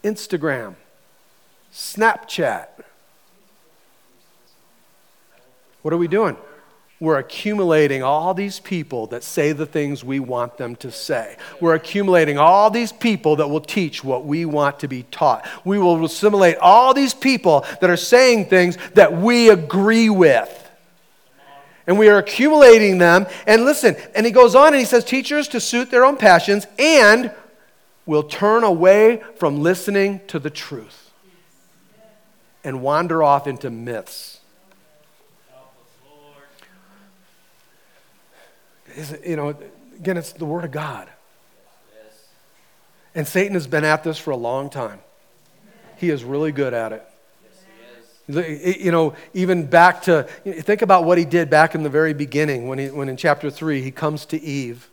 Instagram, 0.02 0.74
Snapchat. 1.72 2.68
What 5.82 5.94
are 5.94 5.98
we 5.98 6.08
doing? 6.08 6.36
we're 7.00 7.18
accumulating 7.18 8.02
all 8.02 8.34
these 8.34 8.58
people 8.58 9.06
that 9.08 9.22
say 9.22 9.52
the 9.52 9.66
things 9.66 10.02
we 10.02 10.18
want 10.18 10.56
them 10.56 10.74
to 10.76 10.90
say. 10.90 11.36
We're 11.60 11.74
accumulating 11.74 12.38
all 12.38 12.70
these 12.70 12.90
people 12.90 13.36
that 13.36 13.48
will 13.48 13.60
teach 13.60 14.02
what 14.02 14.24
we 14.24 14.44
want 14.44 14.80
to 14.80 14.88
be 14.88 15.04
taught. 15.04 15.46
We 15.64 15.78
will 15.78 16.04
assimilate 16.04 16.56
all 16.56 16.94
these 16.94 17.14
people 17.14 17.64
that 17.80 17.88
are 17.88 17.96
saying 17.96 18.46
things 18.46 18.76
that 18.94 19.12
we 19.12 19.48
agree 19.48 20.10
with. 20.10 20.54
And 21.86 21.98
we 21.98 22.08
are 22.08 22.18
accumulating 22.18 22.98
them. 22.98 23.26
And 23.46 23.64
listen, 23.64 23.96
and 24.14 24.26
he 24.26 24.32
goes 24.32 24.54
on 24.54 24.68
and 24.68 24.76
he 24.76 24.84
says, 24.84 25.04
teachers 25.04 25.48
to 25.48 25.60
suit 25.60 25.90
their 25.90 26.04
own 26.04 26.16
passions 26.16 26.66
and 26.78 27.32
will 28.06 28.24
turn 28.24 28.64
away 28.64 29.22
from 29.36 29.62
listening 29.62 30.20
to 30.26 30.38
the 30.38 30.50
truth 30.50 31.12
and 32.64 32.82
wander 32.82 33.22
off 33.22 33.46
into 33.46 33.70
myths. 33.70 34.37
Is, 38.98 39.16
you 39.24 39.36
know, 39.36 39.54
again, 39.96 40.16
it's 40.16 40.32
the 40.32 40.44
Word 40.44 40.64
of 40.64 40.70
God. 40.70 41.08
And 43.14 43.26
Satan 43.26 43.54
has 43.54 43.66
been 43.66 43.84
at 43.84 44.04
this 44.04 44.18
for 44.18 44.30
a 44.30 44.36
long 44.36 44.70
time. 44.70 45.00
He 45.96 46.10
is 46.10 46.24
really 46.24 46.52
good 46.52 46.74
at 46.74 46.92
it. 46.92 47.04
You 48.28 48.92
know, 48.92 49.14
even 49.32 49.66
back 49.66 50.02
to, 50.02 50.24
think 50.44 50.82
about 50.82 51.04
what 51.04 51.16
he 51.16 51.24
did 51.24 51.48
back 51.48 51.74
in 51.74 51.82
the 51.82 51.88
very 51.88 52.12
beginning 52.12 52.68
when, 52.68 52.78
he, 52.78 52.88
when 52.88 53.08
in 53.08 53.16
chapter 53.16 53.50
3 53.50 53.80
he 53.80 53.90
comes 53.90 54.26
to 54.26 54.40
Eve 54.40 54.90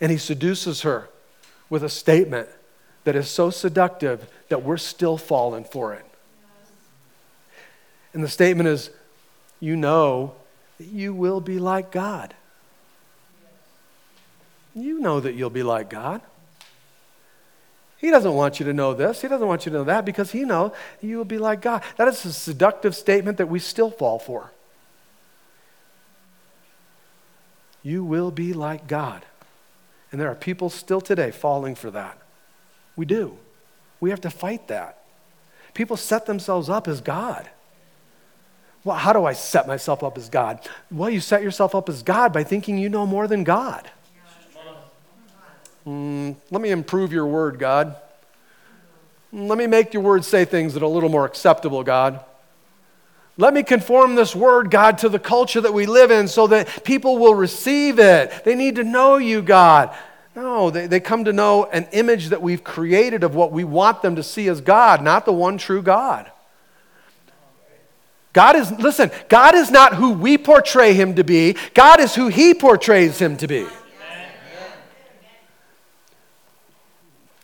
and 0.00 0.12
he 0.12 0.18
seduces 0.18 0.82
her 0.82 1.08
with 1.68 1.82
a 1.82 1.88
statement 1.88 2.48
that 3.02 3.16
is 3.16 3.28
so 3.28 3.50
seductive 3.50 4.30
that 4.48 4.62
we're 4.62 4.76
still 4.76 5.18
falling 5.18 5.64
for 5.64 5.92
it. 5.92 6.04
And 8.12 8.22
the 8.22 8.28
statement 8.28 8.68
is, 8.68 8.90
You 9.58 9.76
know 9.76 10.36
you 10.78 11.14
will 11.14 11.40
be 11.40 11.58
like 11.58 11.90
God. 11.90 12.34
You 14.74 14.98
know 14.98 15.20
that 15.20 15.34
you'll 15.34 15.50
be 15.50 15.62
like 15.62 15.88
God. 15.88 16.20
He 17.96 18.10
doesn't 18.10 18.34
want 18.34 18.60
you 18.60 18.66
to 18.66 18.72
know 18.72 18.92
this. 18.92 19.22
He 19.22 19.28
doesn't 19.28 19.46
want 19.46 19.64
you 19.64 19.72
to 19.72 19.78
know 19.78 19.84
that 19.84 20.04
because 20.04 20.32
he 20.32 20.44
knows 20.44 20.72
you 21.00 21.16
will 21.16 21.24
be 21.24 21.38
like 21.38 21.62
God. 21.62 21.82
That 21.96 22.08
is 22.08 22.24
a 22.24 22.32
seductive 22.32 22.94
statement 22.94 23.38
that 23.38 23.48
we 23.48 23.58
still 23.58 23.90
fall 23.90 24.18
for. 24.18 24.52
You 27.82 28.04
will 28.04 28.30
be 28.30 28.52
like 28.52 28.88
God. 28.88 29.24
And 30.10 30.20
there 30.20 30.30
are 30.30 30.34
people 30.34 30.70
still 30.70 31.00
today 31.00 31.30
falling 31.30 31.74
for 31.74 31.90
that. 31.90 32.18
We 32.96 33.06
do. 33.06 33.38
We 34.00 34.10
have 34.10 34.20
to 34.22 34.30
fight 34.30 34.68
that. 34.68 35.02
People 35.72 35.96
set 35.96 36.26
themselves 36.26 36.68
up 36.68 36.86
as 36.86 37.00
God. 37.00 37.48
Well, 38.84 38.96
how 38.96 39.14
do 39.14 39.24
I 39.24 39.32
set 39.32 39.66
myself 39.66 40.02
up 40.02 40.18
as 40.18 40.28
God? 40.28 40.60
Well, 40.90 41.08
you 41.08 41.20
set 41.20 41.42
yourself 41.42 41.74
up 41.74 41.88
as 41.88 42.02
God 42.02 42.32
by 42.32 42.44
thinking 42.44 42.76
you 42.76 42.90
know 42.90 43.06
more 43.06 43.26
than 43.26 43.42
God. 43.42 43.90
Mm, 45.86 46.36
let 46.50 46.60
me 46.60 46.70
improve 46.70 47.12
your 47.12 47.26
word, 47.26 47.58
God. 47.58 47.96
Let 49.32 49.58
me 49.58 49.66
make 49.66 49.92
your 49.92 50.02
word 50.02 50.24
say 50.24 50.44
things 50.44 50.74
that 50.74 50.82
are 50.82 50.86
a 50.86 50.88
little 50.88 51.08
more 51.08 51.24
acceptable, 51.24 51.82
God. 51.82 52.20
Let 53.36 53.52
me 53.52 53.62
conform 53.64 54.14
this 54.14 54.34
word, 54.34 54.70
God, 54.70 54.98
to 54.98 55.08
the 55.08 55.18
culture 55.18 55.60
that 55.60 55.74
we 55.74 55.86
live 55.86 56.10
in 56.10 56.28
so 56.28 56.46
that 56.46 56.84
people 56.84 57.18
will 57.18 57.34
receive 57.34 57.98
it. 57.98 58.44
They 58.44 58.54
need 58.54 58.76
to 58.76 58.84
know 58.84 59.16
you, 59.16 59.42
God. 59.42 59.94
No, 60.36 60.70
they, 60.70 60.86
they 60.86 61.00
come 61.00 61.24
to 61.24 61.32
know 61.32 61.64
an 61.64 61.88
image 61.92 62.28
that 62.28 62.42
we've 62.42 62.62
created 62.62 63.24
of 63.24 63.34
what 63.34 63.50
we 63.50 63.64
want 63.64 64.02
them 64.02 64.16
to 64.16 64.22
see 64.22 64.48
as 64.48 64.60
God, 64.60 65.02
not 65.02 65.24
the 65.24 65.32
one 65.32 65.58
true 65.58 65.82
God. 65.82 66.30
God 68.34 68.56
is, 68.56 68.70
listen, 68.72 69.10
God 69.28 69.54
is 69.54 69.70
not 69.70 69.94
who 69.94 70.10
we 70.10 70.36
portray 70.36 70.92
him 70.92 71.14
to 71.14 71.24
be, 71.24 71.56
God 71.72 72.00
is 72.00 72.14
who 72.14 72.28
he 72.28 72.52
portrays 72.52 73.18
him 73.18 73.38
to 73.38 73.46
be. 73.46 73.66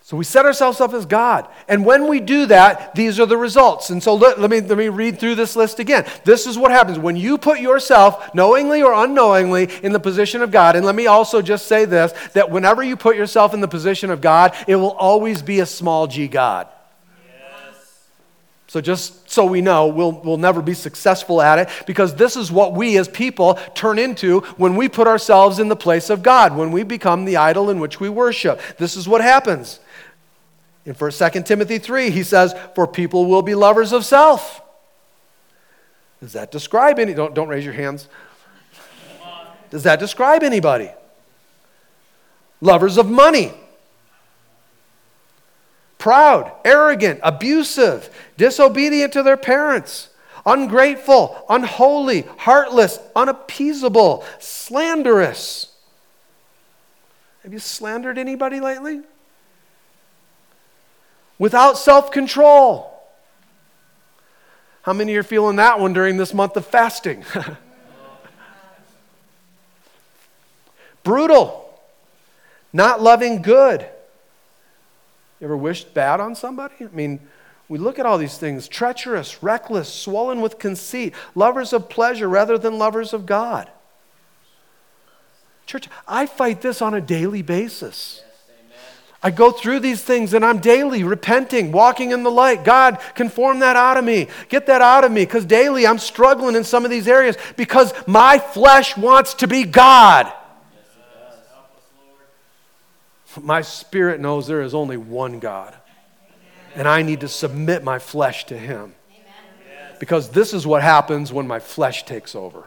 So 0.03 0.17
we 0.17 0.25
set 0.25 0.45
ourselves 0.45 0.81
up 0.81 0.93
as 0.93 1.07
God. 1.07 1.47
And 1.69 1.87
when 1.87 2.09
we 2.09 2.19
do 2.19 2.47
that, 2.47 2.97
these 2.97 3.21
are 3.21 3.27
the 3.27 3.37
results. 3.37 3.91
And 3.91 4.03
so 4.03 4.17
let, 4.17 4.41
let, 4.41 4.51
me, 4.51 4.61
let 4.61 4.77
me 4.77 4.89
read 4.89 5.21
through 5.21 5.37
this 5.37 5.55
list 5.55 5.79
again. 5.79 6.05
This 6.25 6.49
is 6.49 6.59
what 6.59 6.73
happens 6.73 6.99
when 6.99 7.15
you 7.15 7.39
put 7.39 7.61
yourself, 7.61 8.35
knowingly 8.35 8.83
or 8.83 8.93
unknowingly, 8.93 9.69
in 9.85 9.93
the 9.93 10.01
position 10.01 10.43
of 10.43 10.51
God. 10.51 10.75
And 10.75 10.85
let 10.85 10.97
me 10.97 11.07
also 11.07 11.41
just 11.41 11.69
say 11.69 11.85
this 11.85 12.13
that 12.33 12.51
whenever 12.51 12.83
you 12.83 12.97
put 12.97 13.15
yourself 13.15 13.55
in 13.55 13.61
the 13.61 13.69
position 13.69 14.11
of 14.11 14.21
God, 14.21 14.57
it 14.67 14.75
will 14.75 14.91
always 14.91 15.43
be 15.43 15.61
a 15.61 15.67
small 15.67 16.09
g 16.09 16.27
God. 16.27 16.67
So, 18.71 18.81
just 18.81 19.29
so 19.29 19.47
we 19.47 19.63
know, 19.63 19.89
we'll, 19.89 20.13
we'll 20.13 20.37
never 20.37 20.63
be 20.63 20.75
successful 20.75 21.43
at 21.43 21.59
it 21.59 21.69
because 21.89 22.15
this 22.15 22.37
is 22.37 22.53
what 22.53 22.73
we 22.73 22.97
as 22.99 23.09
people 23.09 23.55
turn 23.75 23.99
into 23.99 24.43
when 24.59 24.77
we 24.77 24.89
put 24.89 25.09
ourselves 25.09 25.59
in 25.59 25.67
the 25.67 25.75
place 25.75 26.09
of 26.09 26.23
God, 26.23 26.57
when 26.57 26.71
we 26.71 26.85
become 26.85 27.25
the 27.25 27.37
idol 27.37 27.69
in 27.71 27.81
which 27.81 27.99
we 27.99 28.09
worship. 28.09 28.61
This 28.79 28.97
is 28.97 29.09
what 29.09 29.23
happens. 29.23 29.81
In 30.87 30.95
1 30.95 31.11
2 31.11 31.43
Timothy 31.43 31.79
3, 31.79 32.11
he 32.11 32.23
says, 32.23 32.55
For 32.77 32.87
people 32.87 33.27
will 33.27 33.43
be 33.43 33.57
lovers 33.57 33.93
of 33.93 34.05
self. 34.05 34.63
Does 36.21 36.35
that 36.35 36.53
describe 36.53 37.01
any? 37.01 37.13
Don't, 37.13 37.35
don't 37.35 37.49
raise 37.49 37.65
your 37.65 37.75
hands. 37.75 38.07
Does 39.71 39.83
that 39.83 39.99
describe 39.99 40.45
anybody? 40.45 40.93
Lovers 42.61 42.99
of 42.99 43.11
money 43.11 43.53
proud, 46.01 46.51
arrogant, 46.65 47.21
abusive, 47.23 48.11
disobedient 48.37 49.13
to 49.13 49.23
their 49.23 49.37
parents, 49.37 50.09
ungrateful, 50.45 51.45
unholy, 51.49 52.23
heartless, 52.39 52.99
unappeasable, 53.15 54.25
slanderous. 54.41 55.73
Have 57.45 57.53
you 57.53 57.61
slandered 57.61 58.19
anybody 58.19 58.59
lately? 58.61 59.03
Without 61.39 61.79
self 61.79 62.11
control. 62.11 62.89
How 64.83 64.95
many 64.95 65.15
are 65.17 65.23
feeling 65.23 65.57
that 65.57 65.79
one 65.79 65.93
during 65.93 66.17
this 66.17 66.33
month 66.33 66.57
of 66.57 66.67
fasting? 66.67 67.25
Brutal, 71.03 71.79
not 72.73 73.03
loving 73.03 73.43
good 73.43 73.87
you 75.41 75.47
ever 75.47 75.57
wished 75.57 75.95
bad 75.95 76.21
on 76.21 76.35
somebody? 76.35 76.75
I 76.81 76.89
mean, 76.89 77.21
we 77.69 77.79
look 77.79 77.99
at 77.99 78.07
all 78.07 78.19
these 78.19 78.37
things 78.37 78.69
treacherous, 78.69 79.43
reckless, 79.43 79.93
swollen 79.93 80.41
with 80.41 80.59
conceit, 80.59 81.15
lovers 81.35 81.73
of 81.73 81.89
pleasure 81.89 82.29
rather 82.29 82.59
than 82.59 82.79
lovers 82.79 83.13
of 83.13 83.27
God. 83.27 83.71
Church, 85.67 85.89
I 86.07 86.27
fight 86.27 86.61
this 86.61 86.83
on 86.83 86.95
a 86.95 87.01
daily 87.01 87.43
basis. 87.43 88.23
I 89.23 89.31
go 89.31 89.51
through 89.51 89.81
these 89.81 90.03
things 90.03 90.33
and 90.33 90.45
I'm 90.45 90.59
daily 90.59 91.05
repenting, 91.05 91.73
walking 91.73 92.11
in 92.11 92.23
the 92.23 92.31
light. 92.31 92.65
God, 92.65 92.99
conform 93.15 93.61
that 93.61 93.77
out 93.77 93.99
of 93.99 94.05
me. 94.05 94.29
Get 94.49 94.67
that 94.67 94.81
out 94.81 95.05
of 95.05 95.13
me 95.13 95.25
because 95.25 95.45
daily 95.45 95.87
I'm 95.87 95.99
struggling 95.99 96.57
in 96.57 96.65
some 96.65 96.85
of 96.85 96.91
these 96.91 97.07
areas 97.07 97.37
because 97.57 97.93
my 98.07 98.39
flesh 98.39 98.97
wants 98.97 99.35
to 99.35 99.47
be 99.47 99.65
God. 99.65 100.33
My 103.41 103.63
spirit 103.63 104.21
knows 104.21 104.47
there 104.47 104.63
is 104.63 104.75
only 104.75 104.97
one 104.97 105.39
God. 105.39 105.75
And 106.75 106.89
I 106.89 107.03
need 107.03 107.21
to 107.21 107.29
submit 107.29 107.83
my 107.83 107.99
flesh 107.99 108.47
to 108.47 108.57
Him. 108.57 108.95
Because 109.99 110.31
this 110.31 110.55
is 110.55 110.67
what 110.67 110.83
happens 110.83 111.33
when 111.33 111.47
my 111.47 111.59
flesh 111.59 112.05
takes 112.05 112.35
over. 112.35 112.65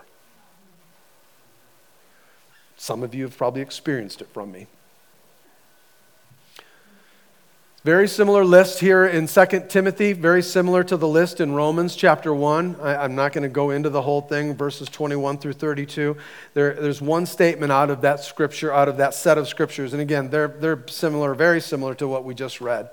Some 2.78 3.02
of 3.02 3.16
you 3.16 3.24
have 3.24 3.38
probably 3.38 3.62
experienced 3.62 4.22
it 4.22 4.28
from 4.34 4.52
me. 4.52 4.68
Very 7.84 8.08
similar 8.08 8.46
list 8.46 8.80
here 8.80 9.06
in 9.06 9.28
2 9.28 9.46
Timothy, 9.68 10.14
very 10.14 10.42
similar 10.42 10.86
to 10.86 10.96
the 10.96 11.08
list 11.08 11.42
in 11.42 11.52
Romans 11.52 11.98
chapter 11.98 12.34
1. 12.34 12.78
I, 12.82 13.04
am 13.04 13.14
not 13.14 13.34
going 13.34 13.42
to 13.42 13.50
go 13.50 13.72
into 13.72 13.90
the 13.90 14.02
whole 14.02 14.22
thing, 14.22 14.56
verses 14.56 14.88
21 14.88 15.40
through 15.40 15.52
32. 15.52 16.16
There, 16.54 16.76
there's 16.76 17.02
one 17.02 17.26
statement 17.26 17.74
out 17.74 17.90
of 17.90 18.00
that 18.00 18.22
scripture, 18.22 18.72
out 18.72 18.88
of 18.88 18.96
that 18.98 19.14
set 19.14 19.38
of 19.38 19.50
scriptures. 19.50 19.92
And 19.92 20.02
again, 20.02 20.30
they're, 20.30 20.48
they're 20.48 20.88
similar, 20.88 21.36
very 21.36 21.60
similar 21.60 21.94
to 21.96 22.08
what 22.08 22.24
we 22.24 22.34
just 22.34 22.62
read. 22.62 22.90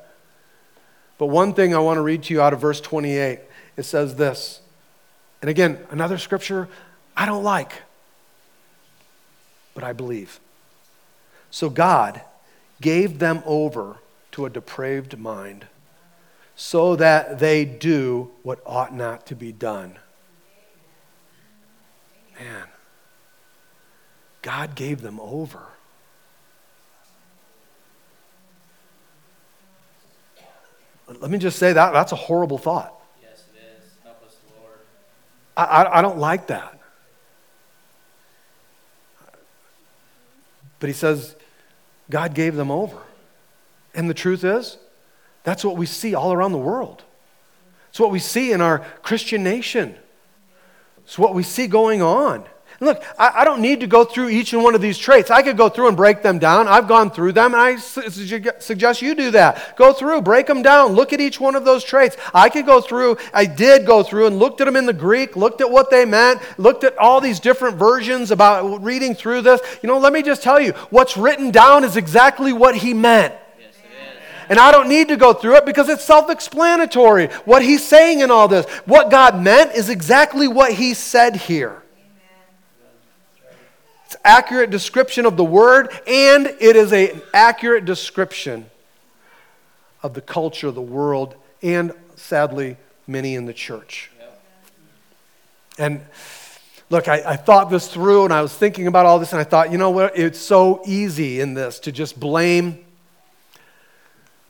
But 1.19 1.27
one 1.27 1.55
thing 1.55 1.73
I 1.73 1.79
want 1.79 1.99
to 1.99 2.03
read 2.03 2.25
to 2.25 2.35
you 2.35 2.43
out 2.43 2.53
of 2.53 2.61
verse 2.61 2.81
28 2.81 3.39
it 3.77 3.85
says 3.85 4.17
this. 4.17 4.61
And 5.41 5.49
again, 5.49 5.79
another 5.93 6.19
scripture 6.19 6.67
I 7.17 7.27
don't 7.27 7.45
like, 7.45 7.75
but 9.73 9.85
I 9.85 9.93
believe. 9.93 10.41
So 11.53 11.71
God 11.71 12.23
gave 12.81 13.21
them 13.21 13.45
over 13.47 13.99
to 14.33 14.47
a 14.47 14.51
depraved 14.51 15.19
mind, 15.19 15.67
so 16.55 16.97
that 16.97 17.39
they 17.39 17.65
do 17.65 18.31
what 18.43 18.61
ought 18.67 18.95
not 18.95 19.27
to 19.27 19.35
be 19.35 19.53
done. 19.53 19.99
Man, 22.39 22.69
God 24.43 24.75
gave 24.75 25.03
them 25.03 25.21
over. 25.21 25.61
Let 31.19 31.31
me 31.31 31.39
just 31.39 31.59
say 31.59 31.73
that 31.73 31.93
that's 31.93 32.13
a 32.13 32.17
horrible 32.17 32.57
thought. 32.57 32.95
Yes, 33.21 33.45
it 33.53 33.59
is. 33.59 33.91
Help 34.05 34.23
us, 34.25 34.37
Lord. 34.57 34.79
I, 35.57 35.65
I, 35.65 35.99
I 35.99 36.03
don't 36.03 36.19
like 36.19 36.47
that. 36.47 36.79
But 40.79 40.89
he 40.89 40.95
says, 40.95 41.37
God 42.09 42.35
gave 42.35 42.57
them 42.57 42.71
over. 42.71 42.97
And 43.95 44.09
the 44.09 44.15
truth 44.15 44.45
is, 44.45 44.79
that's 45.43 45.65
what 45.65 45.77
we 45.77 45.87
see 45.87 46.15
all 46.15 46.33
around 46.33 46.53
the 46.53 46.59
world. 46.59 47.03
It's 47.91 47.99
what 47.99 48.11
we 48.11 48.19
see 48.19 48.53
in 48.53 48.61
our 48.61 48.81
Christian 49.03 49.43
nation. 49.43 49.97
It's 51.05 51.19
what 51.19 51.35
we 51.35 51.43
see 51.43 51.67
going 51.67 52.03
on. 52.03 52.45
And 52.79 52.89
look, 52.89 53.03
I, 53.19 53.41
I, 53.41 53.45
don't 53.45 53.61
need 53.61 53.81
to 53.81 53.87
go 53.87 54.05
through 54.05 54.31
each 54.31 54.53
and 54.53 54.63
one 54.63 54.75
of 54.75 54.81
these 54.81 54.97
traits. 54.97 55.31
I 55.31 55.43
could 55.43 55.57
go 55.57 55.69
through 55.69 55.89
and 55.89 55.97
break 55.97 56.23
them 56.23 56.39
down. 56.39 56.67
I've 56.67 56.89
gone 56.89 57.11
through 57.11 57.33
them, 57.33 57.53
and 57.53 57.61
I 57.61 57.77
su- 57.77 58.09
suggest 58.59 59.03
you 59.03 59.15
do 59.15 59.33
that. 59.33 59.77
Go 59.77 59.93
through, 59.93 60.23
break 60.23 60.47
them 60.47 60.63
down, 60.63 60.93
look 60.93 61.13
at 61.13 61.21
each 61.21 61.39
one 61.39 61.57
of 61.57 61.65
those 61.65 61.85
traits. 61.85 62.17
I 62.33 62.49
could 62.49 62.65
go 62.65 62.81
through, 62.81 63.19
I 63.35 63.45
did 63.45 63.87
go 63.87 64.03
through 64.03 64.29
and 64.29 64.39
looked 64.39 64.61
at 64.61 64.65
them 64.65 64.77
in 64.77 64.87
the 64.87 64.93
Greek, 64.95 65.37
looked 65.37 65.61
at 65.61 65.71
what 65.71 65.91
they 65.91 66.05
meant, 66.05 66.41
looked 66.59 66.85
at 66.85 66.97
all 66.97 67.21
these 67.21 67.41
different 67.41 67.77
versions 67.77 68.31
about 68.31 68.83
reading 68.83 69.15
through 69.15 69.43
this. 69.43 69.61
You 69.83 69.89
know, 69.89 69.99
let 69.99 70.13
me 70.13 70.23
just 70.23 70.43
tell 70.43 70.61
you, 70.61 70.73
what's 70.91 71.17
written 71.17 71.51
down 71.51 71.85
is 71.85 71.97
exactly 71.97 72.53
what 72.53 72.77
he 72.77 72.95
meant. 72.95 73.35
And 74.51 74.59
I 74.59 74.73
don't 74.73 74.89
need 74.89 75.09
to 75.09 75.17
go 75.17 75.33
through 75.33 75.59
it 75.59 75.65
because 75.65 75.89
it's 75.89 76.03
self 76.03 76.29
explanatory. 76.29 77.29
What 77.45 77.63
he's 77.63 77.87
saying 77.87 78.19
in 78.19 78.33
all 78.33 78.49
this, 78.49 78.67
what 78.85 79.09
God 79.09 79.41
meant 79.41 79.77
is 79.77 79.89
exactly 79.89 80.49
what 80.49 80.73
he 80.73 80.93
said 80.93 81.37
here. 81.37 81.81
It's 84.07 84.17
accurate 84.25 84.71
description 84.71 85.25
of 85.25 85.37
the 85.37 85.45
word, 85.45 85.89
and 86.05 86.49
it 86.59 86.75
is 86.75 86.93
an 86.93 87.23
accurate 87.33 87.85
description 87.85 88.69
of 90.03 90.15
the 90.15 90.21
culture 90.21 90.73
the 90.73 90.83
world, 90.83 91.37
and 91.63 91.93
sadly, 92.17 92.77
many 93.07 93.37
in 93.37 93.47
the 93.47 93.55
church. 93.55 94.11
And 95.79 96.01
look, 96.91 97.07
I, 97.07 97.23
I, 97.25 97.37
thought 97.37 97.71
this 97.71 97.87
through 97.87 98.25
and 98.25 98.33
I 98.33 98.43
was 98.43 98.53
thinking 98.53 98.89
about 98.89 99.07
all 99.07 99.21
this, 99.21 99.31
and 99.33 99.41
I 99.41 99.45
thought, 99.45 99.71
you 99.71 99.79
know 99.79 99.91
what? 99.91 100.19
It's 100.19 100.41
so 100.41 100.83
easy 100.85 101.41
in 101.41 101.55
this 101.55 101.79
to 101.81 101.93
just 101.93 102.19
blame 102.19 102.85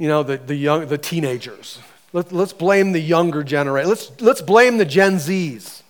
you 0.00 0.08
know, 0.08 0.22
the, 0.22 0.38
the, 0.38 0.54
young, 0.54 0.86
the 0.86 0.96
teenagers. 0.96 1.78
Let, 2.14 2.32
let's 2.32 2.54
blame 2.54 2.92
the 2.92 3.00
younger 3.00 3.44
generation. 3.44 3.90
Let's, 3.90 4.10
let's 4.18 4.40
blame 4.40 4.78
the 4.78 4.86
Gen 4.86 5.16
Zs. 5.16 5.82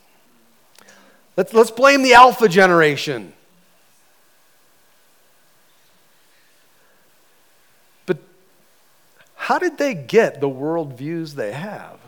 Let's, 1.37 1.55
let's 1.55 1.71
blame 1.71 2.03
the 2.03 2.15
Alpha 2.15 2.49
generation. 2.49 3.33
But 8.05 8.19
how 9.37 9.61
did 9.61 9.79
they 9.79 9.95
get 9.95 10.41
the 10.41 10.49
worldviews 10.51 11.35
they 11.35 11.53
have? 11.53 12.01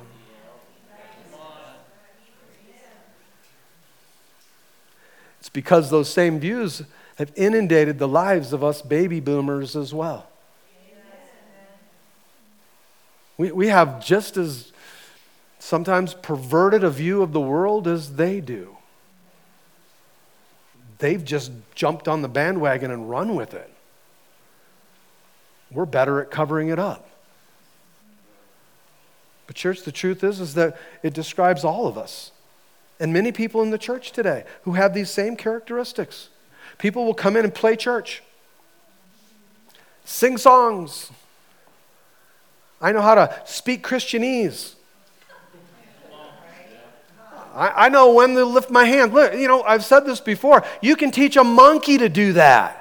It's 5.39 5.49
because 5.49 5.89
those 5.89 6.13
same 6.13 6.41
views 6.41 6.83
have 7.15 7.33
inundated 7.37 8.01
the 8.01 8.09
lives 8.09 8.53
of 8.53 8.65
us 8.65 8.83
baby 8.83 9.21
boomers 9.21 9.77
as 9.77 9.95
well. 9.95 10.32
We, 13.39 13.53
we 13.53 13.69
have 13.69 14.05
just 14.05 14.37
as 14.37 14.73
sometimes 15.59 16.15
perverted 16.15 16.85
a 16.85 16.91
view 16.91 17.23
of 17.23 17.33
the 17.33 17.41
world 17.41 17.87
as 17.87 18.17
they 18.17 18.41
do. 18.41 18.77
They've 20.99 21.25
just 21.25 21.51
jumped 21.75 22.09
on 22.09 22.23
the 22.23 22.29
bandwagon 22.29 22.91
and 22.91 23.09
run 23.09 23.35
with 23.35 23.55
it. 23.55 23.73
We're 25.71 25.87
better 25.87 26.21
at 26.21 26.31
covering 26.31 26.69
it 26.69 26.79
up. 26.79 27.09
But 29.47 29.57
church, 29.57 29.83
the 29.83 29.93
truth 29.93 30.23
is, 30.23 30.41
is 30.41 30.55
that 30.55 30.79
it 31.03 31.15
describes 31.15 31.65
all 31.65 31.87
of 31.87 31.99
us. 31.99 32.31
and 33.03 33.13
many 33.13 33.33
people 33.33 33.63
in 33.63 33.71
the 33.71 33.79
church 33.79 34.13
today 34.13 34.45
who 34.63 34.75
have 34.75 34.95
these 34.95 35.11
same 35.11 35.35
characteristics. 35.35 36.29
People 36.79 37.05
will 37.05 37.15
come 37.15 37.37
in 37.37 37.45
and 37.45 37.53
play 37.53 37.75
church, 37.75 38.23
sing 40.05 40.39
songs. 40.39 41.11
I 42.83 42.91
know 42.91 43.01
how 43.01 43.15
to 43.15 43.35
speak 43.47 43.87
Christianese. 43.87 44.75
I, 47.55 47.87
I 47.87 47.89
know 47.89 48.13
when 48.13 48.35
to 48.35 48.45
lift 48.45 48.71
my 48.71 48.85
hand. 48.85 49.15
Look, 49.15 49.35
you 49.35 49.47
know, 49.47 49.63
I've 49.63 49.85
said 49.85 50.01
this 50.01 50.21
before. 50.21 50.65
You 50.81 50.97
can 50.97 51.13
teach 51.13 51.37
a 51.37 51.45
monkey 51.45 51.97
to 51.99 52.09
do 52.09 52.33
that. 52.33 52.79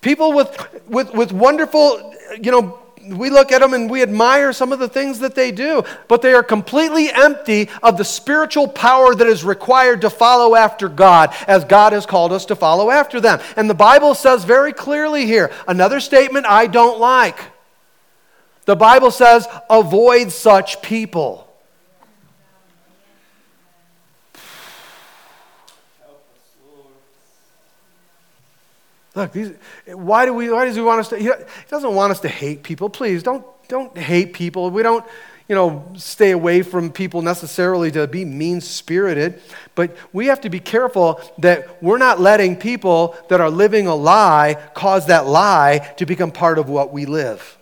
People 0.00 0.32
with, 0.32 0.86
with, 0.86 1.12
with 1.12 1.32
wonderful, 1.32 2.14
you 2.40 2.50
know, 2.50 2.78
we 3.18 3.30
look 3.30 3.52
at 3.52 3.60
them 3.60 3.74
and 3.74 3.90
we 3.90 4.02
admire 4.02 4.52
some 4.52 4.72
of 4.72 4.78
the 4.78 4.88
things 4.88 5.18
that 5.20 5.34
they 5.34 5.50
do, 5.50 5.82
but 6.08 6.22
they 6.22 6.32
are 6.32 6.42
completely 6.42 7.10
empty 7.10 7.68
of 7.82 7.96
the 7.96 8.04
spiritual 8.04 8.68
power 8.68 9.14
that 9.14 9.26
is 9.26 9.44
required 9.44 10.00
to 10.02 10.10
follow 10.10 10.54
after 10.54 10.88
God 10.88 11.34
as 11.46 11.64
God 11.64 11.92
has 11.92 12.06
called 12.06 12.32
us 12.32 12.46
to 12.46 12.56
follow 12.56 12.90
after 12.90 13.20
them. 13.20 13.40
And 13.56 13.68
the 13.68 13.74
Bible 13.74 14.14
says 14.14 14.44
very 14.44 14.72
clearly 14.72 15.26
here 15.26 15.50
another 15.66 16.00
statement 16.00 16.46
I 16.46 16.66
don't 16.66 17.00
like. 17.00 17.38
The 18.66 18.76
Bible 18.76 19.10
says, 19.10 19.48
avoid 19.68 20.30
such 20.30 20.80
people. 20.80 21.49
Look, 29.14 29.32
these, 29.32 29.52
why, 29.86 30.24
do 30.24 30.32
we, 30.32 30.50
why 30.50 30.64
does 30.66 30.76
he 30.76 30.82
want 30.82 31.00
us 31.00 31.08
to? 31.08 31.18
He 31.18 31.30
doesn't 31.68 31.94
want 31.94 32.12
us 32.12 32.20
to 32.20 32.28
hate 32.28 32.62
people. 32.62 32.88
Please 32.88 33.22
don't, 33.22 33.44
don't 33.68 33.96
hate 33.96 34.32
people. 34.32 34.70
We 34.70 34.82
don't, 34.82 35.04
you 35.48 35.56
know, 35.56 35.84
stay 35.96 36.30
away 36.30 36.62
from 36.62 36.92
people 36.92 37.22
necessarily 37.22 37.90
to 37.90 38.06
be 38.06 38.24
mean 38.24 38.60
spirited, 38.60 39.40
but 39.74 39.96
we 40.12 40.26
have 40.26 40.40
to 40.42 40.48
be 40.48 40.60
careful 40.60 41.20
that 41.38 41.82
we're 41.82 41.98
not 41.98 42.20
letting 42.20 42.54
people 42.54 43.16
that 43.28 43.40
are 43.40 43.50
living 43.50 43.88
a 43.88 43.94
lie 43.94 44.56
cause 44.74 45.06
that 45.06 45.26
lie 45.26 45.78
to 45.96 46.06
become 46.06 46.30
part 46.30 46.58
of 46.58 46.68
what 46.68 46.92
we 46.92 47.04
live. 47.04 47.58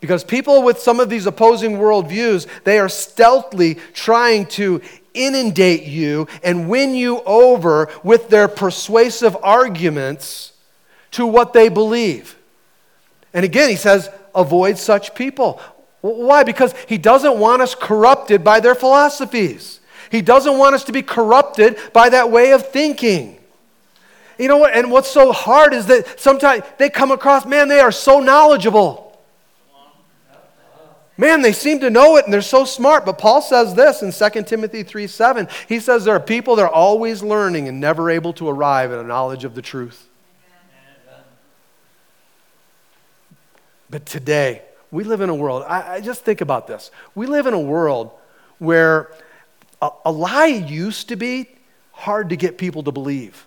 Because 0.00 0.24
people 0.24 0.62
with 0.62 0.78
some 0.78 1.00
of 1.00 1.10
these 1.10 1.26
opposing 1.26 1.72
worldviews, 1.72 2.46
they 2.64 2.78
are 2.78 2.88
stealthily 2.88 3.74
trying 3.92 4.46
to 4.46 4.80
inundate 5.16 5.84
you 5.84 6.28
and 6.44 6.68
win 6.68 6.94
you 6.94 7.22
over 7.22 7.88
with 8.02 8.28
their 8.28 8.48
persuasive 8.48 9.36
arguments 9.42 10.52
to 11.12 11.26
what 11.26 11.52
they 11.52 11.68
believe. 11.68 12.36
And 13.32 13.44
again, 13.44 13.70
he 13.70 13.76
says, 13.76 14.10
avoid 14.34 14.78
such 14.78 15.14
people. 15.14 15.60
Why? 16.00 16.42
Because 16.42 16.74
he 16.88 16.98
doesn't 16.98 17.38
want 17.38 17.62
us 17.62 17.74
corrupted 17.74 18.44
by 18.44 18.60
their 18.60 18.74
philosophies. 18.74 19.80
He 20.10 20.22
doesn't 20.22 20.58
want 20.58 20.74
us 20.74 20.84
to 20.84 20.92
be 20.92 21.02
corrupted 21.02 21.78
by 21.92 22.10
that 22.10 22.30
way 22.30 22.52
of 22.52 22.68
thinking. 22.68 23.38
You 24.38 24.48
know 24.48 24.58
what? 24.58 24.74
And 24.74 24.90
what's 24.90 25.10
so 25.10 25.32
hard 25.32 25.72
is 25.72 25.86
that 25.86 26.20
sometimes 26.20 26.62
they 26.78 26.90
come 26.90 27.10
across, 27.10 27.46
man, 27.46 27.68
they 27.68 27.80
are 27.80 27.92
so 27.92 28.20
knowledgeable. 28.20 29.05
Man, 31.18 31.40
they 31.40 31.52
seem 31.52 31.80
to 31.80 31.88
know 31.88 32.16
it 32.16 32.24
and 32.24 32.32
they're 32.32 32.42
so 32.42 32.64
smart. 32.64 33.06
But 33.06 33.18
Paul 33.18 33.40
says 33.40 33.74
this 33.74 34.02
in 34.02 34.12
2 34.12 34.42
Timothy 34.42 34.82
3 34.82 35.06
7. 35.06 35.48
He 35.68 35.80
says 35.80 36.04
there 36.04 36.14
are 36.14 36.20
people 36.20 36.56
that 36.56 36.62
are 36.62 36.70
always 36.70 37.22
learning 37.22 37.68
and 37.68 37.80
never 37.80 38.10
able 38.10 38.32
to 38.34 38.48
arrive 38.48 38.92
at 38.92 38.98
a 38.98 39.04
knowledge 39.04 39.44
of 39.44 39.54
the 39.54 39.62
truth. 39.62 40.08
But 43.88 44.04
today, 44.04 44.62
we 44.90 45.04
live 45.04 45.20
in 45.20 45.30
a 45.30 45.34
world, 45.34 45.64
I, 45.66 45.94
I, 45.94 46.00
just 46.00 46.24
think 46.24 46.40
about 46.40 46.66
this. 46.66 46.90
We 47.14 47.26
live 47.26 47.46
in 47.46 47.54
a 47.54 47.60
world 47.60 48.10
where 48.58 49.12
a, 49.80 49.90
a 50.06 50.12
lie 50.12 50.46
used 50.46 51.08
to 51.10 51.16
be 51.16 51.48
hard 51.92 52.30
to 52.30 52.36
get 52.36 52.58
people 52.58 52.82
to 52.82 52.92
believe. 52.92 53.46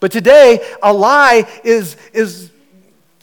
But 0.00 0.12
today, 0.12 0.66
a 0.82 0.92
lie 0.92 1.46
is, 1.64 1.96
is 2.12 2.50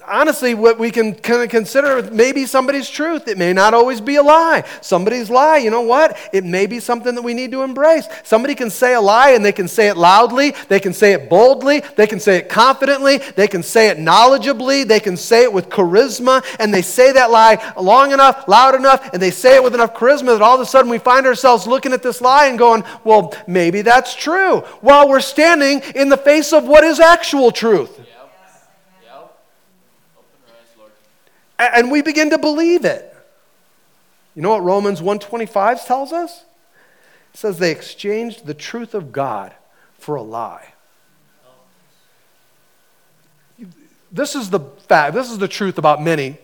honestly 0.08 0.54
what 0.54 0.80
we 0.80 0.92
can 0.92 1.14
kind 1.14 1.42
of 1.42 1.50
consider 1.50 2.02
maybe 2.12 2.46
somebody's 2.46 2.90
truth. 2.90 3.28
It 3.28 3.38
may 3.38 3.54
not 3.54 3.74
always 3.74 4.02
be 4.02 4.16
a 4.16 4.24
lie. 4.24 4.64
Somebody's 4.82 5.30
lie, 5.30 5.58
you 5.58 5.70
know 5.70 5.82
what? 5.82 6.18
It 6.34 6.44
may 6.44 6.66
be 6.66 6.80
something 6.80 7.16
that 7.16 7.22
we 7.22 7.34
need 7.34 7.52
to 7.52 7.64
embrace. 7.64 8.08
Somebody 8.24 8.56
can 8.56 8.70
say 8.70 8.94
a 8.94 9.02
lie 9.02 9.32
and 9.32 9.44
they 9.44 9.52
can 9.52 9.68
say 9.68 9.88
it 9.88 9.98
loudly, 9.98 10.54
they 10.70 10.80
can 10.80 10.94
say 10.94 11.14
it 11.14 11.30
boldly, 11.30 11.82
they 11.96 12.08
can 12.08 12.20
say 12.20 12.38
it 12.38 12.50
confidently, 12.50 13.18
they 13.18 13.48
can 13.48 13.64
say 13.64 13.90
it 13.90 13.98
knowledgeably, 13.98 14.88
they 14.88 15.00
can 15.00 15.18
say 15.18 15.44
it 15.44 15.52
with 15.52 15.70
charisma, 15.70 16.44
and 16.60 16.74
they 16.74 16.82
say 16.82 17.12
that 17.12 17.32
lie 17.32 17.74
long 17.80 18.12
enough, 18.12 18.48
loud 18.48 18.76
enough, 18.76 19.14
and 19.14 19.22
they 19.22 19.32
say 19.32 19.56
it 19.56 19.64
with 19.64 19.74
enough 19.74 19.94
charisma 19.94 20.28
that 20.28 20.42
all 20.42 20.56
of 20.56 20.62
a 20.62 20.66
sudden 20.66 20.90
we 20.90 21.00
find 21.00 21.26
ourselves 21.26 21.68
looking 21.68 21.94
at 21.94 22.04
this 22.04 22.22
lie 22.22 22.48
and 22.48 22.58
going, 22.58 22.84
well, 23.04 23.34
maybe 23.48 23.82
that's 23.82 24.16
true, 24.16 24.60
while 24.82 25.10
we're 25.10 25.20
standing 25.20 25.82
in 25.96 26.10
the 26.10 26.18
face 26.18 26.54
of 26.54 26.66
what 26.66 26.84
is 26.84 27.00
actual 27.00 27.52
truth. 27.52 28.07
And 31.60 31.92
we 31.92 32.02
begin 32.02 32.30
to 32.30 32.38
believe 32.38 32.86
it. 32.86 33.14
You 34.36 34.42
know 34.42 34.50
what 34.50 34.64
Romans 34.64 35.02
125 35.02 35.86
tells 35.86 36.14
us? 36.14 36.44
It 37.34 37.38
says 37.38 37.60
they 37.60 37.72
exchanged 37.72 38.46
the 38.46 38.54
truth 38.54 38.94
of 38.94 39.12
God 39.12 39.54
for 39.98 40.16
a 40.16 40.22
lie. 40.22 40.74
This 44.12 44.36
is 44.36 44.50
the 44.50 44.60
fact, 44.60 45.14
this 45.14 45.30
is 45.30 45.38
the 45.38 45.48
truth 45.48 45.78
about 45.78 46.02
many 46.02 46.38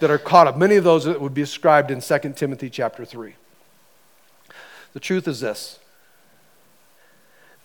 that 0.00 0.10
are 0.10 0.18
caught 0.18 0.46
up. 0.46 0.56
Many 0.56 0.76
of 0.76 0.84
those 0.84 1.04
that 1.04 1.20
would 1.20 1.34
be 1.34 1.42
ascribed 1.42 1.90
in 1.90 2.00
2 2.00 2.18
Timothy 2.34 2.68
chapter 2.68 3.04
3. 3.04 3.34
The 4.92 5.00
truth 5.00 5.28
is 5.28 5.40
this. 5.40 5.78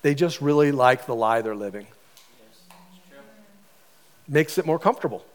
They 0.02 0.16
just 0.16 0.42
really 0.42 0.72
like 0.72 1.06
the 1.06 1.16
lie 1.16 1.42
they're 1.42 1.56
living. 1.56 1.88
Makes 4.28 4.58
it 4.58 4.66
more 4.66 4.80
comfortable. 4.80 5.26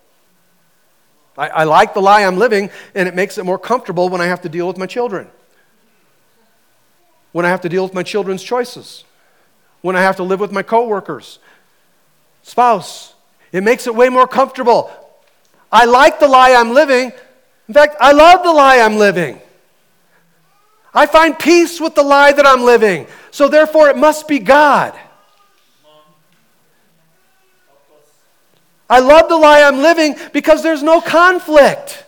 I, 1.37 1.49
I 1.49 1.65
like 1.65 1.95
the 1.95 2.01
lie 2.01 2.25
I'm 2.25 2.39
living, 2.39 2.71
and 2.95 3.09
it 3.09 3.15
makes 3.15 3.39
it 3.39 3.45
more 3.45 3.59
comfortable 3.59 4.09
when 4.09 4.21
I 4.21 4.27
have 4.27 4.43
to 4.43 4.49
deal 4.49 4.67
with 4.69 4.79
my 4.79 4.87
children, 4.87 5.29
when 7.33 7.45
I 7.45 7.49
have 7.49 7.63
to 7.63 7.69
deal 7.69 7.83
with 7.83 7.95
my 7.95 8.03
children's 8.03 8.43
choices, 8.43 9.05
when 9.81 9.97
I 9.97 10.03
have 10.03 10.17
to 10.17 10.23
live 10.23 10.41
with 10.41 10.53
my 10.53 10.63
coworkers, 10.63 11.39
spouse. 12.43 13.15
It 13.53 13.63
makes 13.63 13.87
it 13.87 13.95
way 13.95 14.09
more 14.09 14.27
comfortable. 14.27 14.91
I 15.71 15.85
like 15.85 16.21
the 16.21 16.29
lie 16.29 16.55
I'm 16.55 16.73
living. 16.73 17.13
In 17.69 17.75
fact, 17.75 17.97
I 18.01 18.13
love 18.13 18.43
the 18.43 18.53
lie 18.53 18.79
I'm 18.79 18.97
living. 18.97 19.41
I 20.93 21.07
find 21.07 21.37
peace 21.37 21.81
with 21.81 21.95
the 21.97 22.03
lie 22.03 22.33
that 22.33 22.47
I'm 22.47 22.63
living. 22.63 23.07
So 23.33 23.49
therefore, 23.49 23.91
it 23.91 23.97
must 23.97 24.29
be 24.29 24.39
God. 24.39 24.95
I 28.89 29.01
love 29.01 29.29
the 29.29 29.37
lie 29.37 29.63
I'm 29.63 29.79
living 29.79 30.17
because 30.33 30.63
there's 30.63 30.83
no 30.83 31.01
conflict. 31.01 32.05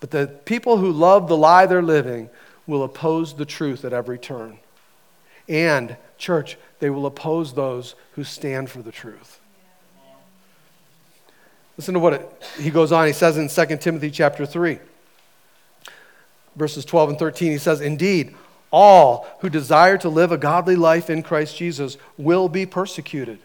But 0.00 0.10
the 0.10 0.28
people 0.44 0.78
who 0.78 0.92
love 0.92 1.28
the 1.28 1.36
lie 1.36 1.66
they're 1.66 1.82
living 1.82 2.30
will 2.66 2.84
oppose 2.84 3.34
the 3.34 3.44
truth 3.44 3.84
at 3.84 3.92
every 3.92 4.18
turn. 4.18 4.58
And, 5.48 5.96
church, 6.18 6.56
they 6.78 6.90
will 6.90 7.06
oppose 7.06 7.54
those 7.54 7.94
who 8.12 8.22
stand 8.22 8.70
for 8.70 8.82
the 8.82 8.92
truth. 8.92 9.40
Listen 11.76 11.94
to 11.94 12.00
what 12.00 12.12
it, 12.14 12.42
he 12.58 12.70
goes 12.70 12.92
on. 12.92 13.06
He 13.06 13.12
says 13.12 13.38
in 13.38 13.48
2 13.48 13.76
Timothy 13.78 14.10
chapter 14.10 14.44
3, 14.44 14.78
verses 16.56 16.84
12 16.84 17.10
and 17.10 17.18
13, 17.18 17.52
he 17.52 17.58
says, 17.58 17.80
Indeed, 17.80 18.34
all 18.70 19.26
who 19.40 19.48
desire 19.48 19.98
to 19.98 20.08
live 20.08 20.32
a 20.32 20.38
godly 20.38 20.76
life 20.76 21.10
in 21.10 21.22
Christ 21.22 21.56
Jesus 21.56 21.96
will 22.16 22.48
be 22.48 22.66
persecuted. 22.66 23.38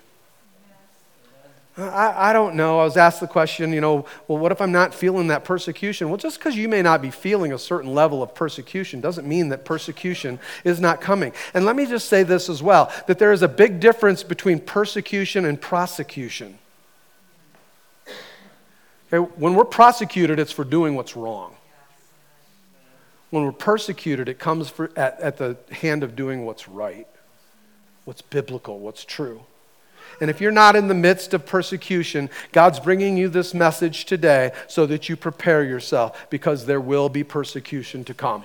I, 1.75 2.29
I, 2.29 2.33
don't 2.33 2.53
know. 2.53 2.79
I 2.79 2.83
was 2.83 2.97
asked 2.97 3.19
the 3.19 3.27
question, 3.27 3.73
you 3.73 3.81
know, 3.81 4.05
well, 4.27 4.37
what 4.37 4.51
if 4.51 4.61
I'm 4.61 4.71
not 4.71 4.93
feeling 4.93 5.27
that 5.27 5.43
persecution? 5.43 6.07
Well, 6.07 6.17
just 6.17 6.37
because 6.37 6.55
you 6.55 6.69
may 6.69 6.83
not 6.83 7.01
be 7.01 7.09
feeling 7.09 7.51
a 7.51 7.57
certain 7.57 7.95
level 7.95 8.21
of 8.21 8.35
persecution 8.35 9.01
doesn't 9.01 9.27
mean 9.27 9.49
that 9.49 9.65
persecution 9.65 10.39
is 10.63 10.79
not 10.79 11.01
coming. 11.01 11.33
And 11.55 11.65
let 11.65 11.75
me 11.75 11.87
just 11.87 12.07
say 12.07 12.21
this 12.21 12.47
as 12.47 12.61
well 12.61 12.91
that 13.07 13.17
there 13.17 13.31
is 13.31 13.41
a 13.41 13.47
big 13.47 13.79
difference 13.79 14.21
between 14.21 14.59
persecution 14.59 15.45
and 15.45 15.59
prosecution. 15.59 16.59
Okay, 19.11 19.31
when 19.35 19.55
we're 19.55 19.65
prosecuted, 19.65 20.37
it's 20.37 20.51
for 20.51 20.63
doing 20.63 20.93
what's 20.93 21.15
wrong 21.15 21.55
when 23.33 23.45
we're 23.45 23.51
persecuted, 23.51 24.29
it 24.29 24.37
comes 24.37 24.69
for, 24.69 24.91
at, 24.95 25.19
at 25.19 25.37
the 25.37 25.57
hand 25.71 26.03
of 26.03 26.15
doing 26.15 26.45
what's 26.45 26.67
right, 26.67 27.07
what's 28.05 28.21
biblical, 28.21 28.77
what's 28.77 29.03
true. 29.03 29.41
And 30.21 30.29
if 30.29 30.39
you're 30.39 30.51
not 30.51 30.75
in 30.75 30.87
the 30.87 30.93
midst 30.93 31.33
of 31.33 31.43
persecution, 31.43 32.29
God's 32.51 32.79
bringing 32.79 33.17
you 33.17 33.29
this 33.29 33.55
message 33.55 34.05
today 34.05 34.51
so 34.67 34.85
that 34.85 35.09
you 35.09 35.15
prepare 35.15 35.63
yourself 35.63 36.29
because 36.29 36.67
there 36.67 36.79
will 36.79 37.09
be 37.09 37.23
persecution 37.23 38.03
to 38.03 38.13
come. 38.13 38.43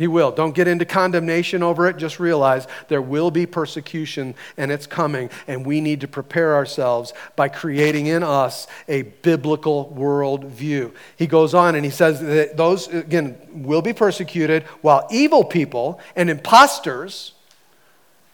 He 0.00 0.08
will. 0.08 0.30
Don't 0.30 0.54
get 0.54 0.66
into 0.66 0.86
condemnation 0.86 1.62
over 1.62 1.86
it. 1.86 1.98
Just 1.98 2.18
realize 2.18 2.66
there 2.88 3.02
will 3.02 3.30
be 3.30 3.44
persecution 3.44 4.34
and 4.56 4.72
it's 4.72 4.86
coming, 4.86 5.28
and 5.46 5.66
we 5.66 5.82
need 5.82 6.00
to 6.00 6.08
prepare 6.08 6.54
ourselves 6.54 7.12
by 7.36 7.50
creating 7.50 8.06
in 8.06 8.22
us 8.22 8.66
a 8.88 9.02
biblical 9.02 9.94
worldview. 9.94 10.94
He 11.16 11.26
goes 11.26 11.52
on 11.52 11.74
and 11.74 11.84
he 11.84 11.90
says 11.90 12.18
that 12.22 12.56
those, 12.56 12.88
again, 12.88 13.36
will 13.52 13.82
be 13.82 13.92
persecuted 13.92 14.62
while 14.80 15.06
evil 15.10 15.44
people 15.44 16.00
and 16.16 16.30
imposters 16.30 17.34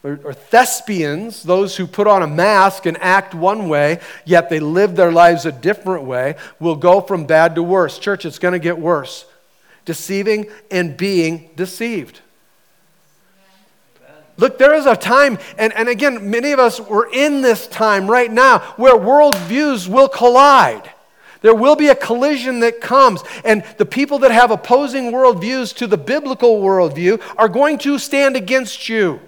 or, 0.05 0.21
or 0.23 0.35
thespians, 0.35 1.43
those 1.43 1.77
who 1.77 1.89
put 1.89 2.07
on 2.07 2.23
a 2.23 2.29
mask 2.29 2.87
and 2.87 2.97
act 2.99 3.35
one 3.35 3.69
way, 3.69 3.99
yet 4.25 4.51
they 4.51 4.61
live 4.61 4.95
their 4.95 5.11
lives 5.11 5.47
a 5.47 5.51
different 5.51 6.05
way, 6.05 6.37
will 6.61 6.77
go 6.77 7.01
from 7.01 7.27
bad 7.27 7.57
to 7.57 7.63
worse. 7.65 7.99
Church, 7.99 8.25
it's 8.25 8.39
going 8.39 8.53
to 8.53 8.61
get 8.61 8.79
worse 8.79 9.27
deceiving 9.87 10.47
and 10.71 10.97
being 10.97 11.49
deceived. 11.57 12.21
Look, 14.37 14.59
there 14.59 14.75
is 14.75 14.85
a 14.85 14.95
time, 14.95 15.39
and, 15.57 15.73
and 15.73 15.89
again, 15.89 16.31
many 16.31 16.53
of 16.53 16.59
us 16.59 16.79
were 16.79 17.09
in 17.11 17.41
this 17.41 17.67
time 17.67 18.07
right 18.07 18.31
now 18.31 18.59
where 18.77 18.95
worldviews 18.95 19.89
will 19.89 20.09
collide. 20.09 20.93
There 21.41 21.55
will 21.55 21.77
be 21.77 21.89
a 21.89 21.95
collision 21.95 22.61
that 22.61 22.81
comes, 22.81 23.23
and 23.45 23.65
the 23.79 23.87
people 23.87 24.19
that 24.21 24.31
have 24.33 24.51
opposing 24.51 25.13
worldviews 25.13 25.75
to 25.77 25.87
the 25.87 25.97
biblical 25.97 26.61
worldview 26.61 27.23
are 27.39 27.49
going 27.49 27.79
to 27.79 27.99
stand 27.99 28.37
against 28.37 28.91
you. 28.91 29.21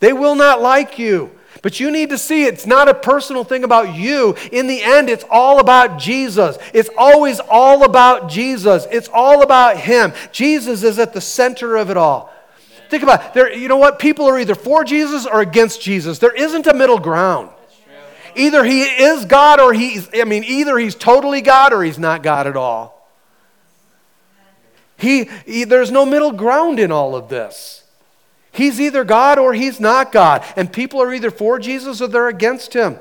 They 0.00 0.12
will 0.12 0.34
not 0.34 0.60
like 0.60 0.98
you. 0.98 1.30
But 1.62 1.78
you 1.78 1.92
need 1.92 2.10
to 2.10 2.18
see 2.18 2.44
it's 2.44 2.66
not 2.66 2.88
a 2.88 2.94
personal 2.94 3.44
thing 3.44 3.62
about 3.62 3.94
you. 3.94 4.34
In 4.50 4.66
the 4.66 4.82
end, 4.82 5.08
it's 5.08 5.24
all 5.30 5.60
about 5.60 5.96
Jesus. 5.96 6.58
It's 6.74 6.90
always 6.98 7.38
all 7.38 7.84
about 7.84 8.28
Jesus. 8.28 8.86
It's 8.90 9.08
all 9.12 9.42
about 9.42 9.76
Him. 9.76 10.12
Jesus 10.32 10.82
is 10.82 10.98
at 10.98 11.12
the 11.12 11.20
center 11.20 11.76
of 11.76 11.88
it 11.88 11.96
all. 11.96 12.32
Amen. 12.76 12.90
Think 12.90 13.02
about 13.04 13.26
it. 13.26 13.34
There, 13.34 13.52
you 13.52 13.68
know 13.68 13.76
what? 13.76 14.00
People 14.00 14.26
are 14.26 14.40
either 14.40 14.56
for 14.56 14.82
Jesus 14.82 15.24
or 15.24 15.40
against 15.40 15.80
Jesus. 15.80 16.18
There 16.18 16.34
isn't 16.34 16.66
a 16.66 16.74
middle 16.74 16.98
ground. 16.98 17.50
Either 18.34 18.64
He 18.64 18.82
is 18.82 19.24
God 19.24 19.60
or 19.60 19.72
He's, 19.72 20.08
I 20.14 20.24
mean, 20.24 20.42
either 20.42 20.76
He's 20.78 20.96
totally 20.96 21.42
God 21.42 21.72
or 21.72 21.84
He's 21.84 21.98
not 21.98 22.24
God 22.24 22.48
at 22.48 22.56
all. 22.56 23.08
He, 24.96 25.28
he 25.46 25.64
there's 25.64 25.90
no 25.90 26.06
middle 26.06 26.32
ground 26.32 26.80
in 26.80 26.90
all 26.90 27.14
of 27.14 27.28
this. 27.28 27.81
He's 28.52 28.80
either 28.80 29.02
God 29.02 29.38
or 29.38 29.54
he's 29.54 29.80
not 29.80 30.12
God. 30.12 30.44
And 30.56 30.72
people 30.72 31.00
are 31.02 31.12
either 31.12 31.30
for 31.30 31.58
Jesus 31.58 32.00
or 32.00 32.06
they're 32.06 32.28
against 32.28 32.74
him. 32.74 32.98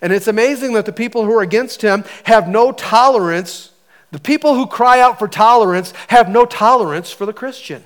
And 0.00 0.12
it's 0.12 0.28
amazing 0.28 0.72
that 0.74 0.86
the 0.86 0.92
people 0.92 1.24
who 1.24 1.36
are 1.36 1.42
against 1.42 1.82
him 1.82 2.04
have 2.24 2.48
no 2.48 2.72
tolerance. 2.72 3.72
The 4.12 4.20
people 4.20 4.54
who 4.54 4.66
cry 4.66 5.00
out 5.00 5.18
for 5.18 5.28
tolerance 5.28 5.92
have 6.08 6.28
no 6.28 6.46
tolerance 6.46 7.10
for 7.10 7.26
the 7.26 7.32
Christian. 7.32 7.84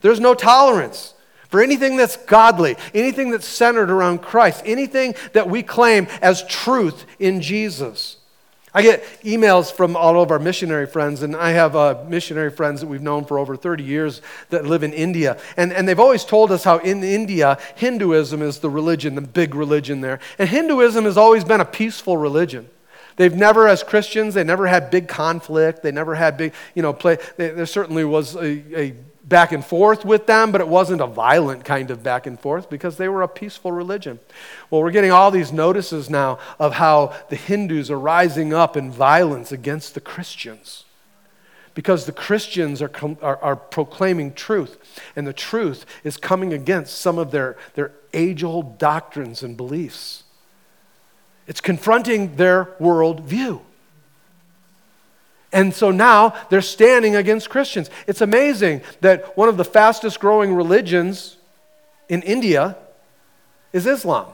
There's 0.00 0.20
no 0.20 0.34
tolerance 0.34 1.14
for 1.48 1.62
anything 1.62 1.96
that's 1.96 2.16
godly, 2.16 2.76
anything 2.92 3.30
that's 3.30 3.46
centered 3.46 3.90
around 3.90 4.22
Christ, 4.22 4.62
anything 4.64 5.14
that 5.32 5.48
we 5.48 5.62
claim 5.62 6.08
as 6.20 6.44
truth 6.46 7.06
in 7.18 7.40
Jesus. 7.40 8.15
I 8.76 8.82
get 8.82 9.02
emails 9.22 9.72
from 9.72 9.96
all 9.96 10.20
of 10.20 10.30
our 10.30 10.38
missionary 10.38 10.86
friends, 10.86 11.22
and 11.22 11.34
I 11.34 11.52
have 11.52 11.74
uh, 11.74 12.04
missionary 12.06 12.50
friends 12.50 12.82
that 12.82 12.88
we've 12.88 13.00
known 13.00 13.24
for 13.24 13.38
over 13.38 13.56
30 13.56 13.82
years 13.82 14.20
that 14.50 14.66
live 14.66 14.82
in 14.82 14.92
India. 14.92 15.38
And, 15.56 15.72
and 15.72 15.88
they've 15.88 15.98
always 15.98 16.26
told 16.26 16.52
us 16.52 16.62
how 16.62 16.76
in 16.76 17.02
India, 17.02 17.56
Hinduism 17.76 18.42
is 18.42 18.58
the 18.58 18.68
religion, 18.68 19.14
the 19.14 19.22
big 19.22 19.54
religion 19.54 20.02
there. 20.02 20.20
And 20.38 20.46
Hinduism 20.46 21.06
has 21.06 21.16
always 21.16 21.42
been 21.42 21.62
a 21.62 21.64
peaceful 21.64 22.18
religion. 22.18 22.68
They've 23.16 23.34
never, 23.34 23.66
as 23.66 23.82
Christians, 23.82 24.34
they 24.34 24.44
never 24.44 24.66
had 24.66 24.90
big 24.90 25.08
conflict. 25.08 25.82
They 25.82 25.92
never 25.92 26.14
had 26.14 26.36
big, 26.36 26.52
you 26.74 26.82
know, 26.82 26.92
play. 26.92 27.18
there 27.36 27.66
certainly 27.66 28.04
was 28.04 28.36
a, 28.36 28.78
a 28.78 28.94
back 29.24 29.52
and 29.52 29.64
forth 29.64 30.04
with 30.04 30.26
them, 30.26 30.52
but 30.52 30.60
it 30.60 30.68
wasn't 30.68 31.00
a 31.00 31.06
violent 31.06 31.64
kind 31.64 31.90
of 31.90 32.02
back 32.02 32.26
and 32.26 32.38
forth 32.38 32.70
because 32.70 32.96
they 32.96 33.08
were 33.08 33.22
a 33.22 33.28
peaceful 33.28 33.72
religion. 33.72 34.20
Well, 34.70 34.82
we're 34.82 34.92
getting 34.92 35.10
all 35.10 35.30
these 35.30 35.52
notices 35.52 36.08
now 36.08 36.38
of 36.58 36.74
how 36.74 37.14
the 37.28 37.36
Hindus 37.36 37.90
are 37.90 37.98
rising 37.98 38.54
up 38.54 38.76
in 38.76 38.90
violence 38.90 39.50
against 39.50 39.94
the 39.94 40.00
Christians 40.00 40.84
because 41.74 42.06
the 42.06 42.12
Christians 42.12 42.80
are, 42.80 42.90
are, 43.20 43.36
are 43.42 43.56
proclaiming 43.56 44.32
truth, 44.32 45.00
and 45.14 45.26
the 45.26 45.32
truth 45.32 45.84
is 46.04 46.16
coming 46.16 46.54
against 46.54 46.96
some 46.96 47.18
of 47.18 47.32
their, 47.32 47.56
their 47.74 47.92
age 48.14 48.42
old 48.42 48.78
doctrines 48.78 49.42
and 49.42 49.56
beliefs. 49.56 50.24
It's 51.46 51.60
confronting 51.60 52.36
their 52.36 52.66
worldview. 52.80 53.60
And 55.52 55.72
so 55.72 55.90
now 55.90 56.34
they're 56.50 56.60
standing 56.60 57.16
against 57.16 57.48
Christians. 57.48 57.88
It's 58.06 58.20
amazing 58.20 58.82
that 59.00 59.36
one 59.36 59.48
of 59.48 59.56
the 59.56 59.64
fastest 59.64 60.20
growing 60.20 60.54
religions 60.54 61.36
in 62.08 62.22
India 62.22 62.76
is 63.72 63.86
Islam. 63.86 64.26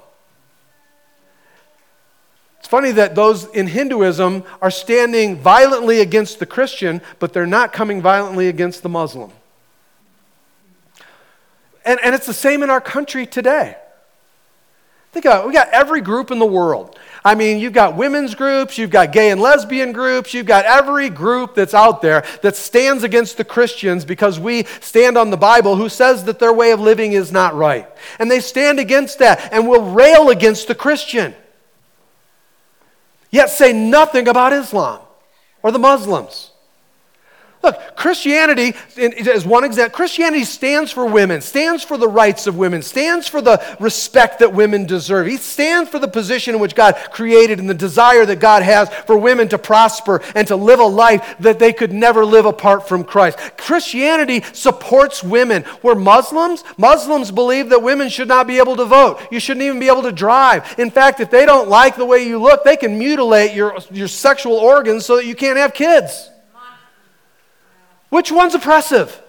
It's 2.59 2.69
funny 2.69 2.93
that 2.93 3.15
those 3.15 3.45
in 3.47 3.67
Hinduism 3.67 4.45
are 4.61 4.71
standing 4.71 5.37
violently 5.37 6.01
against 6.01 6.39
the 6.39 6.47
Christian, 6.47 7.03
but 7.19 7.33
they're 7.33 7.47
not 7.47 7.73
coming 7.73 8.01
violently 8.01 8.49
against 8.49 8.83
the 8.83 8.89
Muslim. 8.89 9.33
And, 11.85 11.99
and 12.03 12.15
it's 12.15 12.27
the 12.27 12.33
same 12.33 12.63
in 12.63 12.71
our 12.71 12.81
country 12.81 13.27
today. 13.27 13.77
Think 15.13 15.27
about 15.27 15.45
it. 15.45 15.47
We 15.47 15.53
got 15.53 15.69
every 15.69 16.01
group 16.01 16.31
in 16.31 16.39
the 16.39 16.47
world. 16.47 16.99
I 17.23 17.35
mean, 17.35 17.59
you've 17.59 17.75
got 17.75 17.97
women's 17.97 18.35
groups, 18.35 18.79
you've 18.79 18.91
got 18.91 19.13
gay 19.13 19.31
and 19.31 19.41
lesbian 19.41 19.93
groups, 19.93 20.33
you've 20.33 20.47
got 20.47 20.65
every 20.65 21.11
group 21.11 21.55
that's 21.55 21.75
out 21.75 22.01
there 22.01 22.25
that 22.41 22.57
stands 22.57 23.05
against 23.05 23.37
the 23.37 23.45
Christians 23.45 24.07
because 24.07 24.41
we 24.41 24.65
stand 24.81 25.19
on 25.19 25.31
the 25.31 25.37
Bible 25.37 25.77
who 25.77 25.91
says 25.91 26.25
that 26.25 26.39
their 26.39 26.53
way 26.53 26.73
of 26.73 26.81
living 26.81 27.13
is 27.13 27.31
not 27.31 27.55
right. 27.55 27.87
And 28.19 28.31
they 28.31 28.41
stand 28.41 28.81
against 28.81 29.19
that 29.19 29.53
and 29.53 29.69
will 29.69 29.93
rail 29.93 30.31
against 30.31 30.67
the 30.67 30.75
Christian. 30.75 31.35
Yet 33.31 33.51
say 33.51 33.73
nothing 33.73 34.29
about 34.29 34.55
Islam 34.55 35.01
or 35.63 35.71
the 35.71 35.79
Muslims. 35.79 36.52
Look, 37.63 37.95
Christianity, 37.95 38.75
as 38.97 39.47
one 39.47 39.63
example, 39.63 39.95
Christianity 39.95 40.43
stands 40.43 40.91
for 40.91 41.07
women, 41.07 41.41
stands 41.41 41.85
for 41.85 41.97
the 41.97 42.09
rights 42.09 42.49
of 42.49 42.57
women, 42.57 42.83
stands 42.83 43.29
for 43.29 43.41
the 43.41 43.63
respect 43.79 44.41
that 44.41 44.53
women 44.53 44.85
deserve. 44.85 45.29
He 45.29 45.37
stands 45.37 45.89
for 45.89 46.01
the 46.01 46.09
position 46.09 46.57
in 46.57 46.61
which 46.61 46.75
God 46.75 46.97
created 47.13 47.61
and 47.61 47.71
the 47.71 47.75
desire 47.75 48.27
that 48.27 48.41
God 48.41 48.65
has 48.65 48.89
for 49.07 49.17
women 49.17 49.49
to 49.51 49.59
prosper 49.59 50.23
and 50.35 50.49
to 50.49 50.57
live 50.57 50.81
a 50.81 50.85
life 50.85 51.37
that 51.39 51.61
they 51.61 51.73
could 51.73 51.93
never 51.93 52.25
live 52.25 52.47
apart 52.47 52.89
from 52.89 53.05
Christ. 53.05 53.39
Christianity 53.57 54.43
supports 54.53 55.23
women. 55.23 55.65
We're 55.83 55.95
Muslims. 55.95 56.65
Muslims 56.77 57.31
believe 57.31 57.69
that 57.69 57.81
women 57.81 58.09
should 58.09 58.27
not 58.29 58.49
be 58.49 58.59
able 58.59 58.75
to 58.75 58.85
vote. 58.85 59.21
You 59.31 59.39
shouldn't 59.39 59.63
even 59.63 59.79
be 59.79 59.87
able 59.87 60.03
to 60.03 60.13
drive. 60.13 60.75
In 60.81 60.91
fact, 60.91 61.21
if 61.21 61.31
they 61.31 61.47
don't 61.47 61.69
like 61.69 61.95
the 61.95 62.07
way 62.07 62.27
you 62.27 62.41
look, 62.41 62.65
they 62.65 62.77
can 62.77 62.99
mutilate 62.99 63.55
your, 63.55 63.79
your 63.93 64.09
sexual 64.09 64.57
organs 64.57 65.07
so 65.07 65.15
that 65.15 65.27
you 65.27 65.37
can't 65.37 65.59
have 65.59 65.75
kids. 65.75 66.31
Which 68.13 68.31
one's 68.31 68.55
oppressive? 68.55 69.23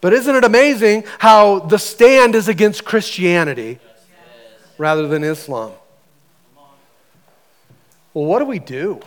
But 0.00 0.14
isn't 0.14 0.34
it 0.34 0.42
amazing 0.42 1.04
how 1.18 1.58
the 1.58 1.78
stand 1.78 2.34
is 2.34 2.48
against 2.48 2.86
Christianity 2.86 3.78
rather 4.78 5.06
than 5.06 5.22
Islam? 5.22 5.72
Well, 8.14 8.24
what 8.24 8.38
do 8.38 8.46
we 8.46 8.58
do? 8.58 9.00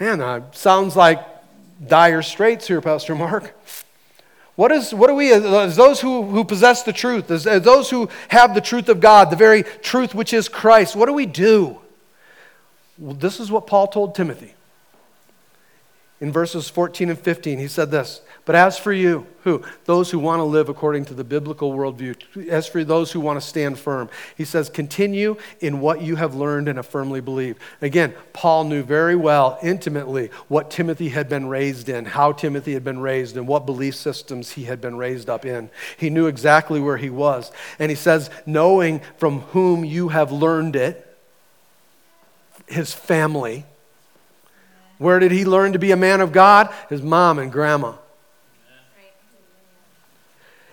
Man, 0.00 0.20
uh, 0.20 0.50
sounds 0.50 0.96
like 0.96 1.24
dire 1.86 2.22
straits 2.22 2.66
here, 2.66 2.80
Pastor 2.80 3.14
Mark. 3.14 3.54
What, 4.56 4.72
is, 4.72 4.92
what 4.92 5.08
are 5.10 5.14
we, 5.14 5.32
as 5.32 5.76
those 5.76 6.00
who, 6.00 6.24
who 6.24 6.42
possess 6.42 6.82
the 6.82 6.92
truth, 6.92 7.30
as, 7.30 7.46
as 7.46 7.62
those 7.62 7.88
who 7.88 8.08
have 8.30 8.56
the 8.56 8.60
truth 8.60 8.88
of 8.88 8.98
God, 8.98 9.30
the 9.30 9.36
very 9.36 9.62
truth 9.62 10.12
which 10.12 10.32
is 10.32 10.48
Christ, 10.48 10.96
what 10.96 11.06
do 11.06 11.12
we 11.12 11.26
do? 11.26 11.78
Well, 12.98 13.14
this 13.14 13.38
is 13.38 13.48
what 13.48 13.68
Paul 13.68 13.86
told 13.86 14.16
Timothy 14.16 14.54
in 16.20 16.30
verses 16.30 16.68
14 16.68 17.10
and 17.10 17.18
15, 17.18 17.58
he 17.58 17.66
said 17.66 17.90
this 17.90 18.20
But 18.44 18.54
as 18.54 18.78
for 18.78 18.92
you, 18.92 19.26
who? 19.42 19.64
Those 19.84 20.12
who 20.12 20.20
want 20.20 20.38
to 20.38 20.44
live 20.44 20.68
according 20.68 21.06
to 21.06 21.14
the 21.14 21.24
biblical 21.24 21.72
worldview, 21.72 22.48
as 22.48 22.68
for 22.68 22.84
those 22.84 23.10
who 23.10 23.18
want 23.18 23.40
to 23.40 23.46
stand 23.46 23.80
firm, 23.80 24.08
he 24.36 24.44
says, 24.44 24.68
continue 24.68 25.36
in 25.60 25.80
what 25.80 26.02
you 26.02 26.14
have 26.16 26.36
learned 26.36 26.68
and 26.68 26.78
have 26.78 26.86
firmly 26.86 27.20
believed. 27.20 27.58
Again, 27.82 28.14
Paul 28.32 28.64
knew 28.64 28.84
very 28.84 29.16
well, 29.16 29.58
intimately, 29.60 30.30
what 30.46 30.70
Timothy 30.70 31.08
had 31.08 31.28
been 31.28 31.48
raised 31.48 31.88
in, 31.88 32.04
how 32.04 32.30
Timothy 32.30 32.74
had 32.74 32.84
been 32.84 33.00
raised, 33.00 33.36
and 33.36 33.48
what 33.48 33.66
belief 33.66 33.96
systems 33.96 34.52
he 34.52 34.64
had 34.64 34.80
been 34.80 34.96
raised 34.96 35.28
up 35.28 35.44
in. 35.44 35.68
He 35.96 36.10
knew 36.10 36.28
exactly 36.28 36.80
where 36.80 36.96
he 36.96 37.10
was. 37.10 37.50
And 37.80 37.90
he 37.90 37.96
says, 37.96 38.30
knowing 38.46 39.02
from 39.18 39.40
whom 39.40 39.84
you 39.84 40.08
have 40.08 40.30
learned 40.30 40.76
it, 40.76 41.00
his 42.68 42.94
family, 42.94 43.66
where 44.98 45.18
did 45.18 45.32
he 45.32 45.44
learn 45.44 45.72
to 45.72 45.78
be 45.78 45.92
a 45.92 45.96
man 45.96 46.20
of 46.20 46.32
God? 46.32 46.72
His 46.88 47.02
mom 47.02 47.38
and 47.38 47.50
grandma. 47.50 47.94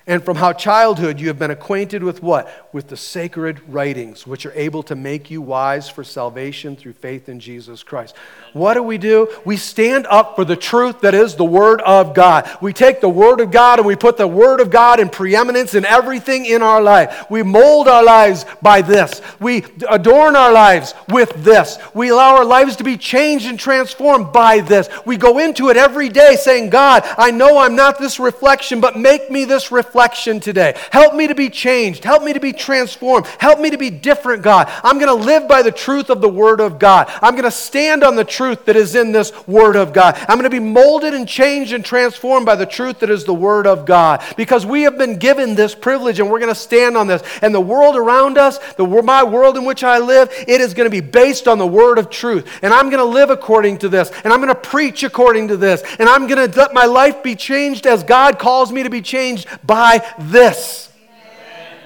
And 0.07 0.23
from 0.23 0.37
how 0.37 0.51
childhood 0.51 1.19
you 1.19 1.27
have 1.27 1.37
been 1.37 1.51
acquainted 1.51 2.01
with 2.01 2.23
what? 2.23 2.49
With 2.73 2.87
the 2.87 2.97
sacred 2.97 3.61
writings, 3.67 4.25
which 4.25 4.47
are 4.47 4.53
able 4.53 4.81
to 4.83 4.95
make 4.95 5.29
you 5.29 5.43
wise 5.43 5.89
for 5.89 6.03
salvation 6.03 6.75
through 6.75 6.93
faith 6.93 7.29
in 7.29 7.39
Jesus 7.39 7.83
Christ. 7.83 8.15
What 8.53 8.73
do 8.73 8.81
we 8.81 8.97
do? 8.97 9.29
We 9.45 9.57
stand 9.57 10.07
up 10.07 10.35
for 10.35 10.43
the 10.43 10.55
truth 10.55 11.01
that 11.01 11.13
is 11.13 11.35
the 11.35 11.45
Word 11.45 11.81
of 11.81 12.15
God. 12.15 12.49
We 12.61 12.73
take 12.73 12.99
the 12.99 13.09
Word 13.09 13.41
of 13.41 13.51
God 13.51 13.77
and 13.77 13.87
we 13.87 13.95
put 13.95 14.17
the 14.17 14.27
Word 14.27 14.59
of 14.59 14.71
God 14.71 14.99
in 14.99 15.07
preeminence 15.07 15.75
in 15.75 15.85
everything 15.85 16.47
in 16.47 16.63
our 16.63 16.81
life. 16.81 17.29
We 17.29 17.43
mold 17.43 17.87
our 17.87 18.03
lives 18.03 18.47
by 18.59 18.81
this. 18.81 19.21
We 19.39 19.65
adorn 19.87 20.35
our 20.35 20.51
lives 20.51 20.95
with 21.09 21.31
this. 21.43 21.77
We 21.93 22.09
allow 22.09 22.37
our 22.37 22.45
lives 22.45 22.75
to 22.77 22.83
be 22.83 22.97
changed 22.97 23.45
and 23.45 23.59
transformed 23.59 24.33
by 24.33 24.61
this. 24.61 24.89
We 25.05 25.17
go 25.17 25.37
into 25.37 25.69
it 25.69 25.77
every 25.77 26.09
day 26.09 26.37
saying, 26.37 26.71
God, 26.71 27.03
I 27.19 27.29
know 27.29 27.59
I'm 27.59 27.75
not 27.75 27.99
this 27.99 28.19
reflection, 28.19 28.81
but 28.81 28.97
make 28.97 29.29
me 29.29 29.45
this 29.45 29.71
reflection 29.71 29.90
today. 29.93 30.77
Help 30.91 31.15
me 31.15 31.27
to 31.27 31.35
be 31.35 31.49
changed. 31.49 32.03
Help 32.03 32.23
me 32.23 32.33
to 32.33 32.39
be 32.39 32.53
transformed. 32.53 33.25
Help 33.39 33.59
me 33.59 33.69
to 33.69 33.77
be 33.77 33.89
different, 33.89 34.43
God. 34.43 34.69
I'm 34.83 34.99
going 34.99 35.07
to 35.07 35.25
live 35.25 35.47
by 35.47 35.61
the 35.61 35.71
truth 35.71 36.09
of 36.09 36.21
the 36.21 36.29
Word 36.29 36.59
of 36.59 36.79
God. 36.79 37.11
I'm 37.21 37.33
going 37.33 37.43
to 37.43 37.51
stand 37.51 38.03
on 38.03 38.15
the 38.15 38.23
truth 38.23 38.41
truth 38.41 38.65
that 38.65 38.75
is 38.75 38.95
in 38.95 39.11
this 39.11 39.31
Word 39.47 39.75
of 39.75 39.93
God. 39.93 40.15
I'm 40.27 40.37
going 40.37 40.43
to 40.43 40.49
be 40.49 40.59
molded 40.59 41.13
and 41.13 41.27
changed 41.27 41.73
and 41.73 41.85
transformed 41.85 42.45
by 42.45 42.55
the 42.55 42.65
truth 42.65 42.99
that 42.99 43.09
is 43.09 43.23
the 43.23 43.33
Word 43.33 43.67
of 43.67 43.85
God 43.85 44.23
because 44.35 44.65
we 44.65 44.83
have 44.83 44.97
been 44.97 45.17
given 45.17 45.55
this 45.55 45.75
privilege 45.75 46.19
and 46.19 46.29
we're 46.29 46.39
going 46.39 46.53
to 46.53 46.59
stand 46.59 46.97
on 46.97 47.07
this. 47.07 47.21
And 47.41 47.53
the 47.53 47.61
world 47.61 47.95
around 47.95 48.37
us, 48.37 48.57
the, 48.73 48.85
my 48.85 49.23
world 49.23 49.57
in 49.57 49.65
which 49.65 49.83
I 49.83 49.99
live, 49.99 50.29
it 50.47 50.59
is 50.61 50.73
going 50.73 50.89
to 50.89 50.91
be 50.91 51.01
based 51.01 51.47
on 51.47 51.57
the 51.57 51.67
Word 51.67 51.97
of 51.97 52.09
truth. 52.09 52.47
And 52.61 52.73
I'm 52.73 52.89
going 52.89 52.99
to 52.99 53.05
live 53.05 53.29
according 53.29 53.77
to 53.79 53.89
this. 53.89 54.11
And 54.23 54.33
I'm 54.33 54.41
going 54.41 54.53
to 54.53 54.55
preach 54.55 55.03
according 55.03 55.49
to 55.49 55.57
this. 55.57 55.83
And 55.99 56.09
I'm 56.09 56.27
going 56.27 56.51
to 56.51 56.59
let 56.59 56.73
my 56.73 56.85
life 56.85 57.21
be 57.23 57.35
changed 57.35 57.85
as 57.85 58.03
God 58.03 58.39
calls 58.39 58.71
me 58.71 58.83
to 58.83 58.89
be 58.89 59.01
changed 59.01 59.47
by 59.65 59.80
this. 60.19 60.91
Amen. 60.95 61.77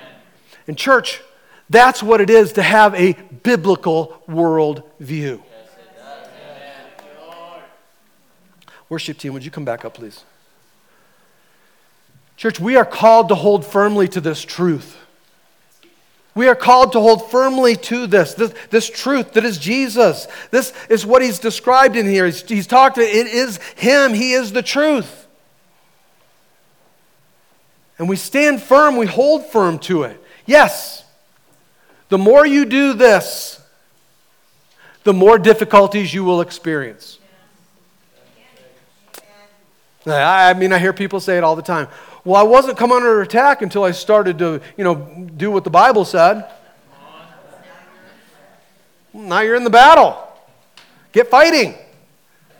And, 0.67 0.77
church, 0.77 1.21
that's 1.69 2.03
what 2.03 2.21
it 2.21 2.29
is 2.29 2.53
to 2.53 2.61
have 2.61 2.93
a 2.95 3.13
biblical 3.43 4.21
world 4.27 4.83
view. 4.99 5.43
Worship 8.87 9.17
team, 9.17 9.33
would 9.33 9.43
you 9.43 9.51
come 9.51 9.65
back 9.65 9.83
up, 9.83 9.95
please? 9.95 10.23
Church, 12.37 12.59
we 12.59 12.75
are 12.75 12.85
called 12.85 13.29
to 13.29 13.35
hold 13.35 13.65
firmly 13.65 14.07
to 14.09 14.21
this 14.21 14.43
truth. 14.43 14.97
We 16.35 16.49
are 16.49 16.55
called 16.55 16.91
to 16.91 16.99
hold 16.99 17.31
firmly 17.31 17.77
to 17.77 18.07
this, 18.07 18.33
this, 18.33 18.53
this 18.69 18.89
truth 18.89 19.33
that 19.33 19.45
is 19.45 19.57
Jesus. 19.57 20.27
This 20.51 20.73
is 20.89 21.05
what 21.05 21.21
he's 21.21 21.39
described 21.39 21.95
in 21.95 22.05
here. 22.05 22.25
He's, 22.25 22.41
he's 22.41 22.67
talked, 22.67 22.97
it 22.97 23.07
is 23.07 23.57
him, 23.75 24.13
he 24.13 24.33
is 24.33 24.51
the 24.51 24.61
truth. 24.61 25.24
And 27.97 28.09
we 28.09 28.15
stand 28.15 28.61
firm, 28.61 28.97
we 28.97 29.05
hold 29.05 29.45
firm 29.45 29.79
to 29.79 30.03
it. 30.03 30.21
Yes, 30.45 31.03
the 32.09 32.17
more 32.17 32.45
you 32.45 32.65
do 32.65 32.93
this, 32.93 33.61
the 35.03 35.13
more 35.13 35.37
difficulties 35.37 36.13
you 36.13 36.23
will 36.23 36.41
experience. 36.41 37.19
I 40.05 40.53
mean, 40.53 40.71
I 40.71 40.77
hear 40.77 40.93
people 40.93 41.19
say 41.19 41.37
it 41.37 41.43
all 41.43 41.55
the 41.55 41.61
time. 41.61 41.87
Well, 42.23 42.35
I 42.35 42.43
wasn't 42.43 42.77
come 42.77 42.91
under 42.91 43.21
attack 43.21 43.61
until 43.61 43.83
I 43.83 43.91
started 43.91 44.39
to, 44.39 44.61
you 44.77 44.83
know, 44.83 45.29
do 45.35 45.49
what 45.51 45.63
the 45.63 45.69
Bible 45.69 46.05
said. 46.05 46.45
Now 49.13 49.39
you're 49.39 49.55
in 49.55 49.63
the 49.63 49.69
battle. 49.69 50.17
Get 51.11 51.29
fighting. 51.29 51.75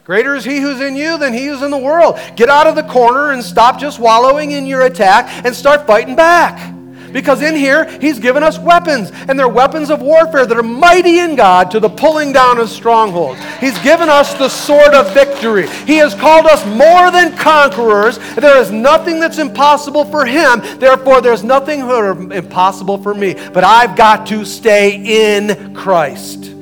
Greater 0.06 0.36
is 0.36 0.46
he 0.46 0.60
who's 0.62 0.82
in 0.82 0.96
you 0.96 1.18
than 1.18 1.34
he 1.34 1.48
who's 1.48 1.64
in 1.64 1.72
the 1.72 1.78
world. 1.78 2.20
Get 2.36 2.48
out 2.48 2.68
of 2.68 2.76
the 2.76 2.84
corner 2.84 3.32
and 3.32 3.44
stop 3.44 3.80
just 3.80 4.00
wallowing 4.00 4.52
in 4.52 4.68
your 4.68 4.84
attack 4.84 5.44
and 5.44 5.54
start 5.54 5.88
fighting 5.88 6.16
back. 6.16 6.74
Because 7.12 7.42
in 7.42 7.56
here, 7.56 7.90
He's 8.02 8.20
given 8.20 8.44
us 8.44 8.60
weapons, 8.60 9.10
and 9.14 9.40
they're 9.40 9.48
weapons 9.48 9.90
of 9.90 10.02
warfare 10.02 10.46
that 10.46 10.58
are 10.58 10.62
mighty 10.62 11.20
in 11.20 11.38
God 11.38 11.72
to 11.72 11.80
the 11.80 11.88
pulling 11.88 12.34
down 12.34 12.60
of 12.60 12.70
strongholds. 12.70 13.40
He's 13.62 13.80
given 13.80 14.10
us 14.10 14.34
the 14.34 14.50
sword 14.50 14.94
of 14.94 15.14
victory. 15.14 15.68
He 15.88 15.96
has 15.96 16.14
called 16.14 16.46
us 16.46 16.66
more 16.66 17.12
than 17.12 17.36
conquerors. 17.38 18.18
There 18.36 18.58
is 18.58 18.70
nothing 18.70 19.22
that's 19.22 19.38
impossible 19.38 20.04
for 20.04 20.26
Him. 20.26 20.62
Therefore, 20.78 21.22
there's 21.22 21.42
nothing 21.42 21.80
impossible 21.80 22.98
for 22.98 23.14
me. 23.14 23.34
But 23.34 23.64
I've 23.64 23.96
got 23.96 24.28
to 24.28 24.44
stay 24.44 25.38
in 25.38 25.74
Christ. 25.74 26.55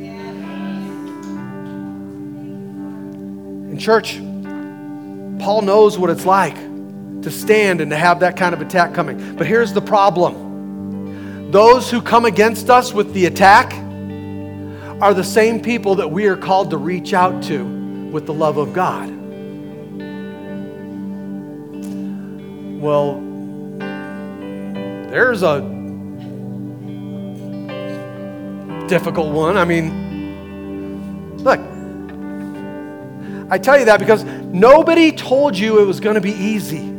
In 3.74 3.80
church, 3.80 4.20
Paul 5.44 5.64
knows 5.64 5.98
what 5.98 6.12
it's 6.12 6.28
like 6.28 6.54
to 7.24 7.32
stand 7.32 7.82
and 7.82 7.90
to 7.90 7.98
have 7.98 8.20
that 8.20 8.38
kind 8.38 8.54
of 8.54 8.62
attack 8.62 8.94
coming. 8.94 9.36
But 9.36 9.48
here's 9.48 9.74
the 9.74 9.82
problem 9.82 11.50
those 11.50 11.90
who 11.90 12.00
come 12.00 12.26
against 12.26 12.70
us 12.70 12.94
with 12.94 13.12
the 13.14 13.26
attack 13.26 13.74
are 15.02 15.16
the 15.16 15.24
same 15.24 15.60
people 15.60 15.96
that 15.96 16.08
we 16.08 16.28
are 16.28 16.38
called 16.38 16.70
to 16.70 16.78
reach 16.78 17.16
out 17.16 17.42
to 17.46 17.64
with 18.12 18.28
the 18.28 18.34
love 18.34 18.58
of 18.58 18.74
God. 18.74 19.10
Well, 22.80 23.20
there's 25.10 25.42
a 25.42 25.62
difficult 28.88 29.34
one. 29.34 29.58
I 29.58 29.66
mean, 29.66 31.38
look, 31.40 31.73
I 33.54 33.60
tell 33.60 33.78
you 33.78 33.86
that 33.86 34.00
because 34.00 34.24
nobody 34.24 35.12
told 35.12 35.56
you 35.56 35.80
it 35.80 35.86
was 35.86 36.00
going 36.00 36.16
to 36.16 36.22
be 36.22 36.32
easy. 36.32 36.90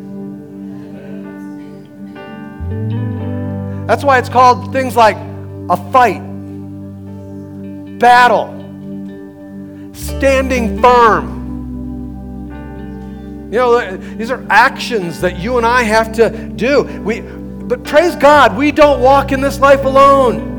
That's 3.88 4.04
why 4.04 4.20
it's 4.20 4.28
called 4.28 4.72
things 4.72 4.94
like 4.94 5.16
a 5.68 5.76
fight, 5.90 6.20
battle, 7.98 8.46
standing 9.94 10.80
firm. 10.80 11.42
You 13.52 13.58
know, 13.58 13.96
these 13.96 14.30
are 14.30 14.46
actions 14.48 15.20
that 15.22 15.40
you 15.40 15.56
and 15.56 15.66
I 15.66 15.82
have 15.82 16.12
to 16.12 16.30
do. 16.50 16.84
We, 17.02 17.22
but 17.22 17.82
praise 17.82 18.14
God, 18.14 18.56
we 18.56 18.70
don't 18.70 19.00
walk 19.00 19.32
in 19.32 19.40
this 19.40 19.58
life 19.58 19.84
alone. 19.84 20.53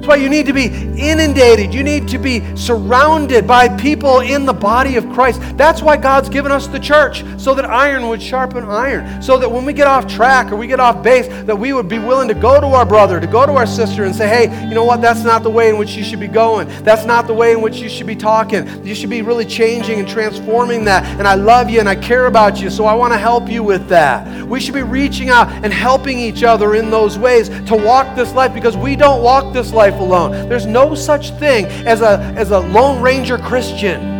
That's 0.00 0.08
why 0.08 0.16
you 0.16 0.30
need 0.30 0.46
to 0.46 0.54
be 0.54 0.68
inundated. 0.98 1.74
You 1.74 1.82
need 1.82 2.08
to 2.08 2.16
be 2.16 2.40
surrounded 2.56 3.46
by 3.46 3.68
people 3.76 4.20
in 4.20 4.46
the 4.46 4.52
body 4.54 4.96
of 4.96 5.06
Christ. 5.10 5.42
That's 5.58 5.82
why 5.82 5.98
God's 5.98 6.30
given 6.30 6.50
us 6.50 6.66
the 6.68 6.80
church, 6.80 7.22
so 7.36 7.52
that 7.52 7.66
iron 7.66 8.08
would 8.08 8.22
sharpen 8.22 8.64
iron. 8.64 9.22
So 9.22 9.36
that 9.36 9.52
when 9.52 9.66
we 9.66 9.74
get 9.74 9.86
off 9.86 10.06
track 10.06 10.52
or 10.52 10.56
we 10.56 10.66
get 10.66 10.80
off 10.80 11.02
base, 11.02 11.28
that 11.44 11.58
we 11.58 11.74
would 11.74 11.86
be 11.86 11.98
willing 11.98 12.28
to 12.28 12.34
go 12.34 12.62
to 12.62 12.68
our 12.68 12.86
brother, 12.86 13.20
to 13.20 13.26
go 13.26 13.44
to 13.44 13.52
our 13.52 13.66
sister 13.66 14.04
and 14.04 14.16
say, 14.16 14.26
hey, 14.26 14.66
you 14.66 14.74
know 14.74 14.86
what? 14.86 15.02
That's 15.02 15.22
not 15.22 15.42
the 15.42 15.50
way 15.50 15.68
in 15.68 15.76
which 15.76 15.90
you 15.90 16.02
should 16.02 16.18
be 16.18 16.28
going. 16.28 16.66
That's 16.82 17.04
not 17.04 17.26
the 17.26 17.34
way 17.34 17.52
in 17.52 17.60
which 17.60 17.76
you 17.76 17.90
should 17.90 18.06
be 18.06 18.16
talking. 18.16 18.82
You 18.82 18.94
should 18.94 19.10
be 19.10 19.20
really 19.20 19.44
changing 19.44 19.98
and 19.98 20.08
transforming 20.08 20.86
that. 20.86 21.04
And 21.18 21.28
I 21.28 21.34
love 21.34 21.68
you 21.68 21.78
and 21.78 21.88
I 21.90 21.94
care 21.94 22.24
about 22.24 22.58
you, 22.58 22.70
so 22.70 22.86
I 22.86 22.94
want 22.94 23.12
to 23.12 23.18
help 23.18 23.50
you 23.50 23.62
with 23.62 23.86
that. 23.88 24.48
We 24.48 24.60
should 24.60 24.72
be 24.72 24.82
reaching 24.82 25.28
out 25.28 25.48
and 25.62 25.74
helping 25.74 26.18
each 26.18 26.42
other 26.42 26.74
in 26.74 26.90
those 26.90 27.18
ways 27.18 27.50
to 27.50 27.76
walk 27.76 28.16
this 28.16 28.32
life 28.32 28.54
because 28.54 28.78
we 28.78 28.96
don't 28.96 29.22
walk 29.22 29.52
this 29.52 29.74
life 29.74 29.89
life 29.90 30.00
alone. 30.00 30.48
There's 30.48 30.66
no 30.66 30.94
such 30.94 31.32
thing 31.32 31.66
as 31.86 32.00
a, 32.00 32.18
as 32.36 32.50
a 32.50 32.58
Lone 32.58 33.02
Ranger 33.02 33.38
Christian. 33.38 34.18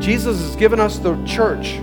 Jesus 0.00 0.40
has 0.40 0.56
given 0.56 0.80
us 0.80 0.98
the 0.98 1.22
church 1.24 1.74